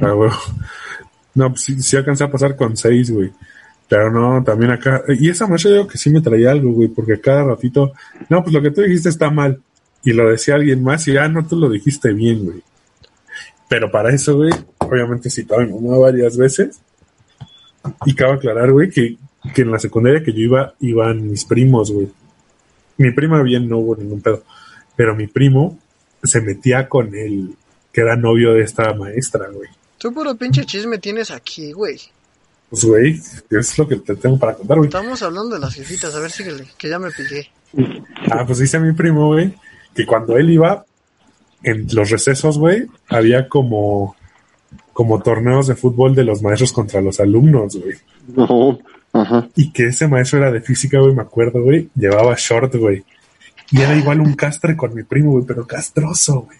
Ah, 0.00 0.12
güey. 0.12 0.30
No, 1.34 1.50
pues 1.50 1.62
sí, 1.62 1.82
sí 1.82 1.96
alcancé 1.96 2.24
a 2.24 2.30
pasar 2.30 2.56
con 2.56 2.76
seis, 2.76 3.10
güey. 3.10 3.32
Pero 3.88 4.10
no, 4.10 4.44
también 4.44 4.70
acá. 4.70 5.02
Y 5.08 5.30
esa 5.30 5.46
maestra 5.46 5.70
yo 5.72 5.88
que 5.88 5.96
sí 5.96 6.10
me 6.10 6.20
traía 6.20 6.50
algo, 6.50 6.72
güey, 6.72 6.88
porque 6.88 7.20
cada 7.20 7.44
ratito. 7.44 7.92
No, 8.28 8.42
pues 8.42 8.52
lo 8.52 8.60
que 8.60 8.70
tú 8.70 8.82
dijiste 8.82 9.08
está 9.08 9.30
mal. 9.30 9.60
Y 10.04 10.12
lo 10.12 10.30
decía 10.30 10.54
alguien 10.54 10.82
más 10.82 11.08
y, 11.08 11.16
ah, 11.16 11.28
no, 11.28 11.46
tú 11.46 11.56
lo 11.56 11.68
dijiste 11.68 12.12
bien, 12.12 12.44
güey. 12.44 12.62
Pero 13.68 13.90
para 13.90 14.14
eso, 14.14 14.36
güey, 14.36 14.52
obviamente 14.78 15.30
citaba 15.30 15.62
a 15.62 15.66
mi 15.66 15.72
mamá 15.72 15.98
varias 15.98 16.36
veces. 16.36 16.80
Y 18.04 18.14
cabe 18.14 18.34
aclarar, 18.34 18.70
güey, 18.72 18.90
que, 18.90 19.16
que 19.54 19.62
en 19.62 19.70
la 19.70 19.78
secundaria 19.78 20.22
que 20.22 20.32
yo 20.32 20.40
iba, 20.40 20.74
iban 20.80 21.30
mis 21.30 21.44
primos, 21.44 21.90
güey. 21.90 22.08
Mi 22.98 23.12
prima 23.12 23.42
bien 23.42 23.68
no 23.68 23.78
hubo 23.78 23.96
ningún 23.96 24.20
pedo. 24.20 24.42
Pero 24.96 25.14
mi 25.14 25.26
primo 25.26 25.78
se 26.22 26.40
metía 26.40 26.88
con 26.88 27.14
el 27.14 27.54
que 27.92 28.00
era 28.02 28.16
novio 28.16 28.52
de 28.52 28.62
esta 28.62 28.92
maestra, 28.94 29.48
güey. 29.48 29.68
Tú 29.98 30.12
puro 30.12 30.34
pinche 30.36 30.64
chisme 30.64 30.98
tienes 30.98 31.30
aquí, 31.30 31.72
güey. 31.72 31.98
Pues, 32.70 32.84
güey, 32.84 33.20
es 33.50 33.78
lo 33.78 33.88
que 33.88 33.96
te 33.96 34.14
tengo 34.16 34.38
para 34.38 34.54
contar, 34.54 34.76
güey. 34.76 34.88
Estamos 34.88 35.22
hablando 35.22 35.54
de 35.54 35.60
las 35.60 35.74
jefitas, 35.74 36.14
a 36.14 36.20
ver, 36.20 36.30
síguele, 36.30 36.66
que 36.76 36.88
ya 36.88 36.98
me 36.98 37.10
piqué. 37.10 37.50
Ah, 38.30 38.44
pues 38.46 38.58
dice 38.58 38.78
mi 38.78 38.92
primo, 38.92 39.28
güey, 39.28 39.54
que 39.94 40.04
cuando 40.04 40.36
él 40.36 40.50
iba, 40.50 40.84
en 41.62 41.86
los 41.92 42.10
recesos, 42.10 42.58
güey, 42.58 42.86
había 43.08 43.48
como, 43.48 44.16
como 44.92 45.20
torneos 45.22 45.66
de 45.66 45.76
fútbol 45.76 46.14
de 46.14 46.24
los 46.24 46.42
maestros 46.42 46.72
contra 46.72 47.00
los 47.00 47.20
alumnos, 47.20 47.76
güey. 47.76 47.96
No. 48.34 48.78
Ajá. 49.12 49.48
Y 49.56 49.72
que 49.72 49.86
ese 49.86 50.06
maestro 50.06 50.38
era 50.38 50.52
de 50.52 50.60
física, 50.60 51.00
güey, 51.00 51.14
me 51.14 51.22
acuerdo, 51.22 51.62
güey, 51.62 51.88
llevaba 51.94 52.34
short, 52.36 52.74
güey. 52.76 53.02
Y 53.70 53.80
era 53.80 53.96
igual 53.96 54.20
un 54.20 54.34
castre 54.34 54.76
con 54.76 54.94
mi 54.94 55.02
primo, 55.02 55.32
güey, 55.32 55.44
pero 55.46 55.66
castroso, 55.66 56.42
güey. 56.42 56.58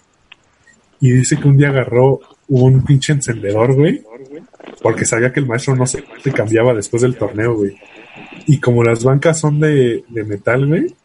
Y 1.01 1.11
dice 1.11 1.39
que 1.39 1.47
un 1.47 1.57
día 1.57 1.69
agarró 1.69 2.19
un 2.47 2.83
pinche 2.83 3.13
encendedor, 3.13 3.73
güey, 3.73 4.03
porque 4.81 5.05
sabía 5.05 5.31
que 5.33 5.39
el 5.39 5.45
maestro 5.45 5.75
no 5.75 5.85
se, 5.85 6.03
cambiaba 6.35 6.73
después 6.73 7.01
del 7.01 7.15
torneo, 7.15 7.55
güey. 7.55 7.75
Y 8.47 8.59
como 8.59 8.83
las 8.83 9.03
bancas 9.03 9.39
son 9.39 9.59
de, 9.59 10.03
de 10.07 10.23
metal, 10.23 10.65
güey, 10.67 10.95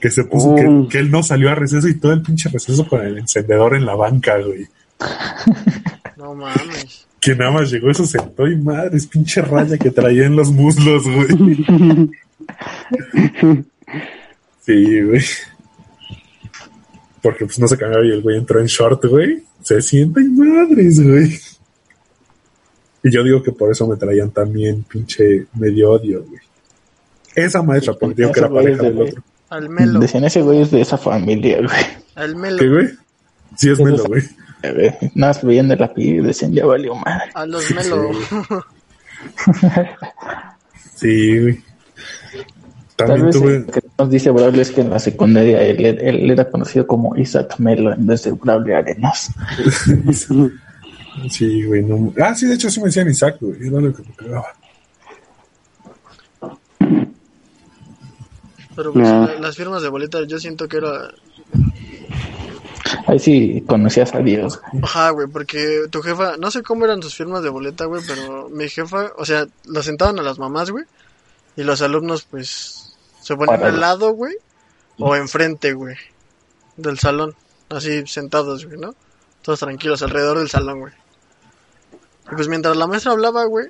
que 0.00 0.10
se 0.10 0.24
puso, 0.24 0.54
que, 0.54 0.66
Oh. 0.66 0.88
que 0.88 0.98
él 0.98 1.10
no 1.10 1.22
salió 1.22 1.50
a 1.50 1.54
receso 1.54 1.88
y 1.88 1.98
todo 1.98 2.12
el 2.12 2.22
pinche 2.22 2.48
receso 2.48 2.86
con 2.88 3.04
el 3.04 3.18
encendedor 3.18 3.74
en 3.74 3.86
la 3.86 3.94
banca, 3.94 4.38
güey. 4.38 4.66
No 6.16 6.34
mames. 6.34 7.06
Que 7.18 7.34
nada 7.34 7.50
más 7.50 7.70
llegó, 7.70 7.90
eso 7.90 8.04
sentó 8.04 8.46
y 8.46 8.54
madre, 8.56 8.98
es 8.98 9.06
pinche 9.06 9.40
raya 9.40 9.78
que 9.78 9.90
traía 9.90 10.26
en 10.26 10.36
los 10.36 10.52
muslos, 10.52 11.04
güey. 11.04 11.64
Sí, 14.60 15.00
güey. 15.02 15.22
Porque 17.22 17.44
pues 17.46 17.58
no 17.58 17.66
se 17.66 17.76
cambiaba 17.76 18.04
y 18.04 18.10
el 18.10 18.22
güey 18.22 18.36
entró 18.36 18.60
en 18.60 18.66
short, 18.66 19.04
güey. 19.06 19.42
Se 19.62 19.80
sienta 19.80 20.20
y 20.20 20.28
madres, 20.28 21.02
güey. 21.02 21.38
Y 23.02 23.10
yo 23.10 23.22
digo 23.24 23.42
que 23.42 23.52
por 23.52 23.70
eso 23.70 23.86
me 23.86 23.96
traían 23.96 24.30
también 24.30 24.82
pinche 24.84 25.46
medio 25.54 25.92
odio, 25.92 26.22
güey. 26.24 26.40
Esa 27.34 27.62
maestra, 27.62 27.94
porque 27.94 28.14
digo 28.16 28.32
que 28.32 28.40
era 28.40 28.48
pareja 28.50 28.76
es 28.76 28.82
del 28.82 28.96
de- 28.96 29.02
otro. 29.04 29.22
Al 29.50 29.68
melo, 29.68 29.98
Decían, 30.00 30.24
ese 30.24 30.42
güey 30.42 30.62
es 30.62 30.70
de 30.70 30.80
esa 30.80 30.96
familia, 30.98 31.56
güey. 31.58 31.68
al 32.14 32.32
¿Qué, 32.32 32.36
melo, 32.38 32.72
güey? 32.72 32.88
Sí, 33.56 33.70
es 33.70 33.80
melo, 33.80 34.04
güey. 34.04 34.22
A 34.62 34.68
ver, 34.72 34.98
Nada 35.14 35.32
más 35.32 35.42
veían 35.42 35.68
de 35.68 35.76
la 35.76 35.92
piel 35.92 36.16
y 36.16 36.20
decían, 36.20 36.52
ya 36.52 36.66
valió 36.66 36.94
madre. 36.94 37.30
a 37.34 37.46
los 37.46 37.70
melo. 37.74 38.10
Sí, 40.94 41.38
güey. 41.40 41.60
Tal 42.96 43.08
También 43.08 43.26
vez 43.26 43.34
tuve. 43.36 43.58
lo 43.60 43.66
que 43.66 43.80
nos 43.98 44.10
dice 44.10 44.30
Braulio 44.30 44.60
es 44.60 44.70
que 44.70 44.82
en 44.82 44.90
la 44.90 44.98
secundaria 44.98 45.62
él, 45.62 45.84
él 46.00 46.30
era 46.30 46.50
conocido 46.50 46.86
como 46.86 47.16
Isaac 47.16 47.54
Melo 47.58 47.92
en 47.94 48.06
vez 48.06 48.24
de 48.24 48.32
Braulio 48.32 48.76
Arenas. 48.76 49.30
Sí, 51.28 51.64
güey. 51.64 51.82
No... 51.82 52.12
Ah, 52.22 52.34
sí, 52.34 52.46
de 52.46 52.54
hecho 52.54 52.70
sí 52.70 52.80
me 52.80 52.86
decían 52.86 53.08
Isaac, 53.08 53.36
güey. 53.40 53.66
Era 53.68 53.80
lo 53.80 53.92
que 53.92 54.02
me 54.02 54.14
cagaba. 54.14 54.46
Pero 58.76 58.92
pues, 58.92 59.08
No. 59.08 59.26
la- 59.26 59.34
las 59.40 59.56
firmas 59.56 59.82
de 59.82 59.88
boletas 59.88 60.26
yo 60.26 60.38
siento 60.38 60.68
que 60.68 60.78
era... 60.78 61.10
Ahí 63.06 63.18
sí 63.18 63.64
conocías 63.66 64.14
a 64.14 64.18
Dios. 64.20 64.60
güey. 64.72 64.82
Ajá, 64.84 65.10
güey, 65.10 65.26
porque 65.26 65.82
tu 65.90 66.00
jefa, 66.02 66.36
no 66.38 66.50
sé 66.50 66.62
cómo 66.62 66.84
eran 66.84 67.02
sus 67.02 67.14
firmas 67.14 67.42
de 67.42 67.48
boleta, 67.48 67.84
güey, 67.86 68.02
pero 68.06 68.48
mi 68.48 68.68
jefa, 68.68 69.10
o 69.16 69.24
sea, 69.24 69.46
lo 69.66 69.82
sentaban 69.82 70.18
a 70.18 70.22
las 70.22 70.38
mamás, 70.38 70.70
güey, 70.70 70.84
y 71.56 71.62
los 71.62 71.82
alumnos, 71.82 72.24
pues, 72.30 72.96
se 73.20 73.36
ponían 73.36 73.62
al 73.62 73.80
lado, 73.80 74.12
güey, 74.12 74.34
o 74.98 75.16
enfrente, 75.16 75.72
güey, 75.72 75.96
del 76.76 76.98
salón, 76.98 77.34
así 77.68 78.06
sentados, 78.06 78.66
güey, 78.66 78.78
¿no? 78.78 78.94
Todos 79.42 79.60
tranquilos 79.60 80.02
alrededor 80.02 80.38
del 80.38 80.48
salón, 80.48 80.80
güey. 80.80 80.92
Y 82.30 82.34
pues 82.34 82.48
mientras 82.48 82.76
la 82.76 82.86
maestra 82.86 83.12
hablaba, 83.12 83.44
güey, 83.44 83.66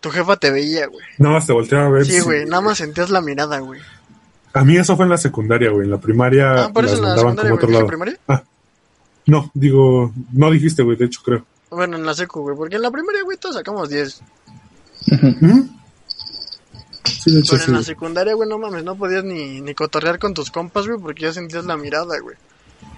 tu 0.00 0.10
jefa 0.10 0.36
te 0.36 0.50
veía, 0.50 0.86
güey. 0.86 1.04
Nada 1.18 1.34
más 1.36 1.46
te 1.46 1.52
volteaba 1.52 1.86
a 1.86 1.90
ver. 1.90 2.06
Sí, 2.06 2.12
si- 2.12 2.20
güey, 2.20 2.46
nada 2.46 2.62
más 2.62 2.78
sentías 2.78 3.10
la 3.10 3.20
mirada, 3.20 3.58
güey. 3.60 3.80
A 4.52 4.64
mí 4.64 4.76
eso 4.76 4.96
fue 4.96 5.04
en 5.04 5.10
la 5.10 5.18
secundaria, 5.18 5.70
güey. 5.70 5.84
En 5.84 5.90
la 5.92 5.98
primaria 6.00 6.64
Ah, 6.64 6.72
por 6.72 6.84
eso 6.84 6.94
las 6.94 6.98
en 6.98 7.02
la 7.02 7.08
mandaban 7.24 7.36
secundaria, 7.36 7.50
como 7.50 7.54
otro 7.56 7.66
¿en 7.68 7.72
la 7.72 7.78
lado. 7.78 7.86
primaria? 7.88 8.18
Ah, 8.28 8.42
no, 9.26 9.50
digo, 9.54 10.12
no 10.32 10.50
dijiste, 10.50 10.82
güey, 10.82 10.96
de 10.96 11.04
hecho 11.04 11.20
creo. 11.24 11.44
Bueno, 11.70 11.96
en 11.96 12.04
la 12.04 12.14
secu, 12.14 12.40
güey, 12.40 12.56
porque 12.56 12.76
en 12.76 12.82
la 12.82 12.90
primaria, 12.90 13.22
güey, 13.22 13.36
todos 13.38 13.54
sacamos 13.54 13.88
10. 13.88 14.20
¿Mm? 15.40 15.60
Sí, 17.04 17.32
de 17.32 17.40
hecho 17.40 17.52
Pero 17.52 17.64
sí. 17.64 17.70
en 17.70 17.76
la 17.76 17.82
secundaria, 17.82 18.34
güey, 18.34 18.48
no 18.48 18.58
mames, 18.58 18.82
no 18.82 18.96
podías 18.96 19.22
ni, 19.24 19.60
ni 19.60 19.74
cotorrear 19.74 20.18
con 20.18 20.34
tus 20.34 20.50
compas, 20.50 20.86
güey, 20.86 20.98
porque 20.98 21.22
ya 21.22 21.32
sentías 21.32 21.64
la 21.66 21.76
mirada, 21.76 22.18
güey. 22.20 22.36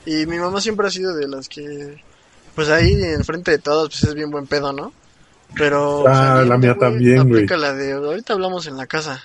Y 0.06 0.26
mi 0.26 0.38
mamá 0.38 0.60
siempre 0.60 0.86
ha 0.86 0.90
sido 0.90 1.14
de 1.14 1.28
las 1.28 1.48
que, 1.48 2.00
pues 2.54 2.68
ahí 2.70 2.92
enfrente 3.02 3.50
de 3.52 3.58
todos, 3.58 3.88
pues 3.90 4.04
es 4.04 4.14
bien 4.14 4.30
buen 4.30 4.46
pedo, 4.46 4.72
¿no? 4.72 4.92
Pero. 5.56 6.04
Ah, 6.08 6.44
la 6.46 6.56
mía 6.58 6.76
también, 6.78 7.28
güey. 7.28 7.46
La 7.46 7.72
de, 7.74 7.92
ahorita 7.92 8.32
hablamos 8.32 8.66
en 8.66 8.76
la 8.76 8.86
casa. 8.86 9.20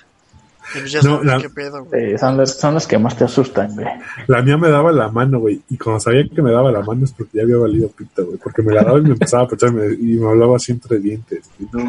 Pues 0.73 0.91
ya 0.91 0.99
No, 1.01 1.11
sabes 1.11 1.25
la- 1.25 1.37
qué 1.41 1.49
pedo, 1.49 1.85
güey. 1.85 2.13
Eh, 2.13 2.17
son, 2.17 2.35
las, 2.35 2.59
son 2.59 2.73
las 2.73 2.85
que 2.85 2.97
más 2.97 3.15
te 3.15 3.23
asustan, 3.23 3.73
güey. 3.73 3.87
La 4.27 4.41
mía 4.41 4.57
me 4.57 4.67
daba 4.69 4.91
la 4.91 5.07
mano, 5.07 5.39
güey. 5.39 5.61
Y 5.69 5.77
cuando 5.77 6.01
sabía 6.01 6.27
que 6.27 6.41
me 6.41 6.51
daba 6.51 6.69
la 6.73 6.81
mano 6.81 7.05
es 7.05 7.13
porque 7.13 7.37
ya 7.37 7.43
había 7.43 7.55
valido 7.55 7.87
pita, 7.87 8.21
güey. 8.23 8.37
Porque 8.37 8.61
me 8.61 8.73
la 8.73 8.83
daba 8.83 8.99
y 8.99 9.03
me 9.03 9.11
empezaba 9.11 9.43
a 9.43 9.47
pechar 9.47 9.69
y 9.69 10.17
me, 10.17 10.27
hablaba 10.29 10.57
así 10.57 10.73
entre 10.73 10.99
dientes. 10.99 11.49
No, 11.71 11.85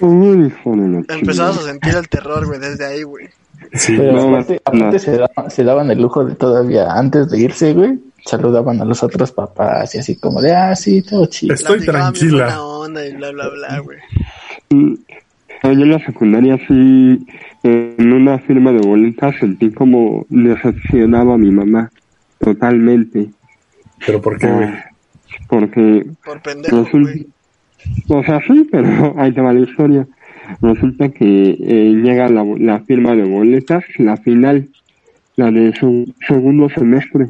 Empezabas 1.08 1.58
a 1.58 1.62
sentir 1.62 1.94
el 1.94 2.08
terror, 2.08 2.46
güey, 2.46 2.58
desde 2.58 2.84
ahí, 2.84 3.02
güey. 3.04 3.28
sí, 3.74 3.94
Pero 3.96 4.12
no, 4.12 4.28
aparte, 4.30 4.60
no. 4.72 4.78
aparte 4.80 4.98
se, 4.98 5.16
daban, 5.16 5.50
se 5.50 5.64
daban 5.64 5.90
el 5.92 6.00
lujo 6.02 6.24
de 6.24 6.34
todavía, 6.34 6.92
antes 6.92 7.30
de 7.30 7.38
irse, 7.38 7.74
güey, 7.74 7.98
saludaban 8.24 8.80
a 8.80 8.84
los 8.84 9.02
otros 9.02 9.32
papás 9.32 9.94
y 9.94 9.98
así 9.98 10.16
como 10.16 10.40
de, 10.40 10.54
ah, 10.54 10.74
sí, 10.76 11.02
todo 11.02 11.26
chido. 11.26 11.54
Estoy 11.54 11.84
tranquila. 11.84 12.62
onda 12.62 13.06
y 13.06 13.14
bla, 13.14 13.30
bla, 13.32 13.48
bla, 13.48 13.78
güey. 13.80 13.98
Yo 15.62 15.70
en 15.70 15.90
la 15.90 15.98
secundaria 16.04 16.56
sí, 16.68 17.26
en 17.62 18.12
una 18.12 18.38
firma 18.38 18.72
de 18.72 18.86
boletas 18.86 19.34
sentí 19.40 19.70
como 19.70 20.26
decepcionaba 20.28 21.34
a 21.34 21.38
mi 21.38 21.50
mamá 21.50 21.90
totalmente. 22.38 23.30
Pero 24.06 24.20
¿por 24.20 24.38
qué, 24.38 24.46
güey? 24.46 24.64
Ah, 24.68 24.90
Porque, 25.48 26.06
Por 26.24 26.40
pendejo, 26.42 26.84
resulta, 26.84 27.10
güey. 27.10 27.26
o 28.08 28.24
sea, 28.24 28.40
sí, 28.46 28.68
pero 28.70 29.14
ahí 29.18 29.32
te 29.32 29.40
va 29.40 29.52
la 29.52 29.60
historia. 29.60 30.06
Resulta 30.62 31.10
que 31.10 31.50
eh, 31.60 31.92
llega 32.02 32.28
la, 32.28 32.44
la 32.58 32.80
firma 32.80 33.14
de 33.14 33.24
boletas, 33.24 33.84
la 33.98 34.16
final, 34.16 34.68
la 35.36 35.50
de 35.50 35.74
su 35.74 36.12
segundo 36.26 36.68
semestre. 36.70 37.28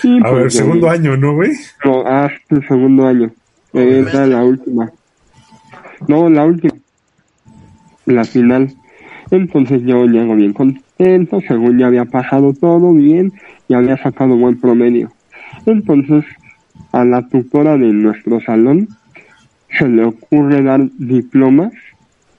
Sí, 0.00 0.18
A 0.22 0.30
ver, 0.30 0.52
segundo 0.52 0.90
año, 0.90 1.16
¿no, 1.16 1.34
güey? 1.34 1.52
No, 1.84 2.06
hasta 2.06 2.54
el 2.54 2.66
segundo 2.68 3.06
año. 3.06 3.30
Era 3.72 4.26
la 4.26 4.44
última. 4.44 4.90
No, 6.06 6.28
la 6.28 6.44
última. 6.44 6.74
La 8.04 8.24
final. 8.24 8.74
Entonces 9.30 9.82
yo 9.84 10.06
llego 10.06 10.36
bien 10.36 10.52
contento, 10.52 11.40
según 11.46 11.78
ya 11.78 11.86
había 11.86 12.04
pasado 12.04 12.52
todo 12.52 12.92
bien 12.92 13.32
y 13.68 13.74
había 13.74 13.96
sacado 13.96 14.36
buen 14.36 14.60
promedio. 14.60 15.10
Entonces, 15.64 16.24
a 16.92 17.04
la 17.04 17.26
tutora 17.28 17.76
de 17.76 17.92
nuestro 17.92 18.40
salón 18.40 18.88
se 19.78 19.88
le 19.88 20.04
ocurre 20.04 20.62
dar 20.62 20.88
diplomas 20.98 21.72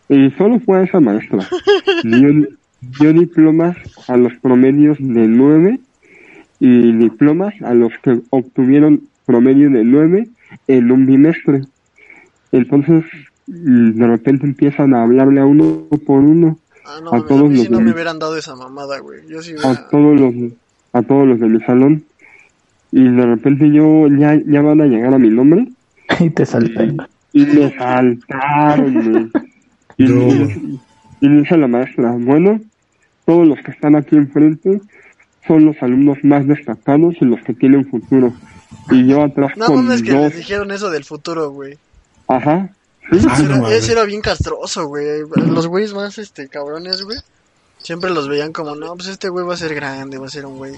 y 0.09 0.29
solo 0.31 0.59
fue 0.59 0.79
a 0.79 0.83
esa 0.83 0.99
maestra. 0.99 1.39
Dio, 2.03 2.47
dio 2.99 3.13
diplomas 3.13 3.75
a 4.07 4.15
los 4.15 4.33
promedios 4.35 4.97
de 4.99 5.27
9 5.27 5.79
y 6.59 6.91
diplomas 6.93 7.53
a 7.61 7.73
los 7.73 7.91
que 8.01 8.19
obtuvieron 8.29 9.01
promedio 9.25 9.69
de 9.69 9.83
9 9.83 10.27
en 10.67 10.91
un 10.91 11.05
bimestre. 11.05 11.61
Entonces, 12.51 13.03
de 13.47 14.07
repente 14.07 14.45
empiezan 14.45 14.93
a 14.93 15.03
hablarle 15.03 15.41
a 15.41 15.45
uno 15.45 15.85
por 16.05 16.19
uno, 16.21 16.57
Ah, 16.89 17.01
no, 17.03 17.13
A 17.13 17.25
todos 17.27 17.49
mí 17.49 17.57
los 17.57 17.69
no 17.69 17.81
me 17.81 17.91
hubieran 17.91 18.17
dado 18.17 18.37
esa 18.37 18.55
mamada, 18.55 18.99
güey. 18.99 19.19
Yo 19.27 19.41
sí 19.41 19.51
hubiera... 19.51 19.71
a 19.71 19.89
todos 19.89 20.17
los 20.17 20.33
a 20.93 21.01
todos 21.01 21.27
los 21.27 21.37
de 21.37 21.47
mi 21.49 21.59
salón. 21.59 22.05
Y 22.93 23.03
de 23.03 23.25
repente 23.25 23.69
yo 23.69 24.07
ya, 24.07 24.35
ya 24.35 24.61
van 24.61 24.79
a 24.79 24.85
llegar 24.85 25.13
a 25.13 25.19
mi 25.19 25.29
nombre 25.29 25.67
Y 26.21 26.29
te 26.29 26.45
saltan. 26.45 26.95
y 27.33 27.45
me 27.45 27.75
saltaron. 27.77 28.93
güey. 29.11 29.27
Y, 29.97 30.03
No. 30.05 30.27
y- 30.29 30.79
y 31.19 31.27
dice 31.29 31.57
la 31.57 31.67
maestra, 31.67 32.11
bueno, 32.11 32.61
todos 33.25 33.45
los 33.47 33.59
que 33.59 33.71
están 33.71 33.95
aquí 33.97 34.15
enfrente 34.15 34.79
son 35.47 35.65
los 35.65 35.75
alumnos 35.81 36.17
más 36.23 36.47
destacados 36.47 37.15
y 37.21 37.25
los 37.25 37.41
que 37.43 37.53
tienen 37.53 37.85
futuro. 37.89 38.33
Y 38.91 39.07
yo 39.07 39.23
atrás 39.23 39.51
No 39.57 39.65
con 39.67 39.75
mames 39.85 40.03
que 40.03 40.11
dos, 40.13 40.23
les 40.29 40.37
dijeron 40.37 40.71
eso 40.71 40.89
del 40.89 41.03
futuro, 41.05 41.49
güey. 41.51 41.77
ajá, 42.27 42.69
sí, 43.11 43.17
Ese 43.17 43.27
no 43.27 43.35
era, 43.49 43.55
mames. 43.61 43.71
ese 43.83 43.91
era 43.93 44.03
bien 44.05 44.21
castroso, 44.21 44.87
güey. 44.87 45.21
Los 45.35 45.67
güeyes 45.67 45.93
más, 45.93 46.17
este, 46.17 46.47
cabrones, 46.47 47.03
güey. 47.03 47.17
Siempre 47.79 48.09
los 48.09 48.27
veían 48.27 48.51
como, 48.53 48.75
no, 48.75 48.95
pues 48.95 49.07
este 49.07 49.29
güey 49.29 49.45
va 49.45 49.53
a 49.53 49.57
ser 49.57 49.73
grande, 49.75 50.17
va 50.17 50.25
a 50.25 50.29
ser 50.29 50.45
un 50.45 50.57
güey 50.57 50.73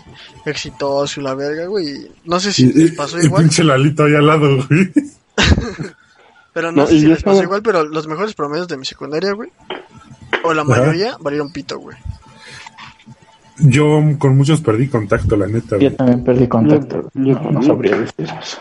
exitoso 0.46 1.20
y 1.20 1.24
la 1.24 1.34
verga, 1.34 1.66
güey. 1.66 2.12
No 2.26 2.40
sé 2.40 2.52
si 2.54 2.66
Y, 2.66 2.74
les 2.74 2.92
y- 2.92 2.96
pasó 2.96 3.20
y 3.20 3.26
igual, 3.26 3.44
pinche 3.44 3.64
Lalito 3.64 4.04
ahí 4.04 4.14
al 4.16 4.28
lado, 4.28 4.58
güey. 4.68 4.92
pero 6.54 6.72
no, 6.72 6.82
No, 6.84 6.88
sé 6.88 7.00
si 7.00 7.06
les 7.08 7.24
pasó 7.24 7.42
igual, 7.44 7.62
pero 7.64 7.84
los 7.86 8.08
mejores 8.08 8.34
promedios 8.34 8.68
de 8.68 8.78
mi 8.78 8.86
secundaria, 8.86 9.32
güey, 9.34 9.50
o 10.44 10.54
la 10.54 10.64
mayoría, 10.64 11.16
valieron 11.20 11.52
pito, 11.52 11.80
güey. 11.80 11.98
Yo 13.62 14.02
con 14.18 14.38
muchos 14.38 14.62
perdí 14.62 14.88
contacto, 14.88 15.36
la 15.36 15.48
neta, 15.48 15.76
Yo 15.78 15.88
güey. 15.88 15.96
también 15.96 16.24
perdí 16.24 16.48
contacto. 16.48 17.10
Yo- 17.14 17.42
yo 17.44 17.52
no, 17.52 17.62
sabría 17.62 17.98
decir 17.98 18.28
eso. 18.42 18.60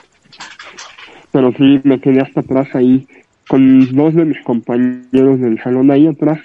pero 1.30 1.52
sí 1.52 1.80
me 1.84 2.00
quedé 2.00 2.20
hasta 2.20 2.40
atrás 2.40 2.68
ahí 2.74 3.06
con 3.48 3.94
dos 3.94 4.14
de 4.14 4.24
mis 4.24 4.42
compañeros 4.42 5.40
del 5.40 5.62
salón 5.62 5.90
ahí 5.90 6.06
atrás 6.06 6.38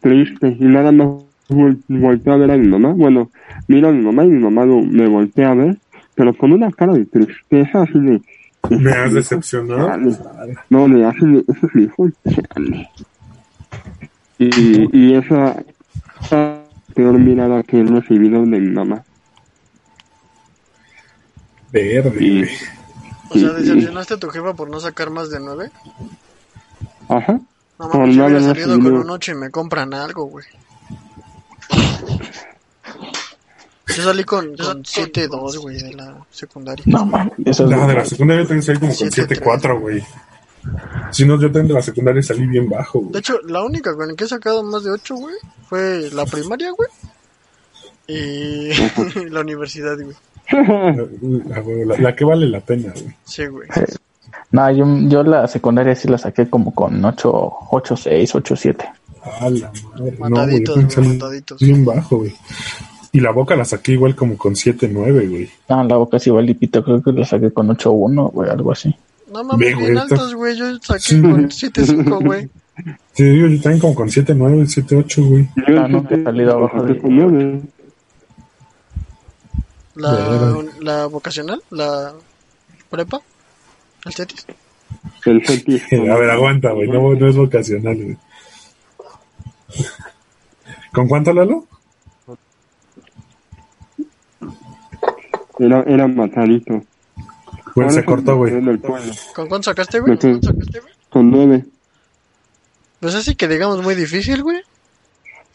triste 0.00 0.56
y 0.60 0.64
nada 0.64 0.92
más 0.92 1.08
vol- 1.48 1.80
volteé 1.88 2.32
a 2.32 2.36
ver 2.36 2.50
a 2.50 2.56
mi 2.56 2.68
mamá 2.68 2.92
bueno 2.92 3.30
miro 3.68 3.88
a 3.88 3.92
mi 3.92 4.02
mamá 4.04 4.24
y 4.24 4.28
mi 4.28 4.38
mamá 4.42 4.64
lo- 4.66 4.82
me 4.82 5.06
voltea 5.08 5.50
a 5.50 5.54
ver 5.54 5.76
pero 6.14 6.34
con 6.34 6.52
una 6.52 6.70
cara 6.72 6.92
de 6.94 7.06
tristeza 7.06 7.82
así 7.82 7.98
de 7.98 8.20
¿Me 8.70 8.90
has 8.92 9.12
decepcionado? 9.12 9.88
Chale. 9.88 10.16
no 10.70 10.88
le 10.88 11.04
hace 11.04 11.24
de 11.26 11.38
ese 11.48 11.66
es 11.66 11.74
mi 11.74 11.82
hijo 11.84 12.08
y, 14.38 14.88
y 14.92 15.14
esa 15.14 15.56
esa 16.22 16.55
peor 16.96 17.18
mirada 17.18 17.62
que 17.62 17.78
he 17.78 17.84
recibido 17.84 18.40
de 18.40 18.46
mi 18.46 18.70
mamá 18.70 19.04
Verde, 21.70 22.24
y 22.24 22.38
güey. 22.40 22.50
O 23.28 23.38
sea, 23.38 23.50
decepcionaste 23.50 24.14
a 24.14 24.16
tu 24.16 24.28
jefa 24.30 24.54
por 24.54 24.70
no 24.70 24.80
sacar 24.80 25.10
más 25.10 25.28
de 25.30 25.40
nueve. 25.40 25.70
ajá 27.08 27.40
No 27.78 27.90
Por 27.90 28.00
mames, 28.00 28.16
yo 28.16 28.24
hubiera 28.24 28.40
salido 28.40 28.80
con 28.80 28.94
un 28.94 29.10
ocho 29.10 29.32
y 29.32 29.34
me 29.34 29.50
compran 29.50 29.92
algo, 29.92 30.24
güey. 30.24 30.46
Yo 33.94 34.02
salí 34.02 34.24
con, 34.24 34.56
con 34.56 34.82
7-2, 34.82 35.58
güey, 35.58 35.78
de 35.82 35.92
la 35.94 36.24
secundaria. 36.30 36.84
No 36.86 37.04
mames, 37.04 37.32
eso 37.44 37.64
es 37.64 37.70
No, 37.70 37.86
de 37.86 37.94
la 37.94 38.04
secundaria 38.04 38.42
yo 38.42 38.48
también 38.48 38.62
salí 38.62 38.78
como 38.78 38.94
con 38.94 39.10
Siete, 39.10 39.40
7-4, 39.40 39.80
güey. 39.80 40.02
Si 41.10 41.24
no, 41.24 41.34
yo 41.40 41.46
también 41.46 41.68
de 41.68 41.74
la 41.74 41.82
secundaria 41.82 42.22
salí 42.22 42.46
bien 42.46 42.68
bajo, 42.68 42.98
De 43.00 43.04
güey. 43.06 43.18
hecho, 43.18 43.38
la 43.46 43.62
única 43.64 43.94
con 43.94 44.08
la 44.08 44.14
que 44.14 44.24
he 44.24 44.28
sacado 44.28 44.62
más 44.62 44.84
de 44.84 44.90
8, 44.90 45.14
güey, 45.16 45.34
fue 45.68 46.10
la 46.12 46.24
primaria, 46.26 46.70
güey. 46.72 46.88
Y 48.08 48.70
la 49.30 49.40
universidad, 49.40 49.96
güey. 49.96 50.16
La, 50.52 51.62
la- 51.86 51.98
la 51.98 52.14
que 52.16 52.24
vale 52.24 52.46
la 52.46 52.60
pena, 52.60 52.92
güey. 52.92 53.14
Sí, 53.24 53.46
güey. 53.46 53.68
No, 54.52 54.70
yo, 54.70 54.84
yo 55.08 55.22
la 55.24 55.48
secundaria 55.48 55.94
sí 55.96 56.06
la 56.08 56.18
saqué 56.18 56.48
como 56.48 56.72
con 56.74 57.04
8, 57.04 57.52
8 57.70 57.96
6, 57.96 58.34
8, 58.36 58.56
7. 58.56 58.84
A 59.40 59.50
la 59.50 59.72
madre. 59.90 60.12
No, 60.18 60.28
Mataditos, 60.28 60.74
también 60.76 60.94
güey, 60.96 61.18
mataditos. 61.18 61.58
bien 61.60 61.84
bajo, 61.84 62.18
güey. 62.18 62.34
Y 63.12 63.20
la 63.20 63.32
boca 63.32 63.56
la 63.56 63.64
saqué 63.64 63.92
igual 63.92 64.14
como 64.14 64.36
con 64.36 64.54
7-9, 64.54 65.28
güey. 65.30 65.50
Ah, 65.68 65.82
la 65.82 65.96
boca 65.96 66.18
sí 66.18 66.30
igual 66.30 66.54
pito, 66.54 66.84
creo 66.84 67.02
que 67.02 67.12
la 67.12 67.24
saqué 67.26 67.50
con 67.50 67.68
8, 67.70 67.90
1, 67.90 68.28
güey, 68.28 68.50
algo 68.50 68.70
así. 68.72 68.94
No 69.30 69.42
mames, 69.44 69.58
bien 69.58 69.78
güey, 69.78 69.96
altos, 69.98 70.34
güey. 70.34 70.56
Yo 70.56 70.76
saqué 70.80 71.00
Sí, 71.00 71.20
con 71.20 71.30
güey. 71.32 71.44
7-5, 71.46 72.24
güey. 72.24 72.48
Te 73.14 73.24
digo, 73.24 73.48
yo 73.48 73.60
también 73.62 73.80
como 73.80 73.94
con 73.94 74.08
7-9, 74.08 74.66
7-8, 74.66 75.28
güey. 75.28 75.48
Ah, 75.78 75.88
nunca 75.88 76.14
he 76.14 76.22
salido 76.22 76.52
abajo 76.52 76.82
de- 76.82 77.00
nueve. 77.02 77.62
La, 79.94 80.62
la 80.80 81.06
vocacional, 81.06 81.62
la 81.70 82.12
prepa, 82.90 83.20
el 84.04 84.12
CETIS. 84.12 84.46
El 85.24 85.46
CETIS. 85.46 85.82
A 85.92 86.16
ver, 86.18 86.30
aguanta, 86.30 86.72
güey. 86.72 86.86
No, 86.88 87.14
no 87.14 87.28
es 87.28 87.34
vocacional, 87.36 87.96
güey. 87.96 88.16
¿Con 90.92 91.08
cuánto, 91.08 91.32
Lalo? 91.32 91.66
Era, 95.58 95.82
era 95.84 96.06
matadito. 96.06 96.82
Güey, 97.76 97.90
se 97.90 98.04
cortó, 98.04 98.36
güey. 98.36 98.54
el. 98.54 98.80
¿Con 98.80 99.48
cuánto 99.48 99.64
sacaste, 99.64 100.00
güey? 100.00 100.16
¿Con 100.16 100.30
cuánto 100.30 100.48
sacaste, 100.48 100.80
güey? 100.80 100.92
Con 101.10 101.30
nueve. 101.30 101.64
Pues 103.00 103.14
así 103.14 103.34
que 103.34 103.48
digamos 103.48 103.82
muy 103.82 103.94
difícil, 103.94 104.42
güey. 104.42 104.62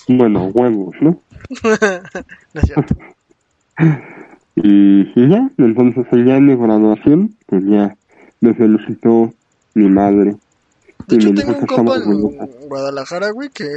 Bueno, 0.07 0.45
huevos, 0.53 0.95
¿no? 1.01 1.19
No 2.53 2.61
es 2.61 2.65
cierto. 2.65 2.95
Y, 4.55 5.01
y 5.19 5.30
ya, 5.30 5.49
entonces 5.57 6.05
ya 6.11 6.36
en 6.38 6.45
mi 6.45 6.55
graduación, 6.55 7.36
pues 7.47 7.63
ya 7.65 7.95
me 8.39 8.53
felicitó 8.53 9.34
mi 9.74 9.88
madre. 9.88 10.36
De 11.07 11.15
hecho, 11.15 11.34
tengo 11.34 11.57
un 11.57 11.65
compa 11.65 11.95
en 11.95 12.67
Guadalajara, 12.69 13.32
güey, 13.32 13.49
que 13.49 13.67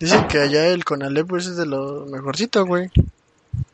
dice 0.00 0.16
que 0.28 0.40
allá 0.40 0.66
el 0.68 0.84
Conalep 0.84 1.28
pues, 1.28 1.46
es 1.46 1.56
de 1.56 1.66
lo 1.66 2.06
mejorcito, 2.06 2.66
güey. 2.66 2.90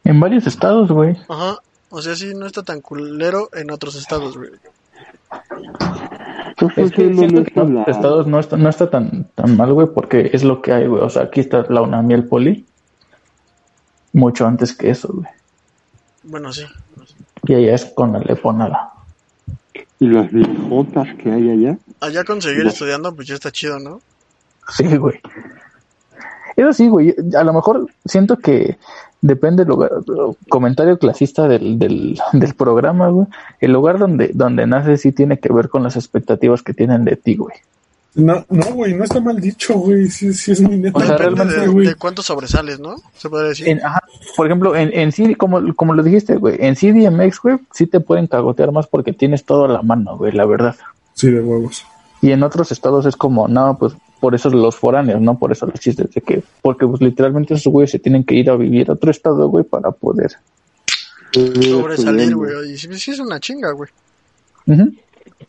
En 0.04 0.20
varios 0.20 0.46
estados, 0.46 0.90
güey. 0.90 1.16
Ajá. 1.28 1.56
O 1.94 2.00
sea, 2.00 2.16
sí, 2.16 2.32
no 2.34 2.46
está 2.46 2.62
tan 2.62 2.80
culero 2.80 3.50
en 3.52 3.70
otros 3.70 3.96
estados, 3.96 4.38
güey. 4.38 4.50
Estoy 6.58 6.84
Es 6.84 6.90
que 6.92 7.06
honesto, 7.06 7.60
en 7.60 7.76
otros 7.76 7.96
estados 7.96 8.26
no 8.26 8.40
está, 8.40 8.56
no 8.56 8.70
está 8.70 8.88
tan, 8.88 9.24
tan 9.34 9.58
mal, 9.58 9.74
güey, 9.74 9.88
porque 9.94 10.30
es 10.32 10.42
lo 10.42 10.62
que 10.62 10.72
hay, 10.72 10.86
güey. 10.86 11.02
O 11.02 11.10
sea, 11.10 11.24
aquí 11.24 11.40
está 11.40 11.66
la 11.68 11.82
UNAM 11.82 12.10
y 12.10 12.14
el 12.14 12.24
Poli. 12.24 12.64
Mucho 14.14 14.46
antes 14.46 14.74
que 14.74 14.88
eso, 14.88 15.08
güey. 15.12 15.28
Bueno, 16.22 16.50
sí. 16.50 16.64
Y 17.46 17.54
allá 17.54 17.74
es 17.74 17.84
con 17.84 18.16
Alep 18.16 18.46
o 18.46 18.52
nada. 18.54 18.92
y 19.98 20.06
las 20.06 20.32
viejotas 20.32 21.08
que 21.22 21.30
hay 21.30 21.50
allá. 21.50 21.78
Allá 22.00 22.24
con 22.24 22.40
seguir 22.40 22.66
estudiando, 22.66 23.14
pues 23.14 23.28
ya 23.28 23.34
está 23.34 23.52
chido, 23.52 23.78
¿no? 23.78 24.00
Sí, 24.74 24.96
güey. 24.96 25.20
Eso 26.56 26.72
sí, 26.72 26.88
güey. 26.88 27.14
A 27.38 27.44
lo 27.44 27.52
mejor 27.52 27.86
siento 28.04 28.36
que 28.38 28.76
depende 29.20 29.62
del 29.64 29.68
lugar. 29.68 29.90
Comentario 30.48 30.98
clasista 30.98 31.48
del, 31.48 31.78
del, 31.78 32.18
del 32.32 32.54
programa, 32.54 33.08
güey. 33.08 33.26
El 33.60 33.72
lugar 33.72 33.98
donde, 33.98 34.30
donde 34.34 34.66
naces 34.66 35.00
sí 35.02 35.12
tiene 35.12 35.38
que 35.38 35.52
ver 35.52 35.68
con 35.68 35.82
las 35.82 35.96
expectativas 35.96 36.62
que 36.62 36.74
tienen 36.74 37.04
de 37.04 37.16
ti, 37.16 37.36
güey. 37.36 37.54
No, 38.14 38.44
no, 38.50 38.66
güey, 38.74 38.92
no 38.92 39.04
está 39.04 39.20
mal 39.20 39.40
dicho, 39.40 39.72
güey. 39.78 40.06
Sí, 40.08 40.34
sí 40.34 40.52
es 40.52 40.60
muy 40.60 40.76
neto. 40.76 40.98
O 40.98 41.00
sea, 41.02 41.16
realmente, 41.16 41.58
de, 41.58 41.66
güey. 41.68 41.86
de 41.86 41.94
cuánto 41.94 42.20
sobresales, 42.20 42.78
¿no? 42.78 42.96
Se 43.16 43.30
puede 43.30 43.48
decir. 43.48 43.68
En- 43.68 43.82
ajá, 43.82 44.02
por 44.36 44.46
ejemplo, 44.46 44.76
en, 44.76 44.92
en 44.92 45.12
CD, 45.12 45.34
como, 45.34 45.74
como 45.74 45.94
lo 45.94 46.02
dijiste, 46.02 46.36
güey, 46.36 46.56
en 46.58 46.74
CDMX, 46.74 47.40
güey, 47.40 47.56
sí 47.72 47.86
te 47.86 48.00
pueden 48.00 48.26
cagotear 48.26 48.70
más 48.70 48.86
porque 48.86 49.14
tienes 49.14 49.44
todo 49.46 49.64
a 49.64 49.68
la 49.68 49.80
mano, 49.80 50.18
güey, 50.18 50.32
la 50.32 50.44
verdad. 50.44 50.76
Sí, 51.14 51.30
de 51.30 51.40
huevos. 51.40 51.86
Y 52.20 52.32
en 52.32 52.42
otros 52.42 52.70
estados 52.70 53.06
es 53.06 53.16
como, 53.16 53.48
no, 53.48 53.78
pues 53.78 53.94
por 54.22 54.36
eso 54.36 54.48
los 54.50 54.76
foráneos, 54.76 55.20
no 55.20 55.36
por 55.36 55.50
eso 55.50 55.66
los 55.66 55.80
chistes 55.80 56.08
de 56.14 56.20
que, 56.20 56.44
porque 56.62 56.86
pues 56.86 57.00
literalmente 57.02 57.54
esos 57.54 57.72
güeyes 57.72 57.90
se 57.90 57.98
tienen 57.98 58.22
que 58.22 58.36
ir 58.36 58.48
a 58.48 58.56
vivir 58.56 58.88
a 58.88 58.92
otro 58.92 59.10
estado, 59.10 59.48
güey, 59.48 59.64
para 59.64 59.90
poder. 59.90 60.30
Sobresalir, 61.32 62.34
güey. 62.36 62.72
Y 62.72 62.78
sí, 62.78 62.88
sí 62.98 63.10
es 63.10 63.18
una 63.18 63.40
chinga, 63.40 63.72
güey. 63.72 63.90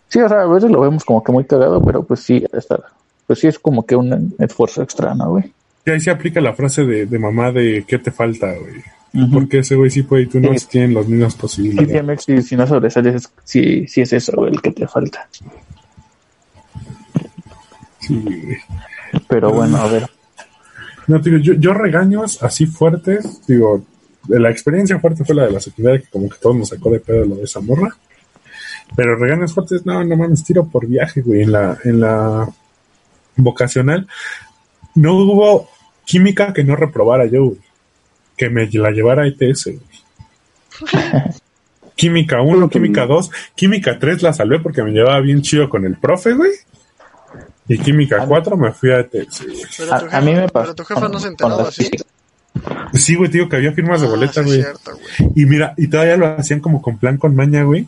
Sí, 0.08 0.20
o 0.22 0.28
sea, 0.28 0.42
a 0.42 0.48
veces 0.48 0.72
lo 0.72 0.82
vemos 0.82 1.04
como 1.06 1.24
que 1.24 1.32
muy 1.32 1.46
cagado, 1.46 1.82
pero 1.82 2.02
pues 2.04 2.22
sí, 2.22 2.44
está, 2.52 2.80
pues 3.28 3.40
sí 3.40 3.48
es 3.48 3.60
como 3.60 3.86
que 3.86 3.96
un 3.96 4.34
esfuerzo 4.40 4.82
extra, 4.82 5.14
¿no, 5.14 5.30
güey? 5.32 5.52
Y 5.86 5.92
ahí 5.92 6.00
se 6.00 6.10
aplica 6.10 6.42
la 6.42 6.54
frase 6.54 6.84
de, 6.84 7.06
de 7.06 7.20
mamá 7.20 7.52
de 7.52 7.84
¿qué 7.88 8.00
te 8.00 8.10
falta, 8.12 8.54
güey? 8.54 9.30
Porque 9.32 9.60
ese 9.60 9.76
güey 9.76 9.92
sí 9.92 10.02
puede 10.02 10.24
y 10.24 10.26
tú 10.26 10.40
no 10.40 10.58
Sí. 10.58 10.66
tienen 10.72 10.96
las 10.96 11.08
mismas 11.08 11.36
posibilidades. 11.36 11.90
CDMX, 12.02 12.24
si, 12.24 12.42
si 12.42 12.56
no 12.56 12.66
sobresales, 12.66 13.16
es- 13.16 13.30
sí, 13.44 13.88
sí 13.88 14.02
es 14.02 14.14
eso, 14.14 14.32
güey, 14.36 14.52
el 14.54 14.62
que 14.62 14.72
te 14.72 14.88
falta. 14.88 15.30
Sí. 18.08 18.24
Pero 19.28 19.52
bueno, 19.52 19.78
a 19.78 19.88
ver. 19.88 20.10
No, 21.08 21.20
digo, 21.20 21.38
yo, 21.38 21.54
yo 21.54 21.74
regaños 21.74 22.42
así 22.42 22.66
fuertes, 22.66 23.46
digo, 23.48 23.84
la 24.28 24.50
experiencia 24.50 25.00
fuerte 25.00 25.26
fue 25.26 25.36
la 25.36 25.46
de 25.46 25.52
la 25.52 25.60
secundaria, 25.60 26.00
que 26.00 26.08
como 26.08 26.30
que 26.30 26.38
todo 26.38 26.54
nos 26.54 26.70
sacó 26.70 26.90
de 26.92 27.00
pedo 27.00 27.26
lo 27.26 27.36
de 27.36 27.44
esa 27.44 27.60
morra. 27.60 27.96
Pero 28.96 29.16
regaños 29.16 29.54
fuertes, 29.54 29.86
no, 29.86 30.04
no 30.04 30.16
mames, 30.16 30.44
tiro 30.44 30.68
por 30.68 30.88
viaje, 30.88 31.22
güey. 31.22 31.42
En 31.42 31.52
la, 31.52 31.78
en 31.84 32.00
la 32.00 32.48
vocacional 33.36 34.08
no 34.96 35.16
hubo 35.16 35.70
química 36.06 36.54
que 36.54 36.64
no 36.64 36.76
reprobara 36.76 37.26
yo, 37.26 37.46
güey. 37.46 37.60
Que 38.38 38.50
me 38.50 38.70
la 38.72 38.92
llevara 38.92 39.24
a 39.24 39.28
ETS, 39.28 39.66
güey. 39.66 39.80
Química 41.96 42.42
1, 42.42 42.70
química 42.70 43.06
2, 43.06 43.30
química 43.56 44.00
3 44.00 44.24
la 44.24 44.34
salvé 44.34 44.60
porque 44.60 44.82
me 44.82 44.92
llevaba 44.92 45.20
bien 45.22 45.44
chido 45.44 45.70
con 45.70 45.86
el 45.86 45.96
profe, 45.96 46.34
güey. 46.34 46.52
Y 47.68 47.78
química 47.80 48.26
4 48.28 48.58
me 48.58 48.72
fui 48.74 48.92
a 48.92 49.00
ETS, 49.00 49.46
güey. 49.46 49.62
Pero 49.78 49.94
A, 49.94 50.00
tu 50.00 50.06
a 50.06 50.10
jefa, 50.10 50.22
mí 50.22 50.34
me 50.34 50.50
pasó. 50.50 50.52
pero 50.64 50.76
tu 50.76 50.84
jefa 50.86 51.08
no 51.10 51.20
se 51.20 51.28
enteraba 51.30 51.66
física. 51.72 52.04
Sí, 52.94 53.16
güey, 53.16 53.32
digo 53.32 53.50
que 53.50 53.56
había 53.56 53.72
firmas 53.74 54.00
de 54.02 54.08
Ah, 54.08 54.10
boleta, 54.12 54.34
sí 54.34 54.40
es 54.42 54.46
güey. 54.46 54.62
cierto, 54.62 54.92
güey. 54.92 55.32
Y 55.36 55.46
mira, 55.48 55.74
y 55.76 55.88
todavía 55.88 56.16
lo 56.18 56.28
hacían 56.38 56.60
como 56.60 56.82
con 56.84 57.00
plan 57.00 57.18
con 57.18 57.36
maña, 57.36 57.64
güey. 57.64 57.88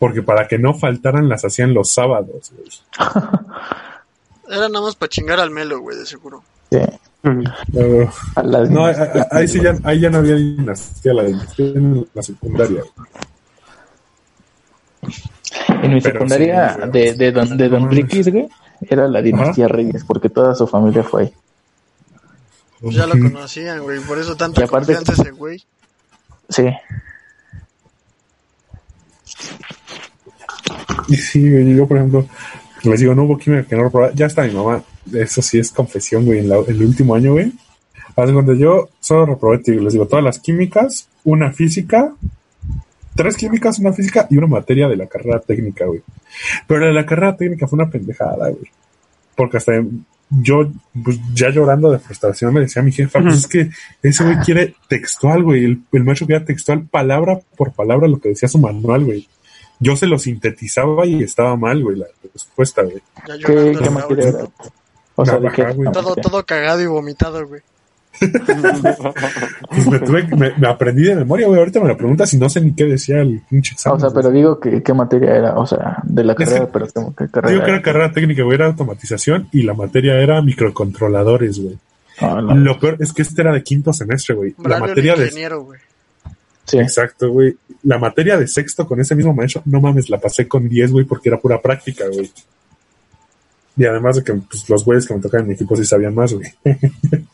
Porque 0.00 0.20
para 0.22 0.48
que 0.48 0.58
no 0.58 0.74
faltaran 0.74 1.28
las 1.28 1.44
hacían 1.44 1.72
los 1.74 1.90
sábados, 1.92 2.50
güey. 2.56 2.68
Era 4.50 4.68
nada 4.68 4.80
más 4.84 4.96
para 4.96 5.10
chingar 5.10 5.38
al 5.38 5.50
melo, 5.52 5.78
güey, 5.80 5.96
de 5.96 6.06
seguro. 6.06 6.42
Sí, 6.70 6.78
No, 7.22 8.64
no, 8.68 8.84
ahí- 9.30 9.46
sí 9.48 9.60
ya, 9.62 9.76
ahí 9.84 10.00
ya 10.00 10.10
no 10.10 10.18
había 10.18 10.34
dinastía, 10.34 11.14
la 11.14 11.22
dinastía 11.24 11.66
en 11.66 12.08
la 12.14 12.22
secundaria. 12.22 12.82
En 15.68 15.94
mi 15.94 16.00
Pero 16.00 16.14
secundaria 16.14 16.74
sí, 16.74 16.90
de, 16.90 17.12
de 17.14 17.32
Don, 17.32 17.56
de 17.56 17.68
don 17.68 17.90
Riquis, 17.90 18.28
güey, 18.30 18.48
era 18.88 19.08
la 19.08 19.22
dinastía 19.22 19.68
Reyes, 19.68 20.04
porque 20.04 20.28
toda 20.28 20.54
su 20.54 20.66
familia 20.66 21.02
fue 21.02 21.22
ahí. 21.22 21.32
Pues 22.80 22.94
ya 22.96 23.06
lo 23.06 23.12
conocían, 23.18 23.80
güey. 23.82 24.00
Por 24.00 24.18
eso 24.18 24.36
tanta 24.36 24.60
Y 24.60 24.64
aparte- 24.64 24.94
confianza 24.94 25.20
ese 25.22 25.30
güey. 25.32 25.62
Sí, 26.48 26.64
Y 31.08 31.16
sí, 31.16 31.50
güey, 31.50 31.74
yo, 31.76 31.86
por 31.86 31.96
ejemplo, 31.98 32.26
les 32.82 33.00
digo, 33.00 33.14
no 33.14 33.24
hubo 33.24 33.38
química 33.38 33.66
que 33.66 33.76
no 33.76 33.84
reprobara. 33.84 34.12
Ya 34.14 34.26
está 34.26 34.42
mi 34.42 34.52
mamá. 34.52 34.82
Eso 35.12 35.40
sí 35.42 35.58
es 35.58 35.70
confesión, 35.72 36.24
güey. 36.24 36.40
En 36.40 36.48
la- 36.48 36.58
el 36.66 36.82
último 36.82 37.14
año, 37.14 37.32
güey. 37.32 37.52
Hace 38.16 38.32
cuando 38.32 38.52
yo 38.54 38.88
solo 39.00 39.26
reprobé, 39.26 39.60
les 39.64 39.92
digo, 39.92 40.06
todas 40.06 40.24
las 40.24 40.38
químicas, 40.40 41.08
una 41.24 41.52
física, 41.52 42.12
tres 43.18 43.36
químicas, 43.36 43.80
una 43.80 43.92
física 43.92 44.28
y 44.30 44.36
una 44.36 44.46
materia 44.46 44.86
de 44.86 44.96
la 44.96 45.08
carrera 45.08 45.40
técnica, 45.40 45.86
güey. 45.86 46.00
Pero 46.68 46.80
la 46.82 46.86
de 46.86 46.92
la 46.92 47.04
carrera 47.04 47.36
técnica 47.36 47.66
fue 47.66 47.76
una 47.76 47.90
pendejada, 47.90 48.48
güey. 48.48 48.70
Porque 49.34 49.56
hasta 49.56 49.72
yo, 50.30 50.70
pues, 51.02 51.18
ya 51.34 51.50
llorando 51.50 51.90
de 51.90 51.98
frustración, 51.98 52.54
le 52.54 52.60
decía 52.60 52.80
a 52.80 52.84
mi 52.84 52.92
jefa, 52.92 53.20
pues 53.20 53.34
es 53.34 53.48
que 53.48 53.70
ese 54.04 54.22
güey 54.22 54.36
quiere 54.36 54.76
textual, 54.86 55.42
güey. 55.42 55.64
El, 55.64 55.82
el 55.90 56.04
maestro 56.04 56.28
quería 56.28 56.44
textual, 56.44 56.86
palabra 56.86 57.40
por 57.56 57.72
palabra, 57.72 58.06
lo 58.06 58.20
que 58.20 58.28
decía 58.28 58.48
su 58.48 58.58
manual, 58.58 59.04
güey. 59.04 59.26
Yo 59.80 59.96
se 59.96 60.06
lo 60.06 60.16
sintetizaba 60.16 61.04
y 61.04 61.24
estaba 61.24 61.56
mal, 61.56 61.82
güey, 61.82 61.98
la 61.98 62.06
respuesta, 62.32 62.82
güey. 62.82 63.02
Ya 63.26 63.36
¿qué, 63.44 63.72
llorando 63.72 64.06
qué? 64.06 64.32
O 65.16 65.26
sea, 65.26 65.40
¿de 65.40 65.50
Navaja. 65.50 65.74
Todo, 65.92 66.14
todo 66.14 66.46
cagado 66.46 66.80
y 66.82 66.86
vomitado, 66.86 67.44
güey. 67.48 67.62
Pues 68.20 69.86
me, 69.86 69.98
tuve, 70.00 70.26
me, 70.36 70.52
me 70.56 70.68
aprendí 70.68 71.02
de 71.04 71.14
memoria, 71.16 71.46
güey. 71.46 71.58
Ahorita 71.58 71.80
me 71.80 71.88
la 71.88 71.96
preguntas 71.96 72.32
y 72.34 72.38
no 72.38 72.48
sé 72.48 72.60
ni 72.60 72.72
qué 72.74 72.84
decía 72.84 73.20
el 73.20 73.42
pinche 73.48 73.74
examen. 73.74 73.96
O 73.96 74.00
sea, 74.00 74.10
pero 74.14 74.30
digo 74.30 74.58
que 74.60 74.82
qué 74.82 74.92
materia 74.94 75.36
era, 75.36 75.54
o 75.58 75.66
sea, 75.66 75.98
de 76.04 76.24
la 76.24 76.34
que- 76.34 76.44
carrera, 76.44 76.68
pero 76.72 76.86
como 76.88 77.14
Digo 77.18 77.30
carrera. 77.30 77.64
que 77.64 77.70
era 77.70 77.82
carrera 77.82 78.12
técnica, 78.12 78.42
güey, 78.42 78.54
era 78.56 78.66
automatización 78.66 79.48
y 79.52 79.62
la 79.62 79.74
materia 79.74 80.14
era 80.20 80.40
microcontroladores, 80.42 81.58
güey. 81.60 81.78
Ah, 82.20 82.40
no. 82.42 82.54
Lo 82.56 82.78
peor 82.80 82.96
es 83.00 83.12
que 83.12 83.22
este 83.22 83.40
era 83.42 83.52
de 83.52 83.62
quinto 83.62 83.92
semestre, 83.92 84.34
güey. 84.34 84.54
La 84.64 84.78
materia 84.80 85.14
de... 85.14 85.26
ingeniero, 85.26 85.62
güey. 85.62 85.80
Sí, 86.64 86.78
Exacto, 86.78 87.30
güey. 87.30 87.56
La 87.84 87.98
materia 87.98 88.36
de 88.36 88.46
sexto 88.46 88.86
con 88.86 89.00
ese 89.00 89.14
mismo 89.14 89.32
maestro, 89.32 89.62
no 89.64 89.80
mames, 89.80 90.10
la 90.10 90.18
pasé 90.18 90.46
con 90.46 90.68
10, 90.68 90.92
güey, 90.92 91.04
porque 91.06 91.28
era 91.28 91.38
pura 91.38 91.60
práctica, 91.62 92.04
güey. 92.12 92.30
Y 93.76 93.84
además 93.86 94.16
de 94.16 94.24
que 94.24 94.34
pues, 94.34 94.68
los 94.68 94.84
güeyes 94.84 95.06
que 95.06 95.14
me 95.14 95.20
tocaban 95.20 95.44
en 95.44 95.48
mi 95.48 95.54
equipo 95.54 95.76
sí 95.76 95.84
sabían 95.84 96.14
más, 96.14 96.32
güey. 96.34 96.46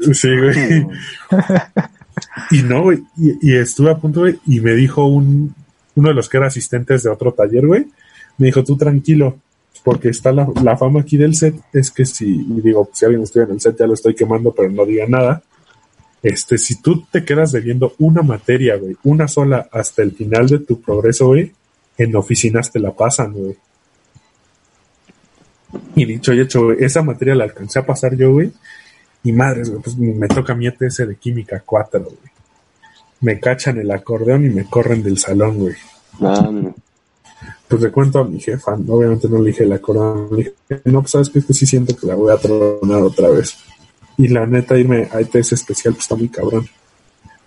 Sí, 0.12 0.28
güey. 0.36 0.86
Y 2.50 2.62
no, 2.62 2.82
güey. 2.82 2.98
Y, 3.16 3.54
estuve 3.54 3.90
a 3.90 3.96
punto, 3.96 4.20
güey, 4.20 4.38
y 4.46 4.60
me 4.60 4.74
dijo 4.74 5.06
un, 5.06 5.54
uno 5.94 6.08
de 6.08 6.14
los 6.14 6.28
que 6.28 6.36
era 6.38 6.46
asistentes 6.46 7.02
de 7.02 7.10
otro 7.10 7.32
taller, 7.32 7.66
güey. 7.66 7.86
Me 8.38 8.46
dijo, 8.46 8.64
tú 8.64 8.76
tranquilo, 8.76 9.38
porque 9.84 10.08
está 10.08 10.32
la, 10.32 10.48
la 10.62 10.76
fama 10.76 11.00
aquí 11.00 11.16
del 11.16 11.34
set, 11.34 11.54
es 11.72 11.90
que 11.90 12.04
si, 12.04 12.26
y 12.26 12.60
digo, 12.60 12.88
si 12.92 13.04
alguien 13.04 13.22
estudia 13.22 13.44
en 13.44 13.52
el 13.52 13.60
set 13.60 13.78
ya 13.78 13.86
lo 13.86 13.94
estoy 13.94 14.14
quemando, 14.14 14.52
pero 14.52 14.70
no 14.70 14.84
diga 14.84 15.06
nada. 15.06 15.42
Este, 16.22 16.56
si 16.56 16.80
tú 16.80 17.04
te 17.10 17.24
quedas 17.24 17.52
debiendo 17.52 17.94
una 17.98 18.22
materia, 18.22 18.76
güey, 18.76 18.96
una 19.04 19.26
sola 19.26 19.68
hasta 19.72 20.02
el 20.02 20.12
final 20.12 20.46
de 20.46 20.60
tu 20.60 20.80
progreso, 20.80 21.28
güey, 21.28 21.52
en 21.98 22.14
oficinas 22.16 22.70
te 22.70 22.78
la 22.78 22.92
pasan, 22.92 23.32
güey. 23.32 23.56
Y 25.94 26.04
dicho 26.04 26.32
y 26.32 26.40
hecho, 26.40 26.64
güey, 26.64 26.78
esa 26.80 27.02
materia 27.02 27.34
la 27.34 27.44
alcancé 27.44 27.78
a 27.78 27.86
pasar 27.86 28.16
yo, 28.16 28.32
güey. 28.32 28.52
Y 29.24 29.32
madres, 29.32 29.70
güey, 29.70 29.82
pues 29.82 29.96
me 29.96 30.28
toca 30.28 30.54
mi 30.54 30.66
ETS 30.66 31.08
de 31.08 31.16
química 31.16 31.62
4, 31.64 32.00
güey. 32.00 32.16
Me 33.20 33.38
cachan 33.38 33.78
el 33.78 33.90
acordeón 33.90 34.44
y 34.46 34.50
me 34.50 34.64
corren 34.64 35.02
del 35.02 35.18
salón, 35.18 35.58
güey. 35.58 35.74
Mames. 36.18 36.74
Pues 37.68 37.82
le 37.82 37.90
cuento 37.90 38.18
a 38.18 38.24
mi 38.24 38.38
jefa, 38.38 38.74
obviamente 38.74 39.28
no 39.28 39.38
le 39.38 39.50
dije 39.50 39.64
el 39.64 39.72
acordeón, 39.72 40.28
le 40.30 40.36
dije, 40.68 40.82
no, 40.84 41.00
pues 41.00 41.12
sabes 41.12 41.30
que 41.30 41.38
es 41.38 41.46
que 41.46 41.54
sí 41.54 41.64
siento 41.64 41.96
que 41.96 42.06
la 42.06 42.14
voy 42.14 42.30
a 42.30 42.36
tronar 42.36 43.02
otra 43.02 43.30
vez. 43.30 43.56
Y 44.18 44.28
la 44.28 44.46
neta, 44.46 44.76
irme 44.76 45.08
a 45.10 45.20
ETS 45.20 45.52
especial, 45.52 45.94
pues 45.94 46.04
está 46.04 46.14
muy 46.14 46.28
cabrón. 46.28 46.68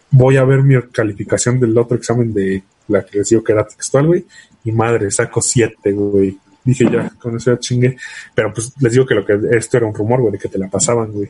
Voy 0.09 0.37
a 0.37 0.43
ver 0.43 0.63
mi 0.63 0.81
calificación 0.91 1.59
del 1.59 1.77
otro 1.77 1.97
examen 1.97 2.33
de 2.33 2.63
la 2.87 3.05
que 3.05 3.19
les 3.19 3.29
digo 3.29 3.43
que 3.43 3.51
era 3.51 3.67
textual, 3.67 4.07
güey. 4.07 4.25
Y 4.63 4.71
madre, 4.71 5.11
saco 5.11 5.41
7, 5.41 5.91
güey. 5.91 6.39
Dije 6.65 6.85
ya, 6.91 7.09
con 7.11 7.37
eso 7.37 7.53
ya 7.53 7.59
chingué. 7.59 7.95
Pero 8.33 8.51
pues 8.53 8.73
les 8.79 8.91
digo 8.91 9.05
que 9.05 9.15
lo 9.15 9.25
que 9.25 9.39
esto 9.51 9.77
era 9.77 9.85
un 9.85 9.93
rumor, 9.93 10.19
güey, 10.19 10.33
de 10.33 10.39
que 10.39 10.49
te 10.49 10.57
la 10.57 10.67
pasaban, 10.67 11.11
güey. 11.11 11.29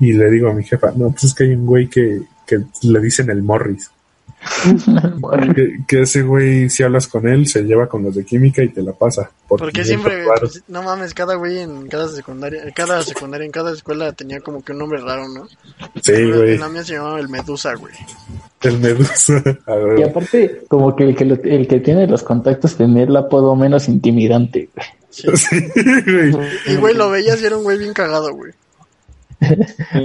Y 0.00 0.12
le 0.12 0.30
digo 0.30 0.50
a 0.50 0.54
mi 0.54 0.64
jefa, 0.64 0.92
no, 0.96 1.10
pues 1.10 1.24
es 1.24 1.34
que 1.34 1.44
hay 1.44 1.54
un 1.54 1.64
güey 1.64 1.88
que, 1.88 2.22
que 2.46 2.58
le 2.82 3.00
dicen 3.00 3.30
el 3.30 3.42
Morris. 3.42 3.90
Que, 5.54 5.78
que 5.86 6.02
ese 6.02 6.22
güey, 6.22 6.68
si 6.70 6.82
hablas 6.82 7.06
con 7.06 7.26
él, 7.28 7.46
se 7.46 7.62
lleva 7.62 7.88
con 7.88 8.02
los 8.02 8.14
de 8.14 8.24
química 8.24 8.62
y 8.62 8.68
te 8.68 8.82
la 8.82 8.92
pasa. 8.92 9.30
Por 9.48 9.58
Porque 9.60 9.82
500 9.82 9.86
siempre, 9.86 10.24
pues, 10.40 10.62
no 10.68 10.82
mames, 10.82 11.14
cada 11.14 11.34
güey 11.34 11.58
en 11.60 11.88
cada 11.88 12.08
secundaria, 12.08 12.62
en 12.64 12.70
cada 12.72 13.02
secundaria, 13.02 13.44
en 13.46 13.52
cada 13.52 13.72
escuela 13.72 14.12
tenía 14.12 14.40
como 14.40 14.62
que 14.62 14.72
un 14.72 14.78
nombre 14.78 15.00
raro, 15.00 15.28
¿no? 15.28 15.46
Sí, 16.02 16.12
En 16.12 16.36
güey. 16.36 16.58
la 16.58 16.68
mía 16.68 16.84
se 16.84 16.94
llamaba 16.94 17.20
el 17.20 17.28
Medusa, 17.28 17.74
güey. 17.74 17.94
El 18.62 18.78
Medusa. 18.78 19.42
A 19.66 19.74
ver, 19.74 19.98
Y 19.98 20.02
aparte, 20.02 20.62
como 20.68 20.94
que 20.94 21.04
el 21.04 21.16
que, 21.16 21.24
lo- 21.24 21.42
el 21.42 21.66
que 21.66 21.80
tiene 21.80 22.06
los 22.06 22.22
contactos 22.22 22.76
tenía 22.76 23.04
el 23.04 23.16
apodo 23.16 23.54
menos 23.56 23.88
intimidante. 23.88 24.68
güey. 24.74 24.86
Sí. 25.10 25.26
Sí, 25.36 25.60
güey. 26.06 26.32
Y 26.66 26.76
güey, 26.76 26.94
lo 26.94 27.10
veías 27.10 27.40
y 27.42 27.46
era 27.46 27.56
un 27.56 27.64
güey 27.64 27.78
bien 27.78 27.92
cagado, 27.92 28.32
güey. 28.34 28.52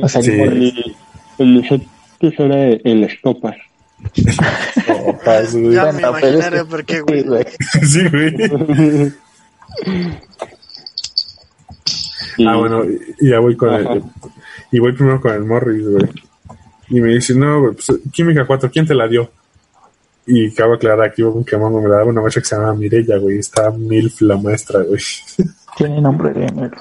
O 0.02 0.08
sea, 0.10 0.22
Sí. 0.22 0.32
En 0.32 0.74
en 1.38 1.54
mi 1.54 1.68
set 1.68 1.82
pues, 2.20 2.34
era 2.40 2.70
el 2.70 3.04
estopas. 3.04 3.56
Ya 4.14 5.92
me 5.92 6.02
imaginaré 6.02 6.58
que- 6.60 6.66
por 6.66 6.86
qué, 6.86 6.98
sí, 6.98 7.24
güey. 7.24 7.46
Sí, 7.84 8.10
güey. 8.10 8.36
Y- 12.38 12.46
Ah, 12.48 12.58
bueno, 12.58 12.84
y 13.20 13.30
ya 13.30 13.40
voy 13.40 13.56
con 13.56 13.74
Ajá. 13.74 13.94
el. 13.94 14.04
Y 14.72 14.80
voy 14.80 14.92
primero 14.94 15.22
con 15.22 15.32
el 15.34 15.46
Morris, 15.46 15.88
güey. 15.88 16.10
Y 16.90 17.00
me 17.02 17.14
dice, 17.14 17.34
no, 17.34 17.62
güey, 17.62 17.74
pues 17.76 17.88
química 18.12 18.46
4, 18.46 18.70
¿quién 18.72 18.86
te 18.86 18.94
la 18.94 19.08
dio? 19.08 19.32
Y 20.28 20.52
cabe 20.52 20.76
aclarar 20.76 21.14
que 21.14 21.24
hubo 21.24 21.38
un 21.38 21.46
quemón, 21.46 21.82
me 21.82 21.90
daba 21.90 22.04
una 22.04 22.20
maestra 22.22 22.42
que 22.42 22.48
se 22.50 22.56
llamaba 22.56 22.74
Mirella, 22.76 23.18
güey. 23.18 23.38
Está 23.40 23.70
Milf 23.72 24.22
la 24.22 24.38
maestra, 24.38 24.82
güey. 24.82 25.00
Tiene 25.78 26.02
nombre 26.02 26.32
de 26.34 26.46
Emil. 26.48 26.72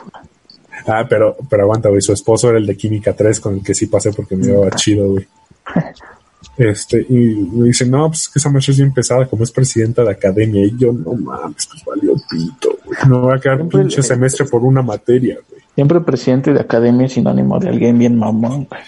Ah, 0.86 1.04
pero, 1.08 1.36
pero 1.48 1.62
aguanta, 1.64 1.88
güey. 1.88 2.00
Su 2.02 2.12
esposo 2.12 2.48
era 2.48 2.58
el 2.58 2.66
de 2.66 2.76
Química 2.76 3.12
3 3.14 3.38
con 3.40 3.54
el 3.54 3.62
que 3.62 3.74
sí 3.74 3.86
pasé 3.86 4.12
porque 4.12 4.34
me 4.36 4.46
llevaba 4.46 4.70
chido, 4.72 5.08
güey. 5.12 5.26
Este, 6.56 7.04
y 7.08 7.14
me 7.52 7.66
dice, 7.68 7.86
no, 7.86 8.08
pues 8.08 8.28
que 8.28 8.38
esa 8.38 8.50
maestra 8.50 8.72
es 8.72 8.78
bien 8.78 8.92
pesada, 8.92 9.26
como 9.26 9.42
es 9.44 9.50
presidenta 9.50 10.02
de 10.04 10.10
academia. 10.10 10.64
Y 10.64 10.76
yo, 10.76 10.92
no 10.92 11.12
mames, 11.14 11.66
pues 11.66 11.84
valió 11.84 12.14
pito, 12.30 12.78
güey. 12.84 12.98
No 13.08 13.22
voy 13.22 13.34
a 13.36 13.40
quedar 13.40 13.56
un 13.56 13.62
Siempre 13.70 13.80
pinche 13.80 13.96
le- 13.98 14.02
semestre 14.02 14.46
por 14.46 14.62
una 14.62 14.82
materia, 14.82 15.38
güey. 15.48 15.62
Siempre 15.74 16.00
presidente 16.00 16.52
de 16.52 16.60
academia 16.60 17.06
es 17.06 17.12
sinónimo 17.12 17.58
de 17.58 17.68
alguien 17.68 17.98
bien 17.98 18.16
mamón, 18.18 18.64
güey. 18.70 18.80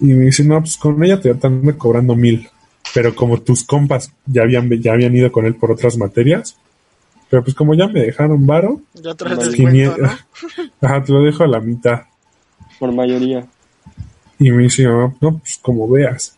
Y 0.00 0.06
me 0.14 0.24
dice, 0.26 0.42
no, 0.44 0.58
pues 0.60 0.76
con 0.76 1.02
ella 1.04 1.20
te 1.20 1.30
están 1.30 1.62
cobrando 1.78 2.16
mil. 2.16 2.48
Pero 2.92 3.14
como 3.14 3.40
tus 3.40 3.64
compas 3.64 4.12
ya 4.26 4.42
habían, 4.42 4.68
ya 4.80 4.92
habían 4.92 5.14
ido 5.16 5.30
con 5.32 5.46
él 5.46 5.54
por 5.54 5.70
otras 5.72 5.96
materias, 5.96 6.56
pero 7.30 7.42
pues 7.42 7.54
como 7.56 7.74
ya 7.74 7.86
me 7.88 8.00
dejaron 8.00 8.46
varo, 8.46 8.80
Ya 8.94 9.14
traes 9.14 9.36
Pues, 9.36 9.52
descuento, 9.52 9.96
¿no? 9.98 10.10
ajá, 10.88 11.02
te 11.04 11.12
lo 11.12 11.22
dejo 11.22 11.44
a 11.44 11.46
la 11.48 11.60
mitad. 11.60 12.02
Por 12.78 12.92
mayoría. 12.92 13.46
Y 14.38 14.50
me 14.50 14.64
dice, 14.64 14.84
no, 14.84 15.14
no, 15.20 15.38
pues 15.38 15.58
como 15.62 15.88
veas. 15.88 16.36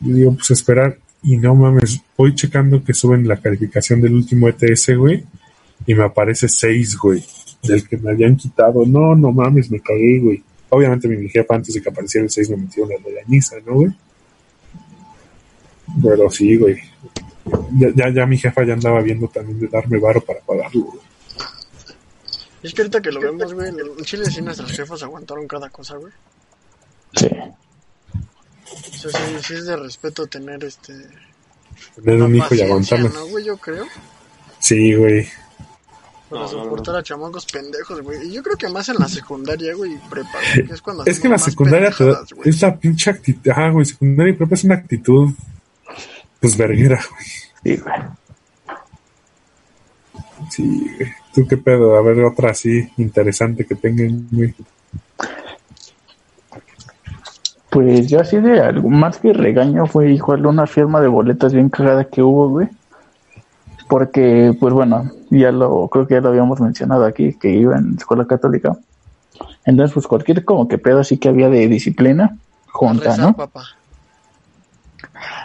Y 0.00 0.12
digo, 0.12 0.34
pues 0.34 0.50
esperar. 0.50 0.98
Y 1.22 1.36
no 1.36 1.54
mames, 1.54 2.00
voy 2.16 2.34
checando 2.34 2.84
que 2.84 2.94
suben 2.94 3.26
la 3.26 3.36
calificación 3.36 4.00
del 4.00 4.14
último 4.14 4.48
ETS, 4.48 4.96
güey. 4.96 5.24
Y 5.86 5.94
me 5.94 6.04
aparece 6.04 6.48
6, 6.48 6.96
güey. 6.98 7.24
Del 7.62 7.86
que 7.88 7.96
me 7.96 8.10
habían 8.10 8.36
quitado. 8.36 8.84
No, 8.86 9.14
no 9.14 9.32
mames, 9.32 9.70
me 9.70 9.80
cagué, 9.80 10.20
güey. 10.20 10.42
Obviamente 10.68 11.08
mi 11.08 11.28
jefa 11.28 11.54
antes 11.54 11.74
de 11.74 11.82
que 11.82 11.88
apareciera 11.88 12.24
el 12.24 12.30
6 12.30 12.50
me 12.50 12.56
metió 12.58 12.84
una 12.84 12.94
regañiza, 13.04 13.56
¿no, 13.66 13.74
güey? 13.74 13.92
Pero 16.02 16.30
sí, 16.30 16.56
güey. 16.56 16.76
Ya, 17.78 17.88
ya, 17.94 18.10
ya 18.10 18.26
mi 18.26 18.36
jefa 18.38 18.64
ya 18.64 18.74
andaba 18.74 19.00
viendo 19.00 19.28
también 19.28 19.60
de 19.60 19.68
darme 19.68 19.98
varo 19.98 20.20
para 20.20 20.40
pagarlo, 20.40 20.82
güey. 20.82 21.00
Es 22.62 22.74
que 22.74 22.82
ahorita 22.82 23.00
que 23.00 23.12
lo 23.12 23.20
vemos, 23.20 23.54
güey, 23.54 23.68
en 23.68 24.04
Chile 24.04 24.24
sí 24.26 24.42
nuestros 24.42 24.72
jefes 24.72 25.02
aguantaron 25.02 25.46
cada 25.46 25.68
cosa, 25.70 25.96
güey. 25.96 26.12
Sí. 27.14 27.28
O 28.72 29.10
sea, 29.10 29.10
sí, 29.10 29.36
sí 29.42 29.54
es 29.54 29.66
de 29.66 29.76
respeto 29.76 30.26
tener 30.26 30.64
este... 30.64 30.94
Tener 31.96 32.22
un 32.22 32.34
hijo 32.34 32.54
y 32.54 32.62
aguantarlo. 32.62 33.08
¿no, 33.10 33.26
güey? 33.26 33.44
Yo 33.44 33.56
creo. 33.58 33.86
Sí, 34.58 34.94
güey. 34.94 35.28
Para 36.28 36.42
No, 36.42 36.52
no, 36.52 36.58
no. 36.58 36.64
soportar 36.64 36.96
a 36.96 37.02
chamacos 37.02 37.46
pendejos, 37.46 38.00
güey. 38.02 38.28
Y 38.28 38.32
yo 38.32 38.42
creo 38.42 38.56
que 38.56 38.68
más 38.68 38.88
en 38.88 38.96
la 38.96 39.08
secundaria, 39.08 39.74
güey, 39.74 39.94
y 39.94 39.98
prepa, 40.10 40.38
güey, 40.54 40.66
que 40.66 40.74
es 40.74 40.82
cuando 40.82 41.04
Es 41.04 41.20
que 41.20 41.28
la 41.28 41.38
secundaria 41.38 41.94
es 42.44 42.62
la 42.62 42.76
pinche 42.76 43.10
actitud. 43.10 43.52
Ah, 43.54 43.70
güey, 43.70 43.84
secundaria 43.84 44.32
y 44.32 44.36
prepa 44.36 44.54
es 44.54 44.64
una 44.64 44.74
actitud. 44.74 45.30
Pues 46.40 46.56
verguera, 46.56 47.00
güey. 47.10 47.26
Sí, 47.62 47.82
güey. 47.82 47.94
Sí, 50.50 50.90
güey. 50.96 51.12
¿Tú 51.34 51.46
qué 51.46 51.56
pedo? 51.58 51.96
A 51.96 52.02
ver, 52.02 52.24
otra 52.24 52.50
así 52.50 52.88
interesante 52.96 53.64
que 53.64 53.74
tengan, 53.74 54.26
güey. 54.30 54.54
Pues 57.76 58.06
yo 58.08 58.20
así 58.20 58.38
de 58.38 58.58
algo 58.60 58.88
más 58.88 59.18
que 59.18 59.34
regaño 59.34 59.84
fue 59.86 60.10
igual 60.10 60.46
una 60.46 60.66
firma 60.66 60.98
de 61.02 61.08
boletas 61.08 61.52
bien 61.52 61.68
cagada 61.68 62.04
que 62.04 62.22
hubo, 62.22 62.48
güey. 62.48 62.68
Porque, 63.86 64.56
pues 64.58 64.72
bueno, 64.72 65.10
ya 65.28 65.52
lo, 65.52 65.86
creo 65.88 66.06
que 66.06 66.14
ya 66.14 66.22
lo 66.22 66.30
habíamos 66.30 66.58
mencionado 66.58 67.04
aquí, 67.04 67.34
que 67.34 67.50
iba 67.50 67.76
en 67.76 67.96
escuela 67.98 68.26
católica. 68.26 68.78
Entonces, 69.66 69.92
pues 69.92 70.06
cualquier 70.06 70.42
como 70.42 70.68
que 70.68 70.78
pedo 70.78 71.00
así 71.00 71.18
que 71.18 71.28
había 71.28 71.50
de 71.50 71.68
disciplina, 71.68 72.38
junta, 72.68 73.10
Rezar, 73.10 73.26
¿no? 73.26 73.36
papá. 73.36 73.64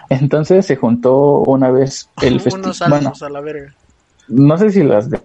Entonces 0.10 0.66
se 0.66 0.78
juntó 0.78 1.40
una 1.42 1.70
vez 1.70 2.10
el 2.22 2.40
festival. 2.40 2.74
Bueno, 2.90 3.12
a 3.20 3.30
la 3.30 3.42
verga. 3.42 3.74
no 4.30 4.58
sé 4.58 4.70
si 4.70 4.84
las 4.84 5.10
de- 5.10 5.20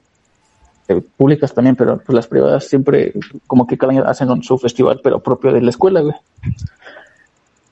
de 0.88 1.00
públicas 1.02 1.54
también, 1.54 1.76
pero 1.76 1.98
pues 1.98 2.14
las 2.16 2.26
privadas 2.26 2.66
siempre 2.66 3.12
como 3.46 3.64
que 3.68 3.78
cada 3.78 3.92
año 3.92 4.04
hacen 4.06 4.28
un- 4.28 4.42
su 4.42 4.58
festival, 4.58 5.00
pero 5.04 5.20
propio 5.20 5.52
de 5.52 5.60
la 5.62 5.70
escuela, 5.70 6.00
güey. 6.00 6.14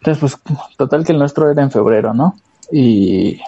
Entonces, 0.04 0.38
pues, 0.44 0.56
total 0.76 1.02
que 1.02 1.12
el 1.12 1.18
nuestro 1.18 1.50
era 1.50 1.62
en 1.62 1.70
febrero, 1.70 2.12
¿no? 2.12 2.36
Y 2.70 3.40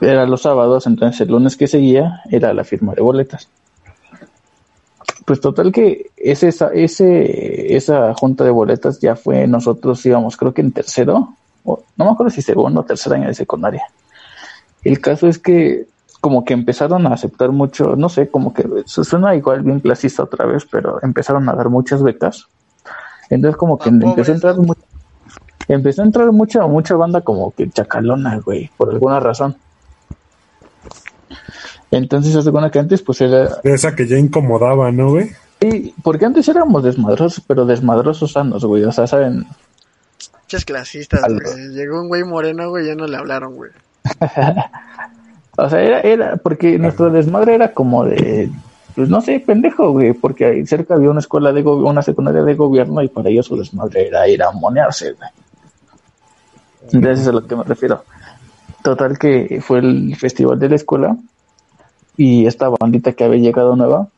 era 0.00 0.26
los 0.26 0.42
sábados, 0.42 0.86
entonces 0.86 1.20
el 1.22 1.28
lunes 1.28 1.56
que 1.56 1.66
seguía 1.66 2.20
era 2.30 2.54
la 2.54 2.62
firma 2.62 2.94
de 2.94 3.02
boletas. 3.02 3.48
Pues 5.24 5.40
total 5.40 5.72
que 5.72 6.10
ese, 6.16 6.48
esa, 6.48 6.68
ese, 6.72 7.74
esa 7.76 8.14
junta 8.14 8.44
de 8.44 8.50
boletas 8.50 9.00
ya 9.00 9.16
fue, 9.16 9.48
nosotros 9.48 10.06
íbamos 10.06 10.36
creo 10.36 10.54
que 10.54 10.60
en 10.60 10.70
tercero, 10.70 11.34
o, 11.64 11.80
no 11.96 12.04
me 12.04 12.10
acuerdo 12.12 12.30
si 12.30 12.40
segundo 12.40 12.82
o 12.82 12.84
tercer 12.84 13.14
año 13.14 13.26
de 13.26 13.34
secundaria. 13.34 13.82
El 14.84 15.00
caso 15.00 15.26
es 15.26 15.40
que 15.40 15.86
como 16.20 16.44
que 16.44 16.54
empezaron 16.54 17.06
a 17.08 17.14
aceptar 17.14 17.50
mucho, 17.50 17.96
no 17.96 18.08
sé, 18.08 18.28
como 18.28 18.54
que 18.54 18.84
su- 18.86 19.02
suena 19.02 19.34
igual 19.34 19.62
bien 19.62 19.80
clasista 19.80 20.22
otra 20.22 20.46
vez, 20.46 20.64
pero 20.70 21.02
empezaron 21.02 21.48
a 21.48 21.54
dar 21.54 21.70
muchas 21.70 22.02
becas. 22.04 22.46
Entonces 23.30 23.56
como 23.56 23.78
que 23.78 23.88
A 23.88 23.92
empezó 23.92 24.30
a 24.30 24.34
entrar 24.34 24.56
¿no? 24.58 24.74
Empezó 25.68 26.02
a 26.02 26.04
entrar 26.06 26.30
mucha 26.32 26.66
mucha 26.66 26.94
banda 26.96 27.20
como 27.22 27.50
que 27.52 27.68
chacalona, 27.70 28.38
güey, 28.40 28.70
por 28.76 28.90
alguna 28.90 29.20
razón. 29.20 29.56
Entonces 31.90 32.34
hace 32.34 32.50
cuenta 32.50 32.70
que 32.70 32.78
antes 32.78 33.02
pues 33.02 33.20
era 33.20 33.48
Esa 33.62 33.94
que 33.94 34.06
ya 34.06 34.18
incomodaba, 34.18 34.90
¿no, 34.90 35.10
güey? 35.10 35.30
sí, 35.60 35.94
porque 36.02 36.24
antes 36.26 36.48
éramos 36.48 36.82
desmadrosos, 36.82 37.42
pero 37.46 37.64
desmadrosos 37.64 38.32
sanos, 38.32 38.64
güey, 38.64 38.84
o 38.84 38.92
sea, 38.92 39.06
saben, 39.06 39.46
Muchas 40.42 40.64
clasistas, 40.66 41.22
güey. 41.22 41.68
Llegó 41.70 42.02
un 42.02 42.08
güey 42.08 42.22
moreno, 42.24 42.68
güey, 42.68 42.86
ya 42.86 42.94
no 42.94 43.06
le 43.06 43.16
hablaron, 43.16 43.54
güey. 43.56 43.70
O 45.56 45.70
sea, 45.70 45.80
era, 45.80 46.00
era 46.00 46.36
porque 46.36 46.76
nuestro 46.80 47.10
desmadre 47.10 47.54
era 47.54 47.72
como 47.72 48.04
de, 48.04 48.50
pues 48.96 49.08
no 49.08 49.20
sé, 49.20 49.38
pendejo, 49.38 49.92
güey, 49.92 50.12
porque 50.12 50.44
ahí 50.46 50.66
cerca 50.66 50.94
había 50.94 51.10
una 51.10 51.20
escuela 51.20 51.52
de 51.52 51.62
go- 51.62 51.76
una 51.88 52.02
secundaria 52.02 52.42
de 52.42 52.54
gobierno 52.56 53.00
y 53.02 53.08
para 53.08 53.28
ellos 53.30 53.46
su 53.46 53.56
desmadre 53.56 54.08
era 54.08 54.26
ir 54.26 54.42
a 54.42 54.50
monearse, 54.50 55.12
güey. 55.12 55.30
Entonces 56.92 57.20
es 57.20 57.28
a 57.28 57.32
lo 57.32 57.46
que 57.46 57.56
me 57.56 57.64
refiero. 57.64 58.04
Total 58.82 59.18
que 59.18 59.60
fue 59.64 59.78
el 59.78 60.14
festival 60.16 60.58
de 60.58 60.68
la 60.68 60.76
escuela 60.76 61.16
y 62.16 62.46
esta 62.46 62.68
bandita 62.68 63.12
que 63.12 63.24
había 63.24 63.40
llegado 63.40 63.74
nueva, 63.76 64.08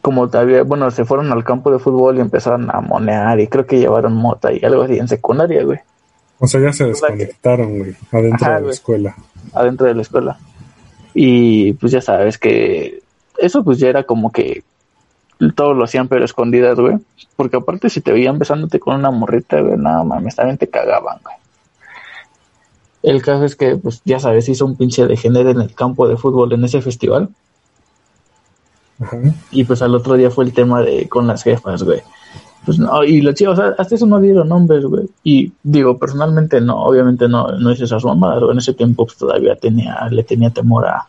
como 0.00 0.28
había, 0.32 0.64
bueno, 0.64 0.90
se 0.90 1.04
fueron 1.04 1.30
al 1.30 1.44
campo 1.44 1.70
de 1.70 1.78
fútbol 1.78 2.18
y 2.18 2.20
empezaron 2.20 2.68
a 2.74 2.80
monear 2.80 3.38
y 3.38 3.46
creo 3.46 3.64
que 3.66 3.78
llevaron 3.78 4.14
mota 4.14 4.52
y 4.52 4.64
algo 4.64 4.82
así 4.82 4.98
en 4.98 5.06
secundaria, 5.08 5.62
güey. 5.64 5.78
O 6.40 6.46
sea, 6.48 6.60
ya 6.60 6.72
se 6.72 6.86
desconectaron, 6.86 7.78
güey, 7.78 7.94
adentro 8.10 8.46
Ajá, 8.46 8.48
de 8.48 8.54
la 8.54 8.60
güey. 8.60 8.72
escuela. 8.72 9.14
adentro 9.54 9.86
de 9.86 9.94
la 9.94 10.02
escuela. 10.02 10.38
Y 11.14 11.74
pues 11.74 11.92
ya 11.92 12.00
sabes 12.00 12.36
que 12.38 13.00
eso 13.38 13.62
pues 13.62 13.78
ya 13.78 13.88
era 13.88 14.02
como 14.02 14.32
que 14.32 14.64
todos 15.50 15.76
lo 15.76 15.84
hacían 15.84 16.08
pero 16.08 16.24
escondidas, 16.24 16.78
güey. 16.78 16.98
Porque 17.36 17.56
aparte 17.56 17.90
si 17.90 18.00
te 18.00 18.12
veían 18.12 18.38
besándote 18.38 18.78
con 18.78 18.96
una 18.96 19.10
morrita, 19.10 19.60
güey, 19.60 19.76
nada 19.76 20.04
mames, 20.04 20.36
también 20.36 20.58
te 20.58 20.68
cagaban, 20.68 21.18
güey. 21.22 21.36
El 23.02 23.20
caso 23.20 23.44
es 23.44 23.56
que, 23.56 23.76
pues 23.76 24.00
ya 24.04 24.20
sabes, 24.20 24.48
hizo 24.48 24.64
un 24.64 24.76
pinche 24.76 25.06
de 25.06 25.16
género 25.16 25.50
en 25.50 25.60
el 25.60 25.74
campo 25.74 26.06
de 26.06 26.16
fútbol 26.16 26.52
en 26.52 26.64
ese 26.64 26.80
festival. 26.80 27.30
Ajá. 29.00 29.18
Y 29.50 29.64
pues 29.64 29.82
al 29.82 29.94
otro 29.94 30.14
día 30.14 30.30
fue 30.30 30.44
el 30.44 30.52
tema 30.52 30.82
de 30.82 31.08
con 31.08 31.26
las 31.26 31.42
jefas, 31.42 31.82
güey. 31.82 32.00
Pues 32.64 32.78
no, 32.78 33.02
y 33.02 33.20
los 33.20 33.34
chicos, 33.34 33.58
hasta 33.58 33.96
eso 33.96 34.06
no 34.06 34.20
dieron 34.20 34.48
nombres, 34.48 34.84
güey. 34.84 35.08
Y 35.24 35.52
digo, 35.64 35.98
personalmente 35.98 36.60
no, 36.60 36.84
obviamente 36.84 37.26
no, 37.28 37.48
no 37.58 37.72
hice 37.72 37.84
esas 37.84 38.04
mamadas, 38.04 38.38
güey. 38.40 38.52
En 38.52 38.58
ese 38.58 38.72
tiempo 38.72 39.04
pues, 39.04 39.18
todavía 39.18 39.56
tenía, 39.56 40.06
le 40.08 40.22
tenía 40.22 40.50
temor 40.50 40.86
a, 40.86 41.08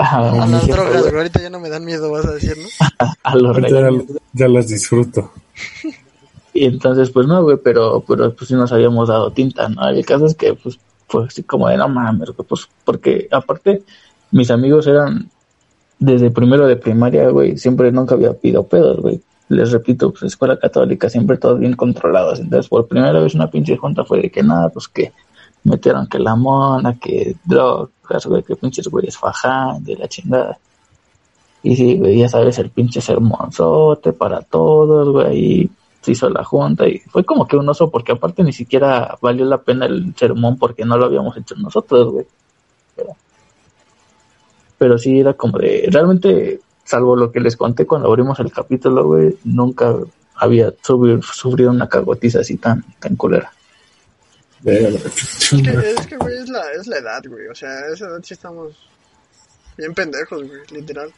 a, 0.10 0.46
las 0.46 0.66
drogas, 0.66 1.02
güey. 1.02 1.16
Ahorita 1.16 1.42
ya 1.42 1.50
no 1.50 1.60
me 1.60 1.68
dan 1.68 1.84
miedo, 1.84 2.10
vas 2.10 2.26
a 2.26 2.32
decir, 2.32 2.56
¿no? 2.56 2.68
a 3.22 3.36
los 3.36 3.56
ya, 4.32 4.48
las 4.48 4.68
disfruto. 4.68 5.30
Y 6.52 6.64
entonces, 6.64 7.10
pues 7.10 7.28
no, 7.28 7.44
güey, 7.44 7.58
pero, 7.62 8.02
pero 8.06 8.34
pues 8.34 8.48
sí 8.48 8.54
nos 8.54 8.72
habíamos 8.72 9.08
dado 9.08 9.30
tinta, 9.30 9.68
¿no? 9.68 9.88
El 9.88 10.04
caso 10.04 10.26
es 10.26 10.34
que, 10.34 10.52
pues, 10.54 10.80
pues 11.06 11.28
así 11.28 11.44
como 11.44 11.68
de 11.68 11.76
no 11.76 11.88
mames, 11.88 12.30
güey, 12.30 12.46
pues, 12.46 12.68
porque 12.84 13.28
aparte, 13.30 13.84
mis 14.32 14.50
amigos 14.50 14.88
eran 14.88 15.30
desde 16.00 16.30
primero 16.30 16.66
de 16.66 16.74
primaria, 16.74 17.28
güey, 17.28 17.56
siempre 17.56 17.92
nunca 17.92 18.16
había 18.16 18.32
pido 18.32 18.66
pedos, 18.66 19.00
güey. 19.00 19.20
Les 19.48 19.70
repito, 19.70 20.10
pues 20.10 20.24
escuela 20.24 20.58
católica, 20.58 21.08
siempre 21.08 21.36
todos 21.36 21.60
bien 21.60 21.74
controlados. 21.74 22.40
Entonces, 22.40 22.68
por 22.68 22.88
primera 22.88 23.20
vez 23.20 23.34
una 23.34 23.50
pinche 23.50 23.76
junta 23.76 24.04
fue 24.04 24.22
de 24.22 24.30
que 24.30 24.42
nada, 24.42 24.70
pues 24.70 24.88
que 24.88 25.12
metieron 25.64 26.06
que 26.06 26.18
la 26.18 26.36
mona, 26.36 26.98
que 26.98 27.36
drogas, 27.44 28.26
güey, 28.26 28.42
que 28.42 28.56
pinches 28.56 28.88
güeyes 28.88 29.16
fajan 29.16 29.82
de 29.84 29.96
la 29.96 30.08
chingada. 30.08 30.58
Y 31.62 31.76
sí, 31.76 31.98
güey, 31.98 32.18
ya 32.18 32.28
sabes, 32.28 32.58
el 32.58 32.70
pinche 32.70 33.00
sermonzote 33.00 34.12
para 34.12 34.40
todos, 34.42 35.10
güey, 35.10 35.38
y 35.38 35.70
se 36.00 36.12
hizo 36.12 36.30
la 36.30 36.44
junta 36.44 36.88
y 36.88 36.98
fue 36.98 37.24
como 37.24 37.46
que 37.46 37.56
un 37.56 37.68
oso 37.68 37.90
porque 37.90 38.12
aparte 38.12 38.42
ni 38.42 38.52
siquiera 38.52 39.18
valió 39.20 39.44
la 39.44 39.58
pena 39.58 39.84
el 39.84 40.14
sermón 40.16 40.56
porque 40.58 40.86
no 40.86 40.96
lo 40.96 41.04
habíamos 41.04 41.36
hecho 41.36 41.54
nosotros, 41.56 42.10
güey. 42.10 42.26
Pero, 42.96 43.16
pero 44.78 44.98
sí 44.98 45.20
era 45.20 45.34
como 45.34 45.58
de, 45.58 45.88
realmente, 45.90 46.60
salvo 46.84 47.16
lo 47.16 47.30
que 47.30 47.40
les 47.40 47.56
conté 47.56 47.86
cuando 47.86 48.08
abrimos 48.08 48.40
el 48.40 48.50
capítulo, 48.50 49.06
güey, 49.06 49.36
nunca 49.44 49.94
había 50.36 50.72
sufrido 50.80 51.70
una 51.70 51.88
cagotiza 51.88 52.40
así 52.40 52.56
tan, 52.56 52.82
tan 52.98 53.16
culera. 53.16 53.52
Es 54.64 55.48
que, 55.50 55.90
es 56.00 56.06
que, 56.06 56.16
güey, 56.16 56.36
es 56.38 56.48
la, 56.48 56.62
es 56.78 56.86
la 56.86 56.98
edad, 56.98 57.22
güey. 57.26 57.46
O 57.48 57.54
sea, 57.54 57.70
a 57.70 57.92
esa 57.92 58.06
edad 58.06 58.20
sí 58.22 58.34
estamos 58.34 58.76
bien 59.76 59.94
pendejos, 59.94 60.46
güey, 60.46 60.60
literal. 60.72 61.10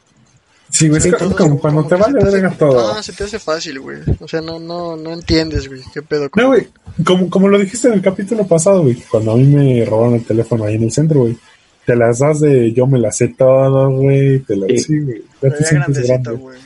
Sí, 0.71 0.89
güey, 0.89 1.01
Sí, 1.03 1.11
como, 1.37 1.59
cuando 1.61 1.85
te 1.87 1.97
vale 1.97 2.23
verga 2.25 2.51
todo. 2.57 2.93
Ah, 2.95 3.03
se 3.03 3.13
te 3.13 3.25
hace 3.25 3.39
fácil, 3.39 3.81
güey. 3.81 3.99
O 4.21 4.29
sea, 4.29 4.41
no, 4.41 4.59
no, 4.59 4.97
no 4.97 5.13
entiendes, 5.13 5.69
güey, 5.69 5.83
qué 5.93 6.01
pedo. 6.03 6.31
con- 6.31 6.43
No, 6.43 6.49
güey, 6.49 6.69
como, 7.05 7.29
como 7.29 7.49
lo 7.49 7.59
dijiste 7.59 7.89
en 7.89 7.95
el 7.95 8.03
capítulo 8.03 8.47
pasado, 8.47 8.83
güey, 8.83 8.95
cuando 9.11 9.33
a 9.33 9.37
mí 9.37 9.45
me 9.45 9.85
robaron 9.85 10.15
el 10.15 10.25
teléfono 10.25 10.65
ahí 10.65 10.77
en 10.77 10.85
el 10.85 10.93
centro, 10.93 11.21
güey. 11.21 11.37
Te 11.85 11.97
las 11.97 12.21
das 12.21 12.41
de 12.41 12.73
yo 12.73 12.87
me 12.87 12.99
las 12.99 13.17
sé 13.17 13.29
todo, 13.37 13.91
güey. 13.91 14.39
Te 14.41 14.55
las 14.57 14.69
Sí. 14.71 14.79
sí, 14.79 15.01
güey. 15.01 15.23
Ya 15.43 15.51
te 15.51 15.75
grandecito, 15.75 16.09
grande. 16.09 16.31
güey. 16.31 16.59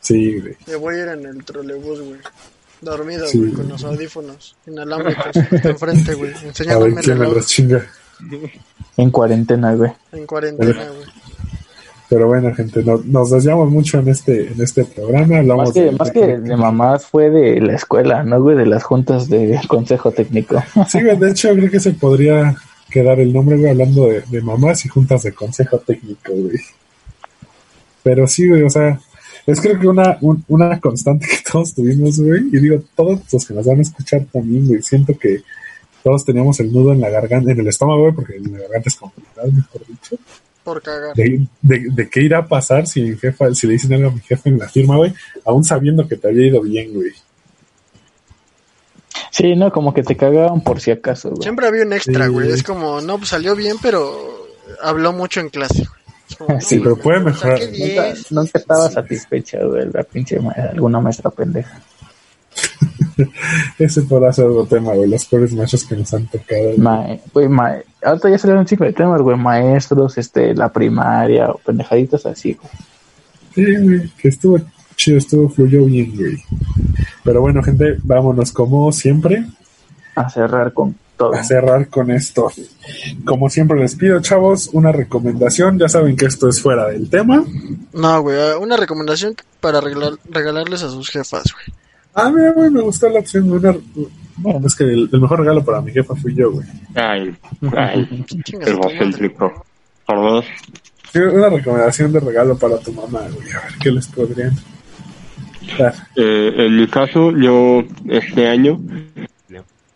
Sí, 0.00 0.40
güey. 0.40 0.56
Me 0.68 0.76
voy 0.76 0.94
a 0.94 1.02
ir 1.02 1.08
en 1.08 1.26
el 1.26 1.44
trolebús, 1.44 2.00
güey. 2.00 2.20
Dormido, 2.82 3.26
Sí. 3.28 3.38
güey, 3.38 3.52
con 3.52 3.68
los 3.68 3.82
audífonos 3.84 4.56
inalámbricos 4.66 5.36
enfrente, 5.64 6.14
güey. 6.14 6.30
A 6.34 6.34
ver 6.36 6.46
Enseñándome 6.46 6.88
el 7.00 7.04
quién 7.04 7.18
me 7.18 7.40
chinga. 7.42 7.86
En 8.96 9.10
cuarentena, 9.10 9.74
güey. 9.74 9.92
en 10.12 10.26
cuarentena, 10.26 10.72
güey. 10.88 11.08
Pero 12.08 12.26
bueno, 12.26 12.54
gente, 12.54 12.82
no- 12.84 13.00
nos 13.06 13.30
desviamos 13.30 13.70
mucho 13.70 13.98
en 14.00 14.08
este, 14.08 14.48
en 14.52 14.60
este 14.60 14.84
programa. 14.84 15.38
Hablamos 15.38 15.64
Más 15.68 15.72
que, 15.72 15.80
de- 15.84 15.92
más 15.92 16.10
que 16.10 16.38
de 16.38 16.56
mamás 16.56 17.06
fue 17.06 17.30
de 17.30 17.58
la 17.60 17.74
escuela, 17.74 18.22
¿no, 18.22 18.42
güey? 18.42 18.54
De 18.56 18.66
las 18.66 18.82
juntas 18.82 19.28
de 19.30 19.58
consejo 19.66 20.10
técnico. 20.10 20.62
Sí, 20.88 21.02
güey, 21.02 21.16
de 21.16 21.30
hecho, 21.30 21.50
creo 21.54 21.70
que 21.70 21.80
se 21.80 21.92
podría 21.92 22.54
quedar 22.90 23.18
el 23.20 23.32
nombre, 23.32 23.56
güey, 23.56 23.70
hablando 23.70 24.06
de, 24.08 24.20
de 24.28 24.42
mamás 24.42 24.84
y 24.84 24.88
juntas 24.90 25.22
de 25.22 25.32
consejo 25.32 25.78
técnico, 25.78 26.32
güey. 26.34 26.58
Pero 28.02 28.26
sí, 28.26 28.48
güey, 28.48 28.62
o 28.64 28.70
sea, 28.70 29.00
es 29.46 29.60
creo 29.60 29.78
que 29.80 29.88
una, 29.88 30.18
un- 30.20 30.44
una 30.48 30.78
constante 30.80 31.26
que 31.26 31.38
todos 31.52 31.74
tuvimos, 31.74 32.18
güey, 32.20 32.42
y 32.52 32.58
digo, 32.58 32.82
todos 32.94 33.20
los 33.32 33.46
que 33.46 33.54
nos 33.54 33.66
van 33.66 33.78
a 33.78 33.82
escuchar 33.82 34.24
también, 34.32 34.66
güey, 34.68 34.82
siento 34.82 35.16
que 35.18 35.42
todos 36.02 36.24
teníamos 36.24 36.58
el 36.60 36.72
nudo 36.72 36.92
en 36.92 37.00
la 37.00 37.10
garganta, 37.10 37.52
en 37.52 37.60
el 37.60 37.68
estómago, 37.68 38.02
güey, 38.02 38.14
porque 38.14 38.38
la 38.40 38.58
garganta 38.58 38.88
es 38.88 38.96
complicado, 38.96 39.52
mejor 39.52 39.86
dicho, 39.86 40.16
Por 40.64 40.82
cagar. 40.82 41.14
de, 41.14 41.46
de, 41.60 41.86
de 41.92 42.08
qué 42.10 42.22
irá 42.22 42.38
a 42.38 42.46
pasar 42.48 42.86
si 42.86 43.02
mi 43.02 43.16
jefa, 43.16 43.54
si 43.54 43.66
le 43.66 43.74
dicen 43.74 43.92
algo 43.94 44.08
a 44.08 44.12
mi 44.12 44.20
jefe 44.20 44.48
en 44.48 44.58
la 44.58 44.68
firma, 44.68 44.96
güey, 44.96 45.12
aún 45.44 45.62
sabiendo 45.64 46.06
que 46.08 46.16
te 46.16 46.28
había 46.28 46.46
ido 46.48 46.60
bien, 46.60 46.92
güey. 46.94 47.10
Sí, 49.30 49.54
no, 49.56 49.72
como 49.72 49.94
que 49.94 50.02
te 50.02 50.16
cagaban 50.16 50.62
por 50.62 50.80
si 50.80 50.90
acaso, 50.90 51.30
güey. 51.30 51.42
Siempre 51.42 51.66
había 51.66 51.84
un 51.84 51.92
extra, 51.92 52.26
Sí. 52.26 52.30
güey. 52.30 52.50
Es 52.50 52.62
como, 52.62 53.00
no, 53.00 53.18
pues 53.18 53.30
salió 53.30 53.54
bien, 53.56 53.76
pero 53.80 54.46
habló 54.82 55.12
mucho 55.12 55.40
en 55.40 55.48
clase, 55.48 55.84
güey. 55.86 56.01
Es 56.32 56.36
como, 56.38 56.54
no, 56.54 56.60
Sí, 56.60 56.78
pero 56.78 56.96
puede 56.96 57.20
mejorar. 57.20 57.58
Nunca, 57.60 58.04
10. 58.04 58.32
nunca 58.32 58.58
estaba 58.58 58.90
satisfecha, 58.90 59.58
güey, 59.64 59.88
la 59.92 60.02
pinche 60.02 60.38
ma- 60.40 60.52
alguna 60.52 61.00
maestra 61.00 61.30
pendeja. 61.30 61.80
Ese 63.78 64.02
podrá 64.02 64.32
ser 64.32 64.46
otro 64.46 64.66
tema, 64.66 64.92
güey, 64.94 65.08
los 65.08 65.24
pobres 65.26 65.52
machos 65.54 65.84
que 65.84 65.96
nos 65.96 66.12
han 66.14 66.26
tocado. 66.26 66.72
Ma, 66.78 67.06
güey, 67.32 67.48
ma, 67.48 67.76
ahorita 68.02 68.30
ya 68.30 68.38
salieron 68.38 68.60
un 68.60 68.66
chingo 68.66 68.84
de 68.84 68.92
temas, 68.92 69.20
güey, 69.20 69.36
maestros, 69.36 70.18
este, 70.18 70.54
la 70.54 70.70
primaria, 70.72 71.50
o 71.50 71.58
pendejaditas 71.58 72.24
así, 72.26 72.54
güey. 72.54 72.70
Sí, 73.54 73.76
güey, 73.84 74.10
que 74.16 74.28
estuvo 74.28 74.58
chido, 74.96 75.18
estuvo, 75.18 75.48
fluyó 75.48 75.84
bien, 75.84 76.14
güey. 76.16 76.42
Pero 77.24 77.40
bueno, 77.40 77.62
gente, 77.62 77.96
vámonos 78.02 78.50
como 78.52 78.90
siempre 78.92 79.44
A 80.16 80.28
cerrar 80.28 80.72
con 80.72 80.94
todo. 81.22 81.34
a 81.34 81.44
cerrar 81.44 81.88
con 81.88 82.10
esto. 82.10 82.50
Como 83.24 83.48
siempre 83.48 83.78
les 83.78 83.94
pido, 83.96 84.20
chavos, 84.20 84.70
una 84.72 84.92
recomendación. 84.92 85.78
Ya 85.78 85.88
saben 85.88 86.16
que 86.16 86.26
esto 86.26 86.48
es 86.48 86.60
fuera 86.60 86.88
del 86.88 87.08
tema. 87.08 87.44
No, 87.92 88.22
güey, 88.22 88.36
una 88.60 88.76
recomendación 88.76 89.34
para 89.60 89.80
regalar, 89.80 90.14
regalarles 90.28 90.82
a 90.82 90.90
sus 90.90 91.08
jefas, 91.10 91.44
güey. 91.52 91.78
Ah, 92.14 92.30
mira, 92.30 92.52
güey, 92.52 92.70
me 92.70 92.82
gustó 92.82 93.08
la 93.08 93.20
opción. 93.20 93.48
de 93.48 93.56
Una... 93.56 93.76
Bueno, 94.36 94.66
es 94.66 94.74
que 94.74 94.84
el, 94.84 95.08
el 95.12 95.20
mejor 95.20 95.40
regalo 95.40 95.64
para 95.64 95.80
mi 95.80 95.92
jefa 95.92 96.14
fui 96.14 96.34
yo, 96.34 96.50
güey. 96.52 96.66
Ay, 96.94 97.36
ay, 97.76 98.28
madre. 98.50 98.72
egocéntrico. 98.72 99.64
Perdón. 100.06 100.44
Una 101.14 101.48
recomendación 101.50 102.12
de 102.12 102.20
regalo 102.20 102.56
para 102.56 102.78
tu 102.78 102.92
mamá, 102.92 103.20
güey. 103.34 103.50
A 103.52 103.60
ver, 103.60 103.72
¿qué 103.80 103.90
les 103.90 104.06
podrían 104.08 104.56
dar? 105.78 105.94
Eh, 106.16 106.52
en 106.56 106.76
mi 106.76 106.86
caso, 106.88 107.32
yo 107.36 107.82
este 108.08 108.48
año 108.48 108.80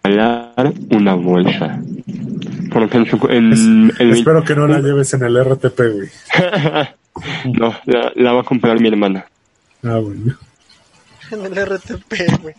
regalar 0.06 0.72
una 0.90 1.14
bolsa. 1.14 1.80
Porque 2.72 2.98
en, 2.98 3.92
el 3.98 4.10
Espero 4.12 4.44
que 4.44 4.54
no 4.54 4.66
la 4.66 4.80
lleves 4.80 5.12
en 5.14 5.22
el 5.24 5.42
RTP, 5.42 5.78
güey. 5.78 6.08
no, 7.58 7.74
la, 7.86 8.12
la 8.14 8.32
va 8.32 8.40
a 8.40 8.44
comprar 8.44 8.80
mi 8.80 8.88
hermana. 8.88 9.26
Ah, 9.82 9.98
bueno. 9.98 10.36
En 11.30 11.46
el 11.46 11.66
RTP, 11.66 12.42
güey. 12.42 12.54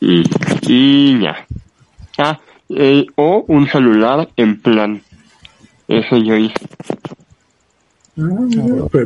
Y, 0.00 0.22
y 0.66 1.20
ya. 1.20 1.46
Ah, 2.18 2.38
eh, 2.68 3.06
o 3.16 3.44
un 3.48 3.68
celular 3.68 4.28
en 4.36 4.60
plan. 4.60 5.02
Eso 5.88 6.16
yo 6.16 6.36
hice. 6.36 6.66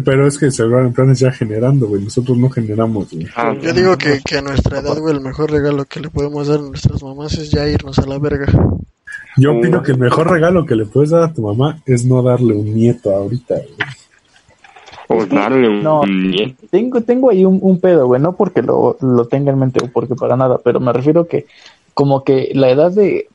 Pero 0.04 0.26
es 0.26 0.38
que 0.38 0.46
el 0.46 0.52
celular 0.52 0.84
en 0.86 0.92
plan 0.92 1.10
es 1.10 1.18
ya 1.18 1.32
generando, 1.32 1.88
güey. 1.88 2.02
Nosotros 2.04 2.38
no 2.38 2.48
generamos, 2.48 3.10
güey. 3.10 3.26
Ah, 3.36 3.54
Yo 3.60 3.72
digo 3.72 3.96
que, 3.98 4.20
que 4.24 4.38
a 4.38 4.42
nuestra 4.42 4.78
edad, 4.78 4.96
güey, 4.98 5.14
el 5.14 5.20
mejor 5.20 5.50
regalo 5.50 5.84
que 5.84 6.00
le 6.00 6.08
podemos 6.10 6.46
dar 6.46 6.60
a 6.60 6.62
nuestras 6.62 7.02
mamás 7.02 7.36
es 7.38 7.50
ya 7.50 7.66
irnos 7.66 7.98
a 7.98 8.06
la 8.06 8.18
verga. 8.18 8.46
Yo 9.36 9.56
opino 9.56 9.82
que 9.82 9.92
el 9.92 9.98
mejor 9.98 10.30
regalo 10.30 10.64
que 10.64 10.76
le 10.76 10.86
puedes 10.86 11.10
dar 11.10 11.22
a 11.24 11.32
tu 11.32 11.42
mamá 11.42 11.80
es 11.86 12.04
no 12.04 12.22
darle 12.22 12.54
un 12.54 12.72
nieto 12.74 13.14
ahorita, 13.14 13.54
güey. 13.56 13.88
o 15.08 15.26
darle 15.26 15.68
un 15.68 15.82
No. 15.82 16.04
nieto. 16.06 16.66
Tengo, 16.70 17.00
tengo 17.00 17.30
ahí 17.30 17.44
un, 17.44 17.58
un 17.60 17.80
pedo, 17.80 18.06
güey, 18.06 18.20
no 18.20 18.36
porque 18.36 18.62
lo, 18.62 18.96
lo 19.00 19.24
tenga 19.26 19.50
en 19.52 19.58
mente 19.58 19.84
o 19.84 19.88
porque 19.88 20.14
para 20.14 20.36
nada, 20.36 20.58
pero 20.62 20.78
me 20.78 20.92
refiero 20.92 21.26
que 21.26 21.46
como 21.94 22.22
que 22.22 22.50
la 22.54 22.70
edad 22.70 22.92
de, 22.92 23.28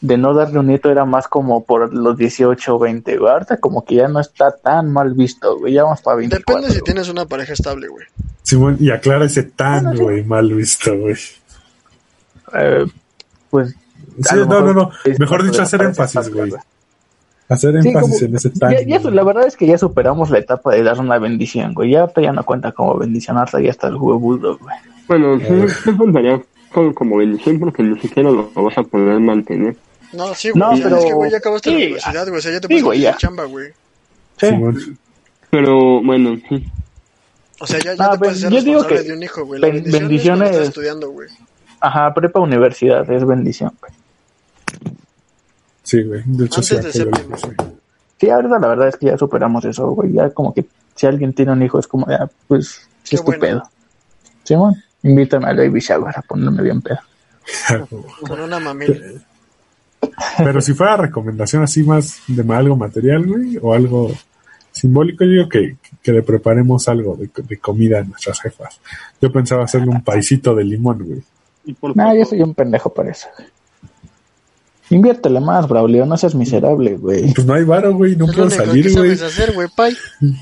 de 0.00 0.18
no 0.18 0.34
darle 0.34 0.58
un 0.58 0.66
nieto 0.68 0.90
era 0.90 1.04
más 1.04 1.26
como 1.26 1.64
por 1.64 1.92
los 1.94 2.16
18 2.16 2.74
o 2.76 2.78
20, 2.78 3.16
güey. 3.16 3.32
Ahorita 3.32 3.56
como 3.58 3.84
que 3.84 3.96
ya 3.96 4.08
no 4.08 4.20
está 4.20 4.50
tan 4.52 4.92
mal 4.92 5.14
visto, 5.14 5.58
güey, 5.58 5.72
ya 5.74 5.84
vamos 5.84 6.02
para 6.02 6.16
24. 6.18 6.54
Depende 6.54 6.68
si 6.74 6.80
güey. 6.80 6.84
tienes 6.84 7.08
una 7.08 7.26
pareja 7.26 7.52
estable, 7.54 7.88
güey. 7.88 8.06
Simón, 8.42 8.76
y 8.78 8.90
aclara 8.90 9.24
ese 9.24 9.42
tan, 9.42 9.96
güey, 9.96 10.22
mal 10.22 10.52
visto, 10.52 10.96
güey. 10.96 11.16
Eh, 12.54 12.86
pues... 13.50 13.74
a 14.30 14.34
Sí, 14.34 14.36
no, 14.48 14.60
no, 14.60 14.72
no. 14.72 14.90
Mejor 15.18 15.42
dicho, 15.44 15.62
hacer 15.62 15.82
énfasis, 15.82 16.20
estable, 16.20 16.50
güey. 16.50 16.62
Hacer 17.48 17.82
Sí, 17.82 17.88
énfasis 17.88 18.14
como- 18.20 18.26
en 18.28 18.36
ese 18.36 18.50
tan. 18.50 18.72
Ya, 18.72 18.82
ya, 18.82 18.98
güey. 18.98 19.14
la 19.14 19.24
verdad 19.24 19.46
es 19.46 19.56
que 19.56 19.66
ya 19.66 19.78
superamos 19.78 20.30
la 20.30 20.38
etapa 20.38 20.72
de 20.72 20.82
dar 20.82 20.98
una 21.00 21.18
bendición, 21.18 21.74
güey. 21.74 21.90
Ya 21.90 22.00
ahorita 22.02 22.20
ya 22.22 22.32
no 22.32 22.44
cuenta 22.44 22.72
como 22.72 22.96
bendición, 22.98 23.36
ahorita 23.38 23.60
ya 23.60 23.70
está 23.70 23.88
el 23.88 23.96
huevudo, 23.96 24.58
güey. 24.58 24.76
Bueno, 25.08 25.38
sí, 25.38 25.74
sí 25.84 25.96
contaría 25.96 26.40
como, 26.72 26.94
como 26.94 27.16
bendición 27.18 27.58
porque 27.60 27.82
ni 27.82 27.98
siquiera 28.00 28.30
lo 28.30 28.50
vas 28.54 28.76
a 28.78 28.82
poder 28.82 29.20
mantener. 29.20 29.76
No, 30.12 30.34
sí, 30.34 30.50
güey. 30.50 30.60
No, 30.60 30.70
pero- 30.82 30.96
Es 30.98 31.04
que, 31.04 31.12
güey, 31.12 31.30
ya 31.30 31.38
acabaste 31.38 31.70
la 31.70 31.76
sí, 31.76 31.82
universidad, 31.84 32.26
güey. 32.28 32.38
O 32.38 32.42
sea, 32.42 32.52
ya 32.52 32.60
te 32.60 32.68
sí, 32.68 32.80
güey, 32.80 32.98
hacer 33.06 33.12
ya. 33.12 33.18
chamba, 33.18 33.44
güey. 33.44 33.72
Sí. 34.38 34.48
Pero 35.50 36.02
bueno. 36.02 36.38
O 37.60 37.66
sea, 37.66 37.78
ya, 37.80 37.94
ya 37.94 38.04
Ah, 38.06 38.10
te 38.12 38.18
puedes 38.18 38.40
ser 38.40 38.50
yo 38.52 38.62
digo 38.62 38.86
que 38.86 39.02
de 39.02 39.12
un 39.14 39.22
hijo, 39.22 39.44
güey. 39.46 39.60
La 39.60 39.68
ben- 39.68 39.82
bendición 39.84 39.92
es 39.92 39.92
cuando 39.92 40.08
bendiciones- 40.08 40.50
estás 40.50 40.68
estudiando, 40.68 41.10
güey. 41.10 41.28
Ajá, 41.80 42.12
prepa 42.14 42.40
universidad, 42.40 43.10
es 43.10 43.26
bendición, 43.26 43.72
güey. 43.80 43.92
Sí, 45.82 46.02
güey. 46.02 46.22
De 46.26 46.46
hecho, 46.46 46.60
Antes 46.60 46.66
sí, 46.68 46.76
de 46.76 46.92
séptimo. 46.92 47.36
dice. 47.36 47.54
Sí, 48.18 48.30
ahorita 48.30 48.58
la 48.58 48.68
verdad 48.68 48.88
es 48.88 48.96
que 48.96 49.06
ya 49.06 49.16
superamos 49.18 49.64
eso, 49.64 49.88
güey. 49.90 50.12
Ya 50.12 50.30
como 50.30 50.52
que 50.52 50.64
si 50.94 51.06
alguien 51.06 51.32
tiene 51.32 51.52
un 51.52 51.62
hijo 51.62 51.78
es 51.78 51.86
como, 51.86 52.06
ya, 52.08 52.28
pues, 52.48 52.88
Qué 53.08 53.16
es 53.16 53.24
tu 53.24 53.32
bueno. 53.32 53.62
Simón, 54.42 54.74
invítame 55.02 55.46
al 55.48 55.56
baby 55.56 55.80
shower 55.80 56.12
a 56.16 56.22
ponerme 56.22 56.62
bien 56.62 56.80
pedo. 56.82 56.98
Con 58.26 58.40
una 58.40 58.58
mamila. 58.58 58.94
Pero 60.38 60.60
si 60.60 60.74
fuera 60.74 60.96
recomendación 60.96 61.62
así 61.62 61.82
más 61.82 62.18
de 62.26 62.54
algo 62.54 62.76
material, 62.76 63.26
güey, 63.26 63.58
o 63.60 63.72
algo 63.74 64.12
simbólico, 64.72 65.24
yo 65.24 65.30
digo 65.30 65.48
que, 65.48 65.76
que 66.02 66.12
le 66.12 66.22
preparemos 66.22 66.86
algo 66.88 67.16
de, 67.16 67.30
de 67.42 67.56
comida 67.58 68.00
a 68.00 68.04
nuestras 68.04 68.40
jefas. 68.40 68.78
Yo 69.20 69.32
pensaba 69.32 69.64
hacerle 69.64 69.88
un 69.88 70.02
paisito 70.02 70.54
de 70.54 70.64
limón, 70.64 71.02
güey. 71.04 71.22
Y 71.64 71.72
por 71.74 71.96
No, 71.96 72.14
yo 72.16 72.24
soy 72.24 72.42
un 72.42 72.54
pendejo 72.54 72.92
para 72.92 73.10
eso. 73.10 73.26
güey. 73.36 73.48
Inviértele 74.88 75.40
más, 75.40 75.66
Braulio, 75.68 76.06
no 76.06 76.16
seas 76.16 76.34
miserable, 76.36 76.96
güey. 76.96 77.32
Pues 77.34 77.44
no 77.44 77.54
hay 77.54 77.64
varo, 77.64 77.92
güey, 77.94 78.14
no 78.14 78.26
Es 78.26 78.36
lo 78.36 78.44
puedo 78.44 78.46
único 78.46 78.64
salir, 78.66 78.84
güey. 78.84 78.94
sabes 79.16 79.22
hacer, 79.22 79.52
güey, 79.54 79.68
pay. 79.74 79.96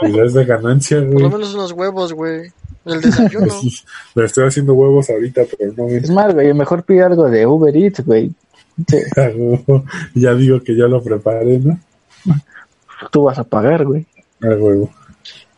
Pues 0.00 0.14
es 0.14 0.34
de 0.34 0.44
ganancia, 0.44 0.98
Por 0.98 1.08
güey. 1.12 1.22
lo 1.24 1.30
menos 1.30 1.54
unos 1.54 1.72
huevos, 1.72 2.12
güey. 2.12 2.52
El 2.86 3.00
desayuno. 3.00 3.46
Pues, 3.62 3.84
Le 4.14 4.24
estoy 4.24 4.46
haciendo 4.46 4.74
huevos 4.74 5.10
ahorita, 5.10 5.42
pero 5.58 5.72
no 5.76 5.88
Es 5.88 6.08
me 6.08 6.14
más, 6.14 6.32
güey, 6.34 6.54
mejor 6.54 6.84
pide 6.84 7.02
algo 7.02 7.28
de 7.28 7.46
Uber 7.46 7.76
Eats, 7.76 8.04
güey. 8.04 8.32
Sí, 8.88 8.98
Ya 10.14 10.34
digo 10.34 10.60
que 10.62 10.76
ya 10.76 10.84
lo 10.86 11.02
preparé, 11.02 11.58
¿no? 11.58 11.78
tú 13.10 13.24
vas 13.24 13.38
a 13.38 13.44
pagar, 13.44 13.84
güey. 13.84 14.06
A 14.42 14.48
huevo. 14.48 14.90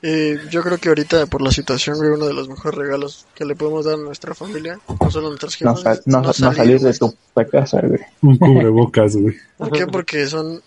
Eh, 0.01 0.39
yo 0.51 0.63
creo 0.63 0.79
que 0.79 0.89
ahorita, 0.91 1.27
por 1.27 1.43
la 1.43 1.51
situación, 1.51 1.97
güey, 1.99 2.11
uno 2.11 2.27
de 2.27 2.33
los 2.35 2.49
mejores 2.49 2.79
regalos 2.79 3.27
que 3.35 3.45
le 3.45 3.57
podemos 3.57 3.85
dar 3.85 3.95
a 3.95 3.99
nuestra 3.99 4.33
familia, 4.35 4.79
no 5.01 5.11
solo 5.11 5.27
a 5.27 5.31
nuestros 5.31 5.61
No, 5.63 5.71
jefes, 5.75 5.83
sal- 5.83 5.99
es 5.99 6.07
no, 6.07 6.21
no 6.23 6.33
salir 6.33 6.81
de 6.81 6.95
tu 6.95 7.13
puta 7.13 7.45
casa, 7.49 7.81
güey. 7.85 8.01
Un 8.23 8.37
cubrebocas, 8.39 9.17
güey. 9.17 9.35
¿Por 9.57 9.73
qué? 9.73 9.87
Porque 9.89 10.27
son 10.29 10.61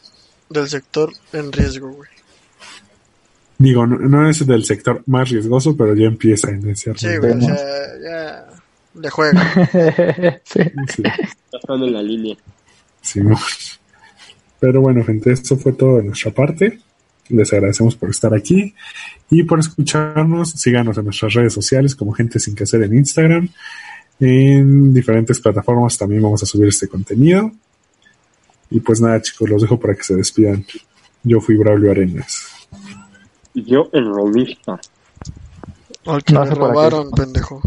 del 0.50 0.68
sector 0.68 1.14
en 1.32 1.52
riesgo, 1.52 1.92
güey. 1.92 2.10
Digo, 3.62 3.86
no, 3.86 3.98
no 3.98 4.30
es 4.30 4.46
del 4.46 4.64
sector 4.64 5.04
más 5.06 5.30
riesgoso, 5.30 5.76
pero 5.78 5.96
ya 5.96 6.08
empieza 6.08 6.50
en 6.50 6.70
ese 6.70 6.94
Sí, 6.96 7.08
güey, 7.18 7.40
sea, 7.42 7.56
ya... 8.04 8.46
de 8.94 9.10
juego. 9.10 9.40
sí. 10.44 10.62
Sí, 10.88 11.04
Ya 11.04 11.60
están 11.60 11.84
en 11.84 11.94
la 11.94 12.02
línea. 12.02 12.36
Simón. 13.02 13.38
Pero 14.60 14.82
bueno, 14.82 15.04
gente, 15.04 15.32
eso 15.32 15.58
fue 15.58 15.74
todo 15.74 15.98
de 15.98 16.04
nuestra 16.04 16.32
parte. 16.32 16.80
Les 17.30 17.52
agradecemos 17.54 17.96
por 17.96 18.10
estar 18.10 18.34
aquí 18.34 18.74
y 19.30 19.44
por 19.44 19.60
escucharnos. 19.60 20.52
Síganos 20.52 20.98
en 20.98 21.06
nuestras 21.06 21.34
redes 21.34 21.54
sociales 21.54 21.96
como 21.96 22.14
Gente 22.14 22.40
Sin 22.40 22.56
Que 22.56 22.64
Hacer 22.64 22.84
en 22.84 22.96
Instagram. 22.96 23.50
En 24.20 24.94
diferentes 24.94 25.40
plataformas 25.40 25.98
también 25.98 26.22
vamos 26.22 26.44
a 26.44 26.46
subir 26.46 26.68
este 26.68 26.88
contenido. 26.88 27.52
Y 28.70 28.80
pues 28.80 29.02
nada, 29.02 29.22
chicos, 29.22 29.50
los 29.50 29.62
dejo 29.62 29.80
para 29.80 29.96
que 29.96 30.04
se 30.04 30.16
despidan. 30.16 30.66
Yo 31.24 31.42
fui 31.42 31.56
Braulio 31.56 31.92
Arenas. 31.92 32.51
Y 33.54 33.64
yo 33.64 33.90
el 33.92 34.06
rolista. 34.06 34.80
Al 36.06 36.24
que 36.24 36.34
No 36.34 36.44
qué. 36.44 36.50
robaron, 36.56 37.12
pendejo. 37.12 37.62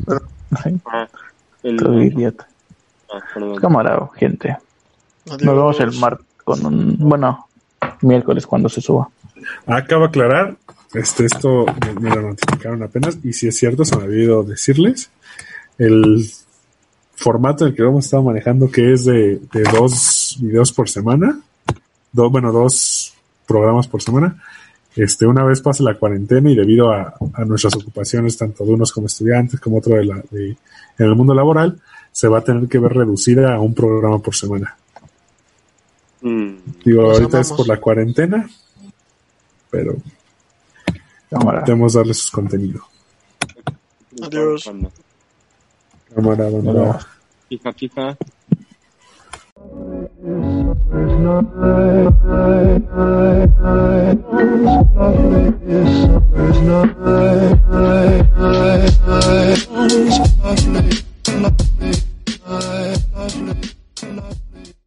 Ah, 0.86 1.06
el 1.62 1.76
todo 1.76 2.02
idiota. 2.02 2.46
ah. 3.12 3.20
Cámara, 3.60 4.08
gente. 4.16 4.56
Adiós. 5.26 5.42
Nos 5.42 5.54
vemos 5.56 5.80
el 5.80 5.92
martes 5.98 6.26
con 6.44 6.66
un. 6.66 6.96
Bueno, 6.98 7.48
miércoles 8.02 8.46
cuando 8.46 8.68
se 8.68 8.80
suba. 8.80 9.08
Acabo 9.66 10.02
de 10.02 10.08
aclarar, 10.08 10.56
este, 10.94 11.26
esto 11.26 11.66
me, 11.84 12.00
me 12.00 12.14
lo 12.14 12.22
notificaron 12.22 12.82
apenas, 12.82 13.18
y 13.22 13.32
si 13.32 13.48
es 13.48 13.56
cierto, 13.56 13.84
se 13.84 13.96
me 13.96 14.02
ha 14.02 14.06
olvidado 14.06 14.42
decirles, 14.42 15.10
el 15.78 16.24
formato 17.14 17.64
en 17.64 17.70
el 17.70 17.76
que 17.76 17.82
hemos 17.82 18.04
estado 18.06 18.22
manejando, 18.22 18.70
que 18.70 18.92
es 18.92 19.04
de, 19.04 19.40
de 19.52 19.62
dos 19.72 20.36
videos 20.40 20.72
por 20.72 20.88
semana, 20.88 21.38
dos, 22.12 22.30
bueno, 22.32 22.52
dos 22.52 23.14
programas 23.46 23.86
por 23.86 24.02
semana, 24.02 24.42
este, 24.96 25.26
una 25.26 25.44
vez 25.44 25.60
pase 25.60 25.82
la 25.82 25.94
cuarentena 25.94 26.50
y 26.50 26.54
debido 26.56 26.92
a, 26.92 27.14
a 27.32 27.44
nuestras 27.44 27.74
ocupaciones, 27.76 28.36
tanto 28.36 28.64
de 28.64 28.72
unos 28.72 28.92
como 28.92 29.06
estudiantes, 29.06 29.58
como 29.60 29.78
otro 29.78 29.94
de 29.96 30.04
la, 30.04 30.22
de- 30.30 30.56
en 30.98 31.06
el 31.06 31.14
mundo 31.16 31.34
laboral, 31.34 31.80
se 32.12 32.28
va 32.28 32.38
a 32.38 32.44
tener 32.44 32.68
que 32.68 32.78
ver 32.78 32.92
reducida 32.92 33.54
a 33.54 33.60
un 33.60 33.74
programa 33.74 34.18
por 34.20 34.34
semana. 34.34 34.76
Mm, 36.20 36.52
Digo, 36.84 37.02
Los 37.02 37.18
ahorita 37.18 37.40
es 37.40 37.52
por 37.52 37.66
la 37.68 37.80
cuarentena, 37.80 38.48
pero 39.70 39.96
debemos 41.64 41.92
darle 41.94 42.14
sus 42.14 42.30
contenido. 42.30 42.80
Adiós. 44.22 44.70
Cámara. 46.14 46.62
Fija, 47.48 47.72
fija. 47.72 48.16
lovely, 56.64 57.54
lovely, 60.42 60.90
lovely, 61.26 61.94
lovely. 63.16 63.53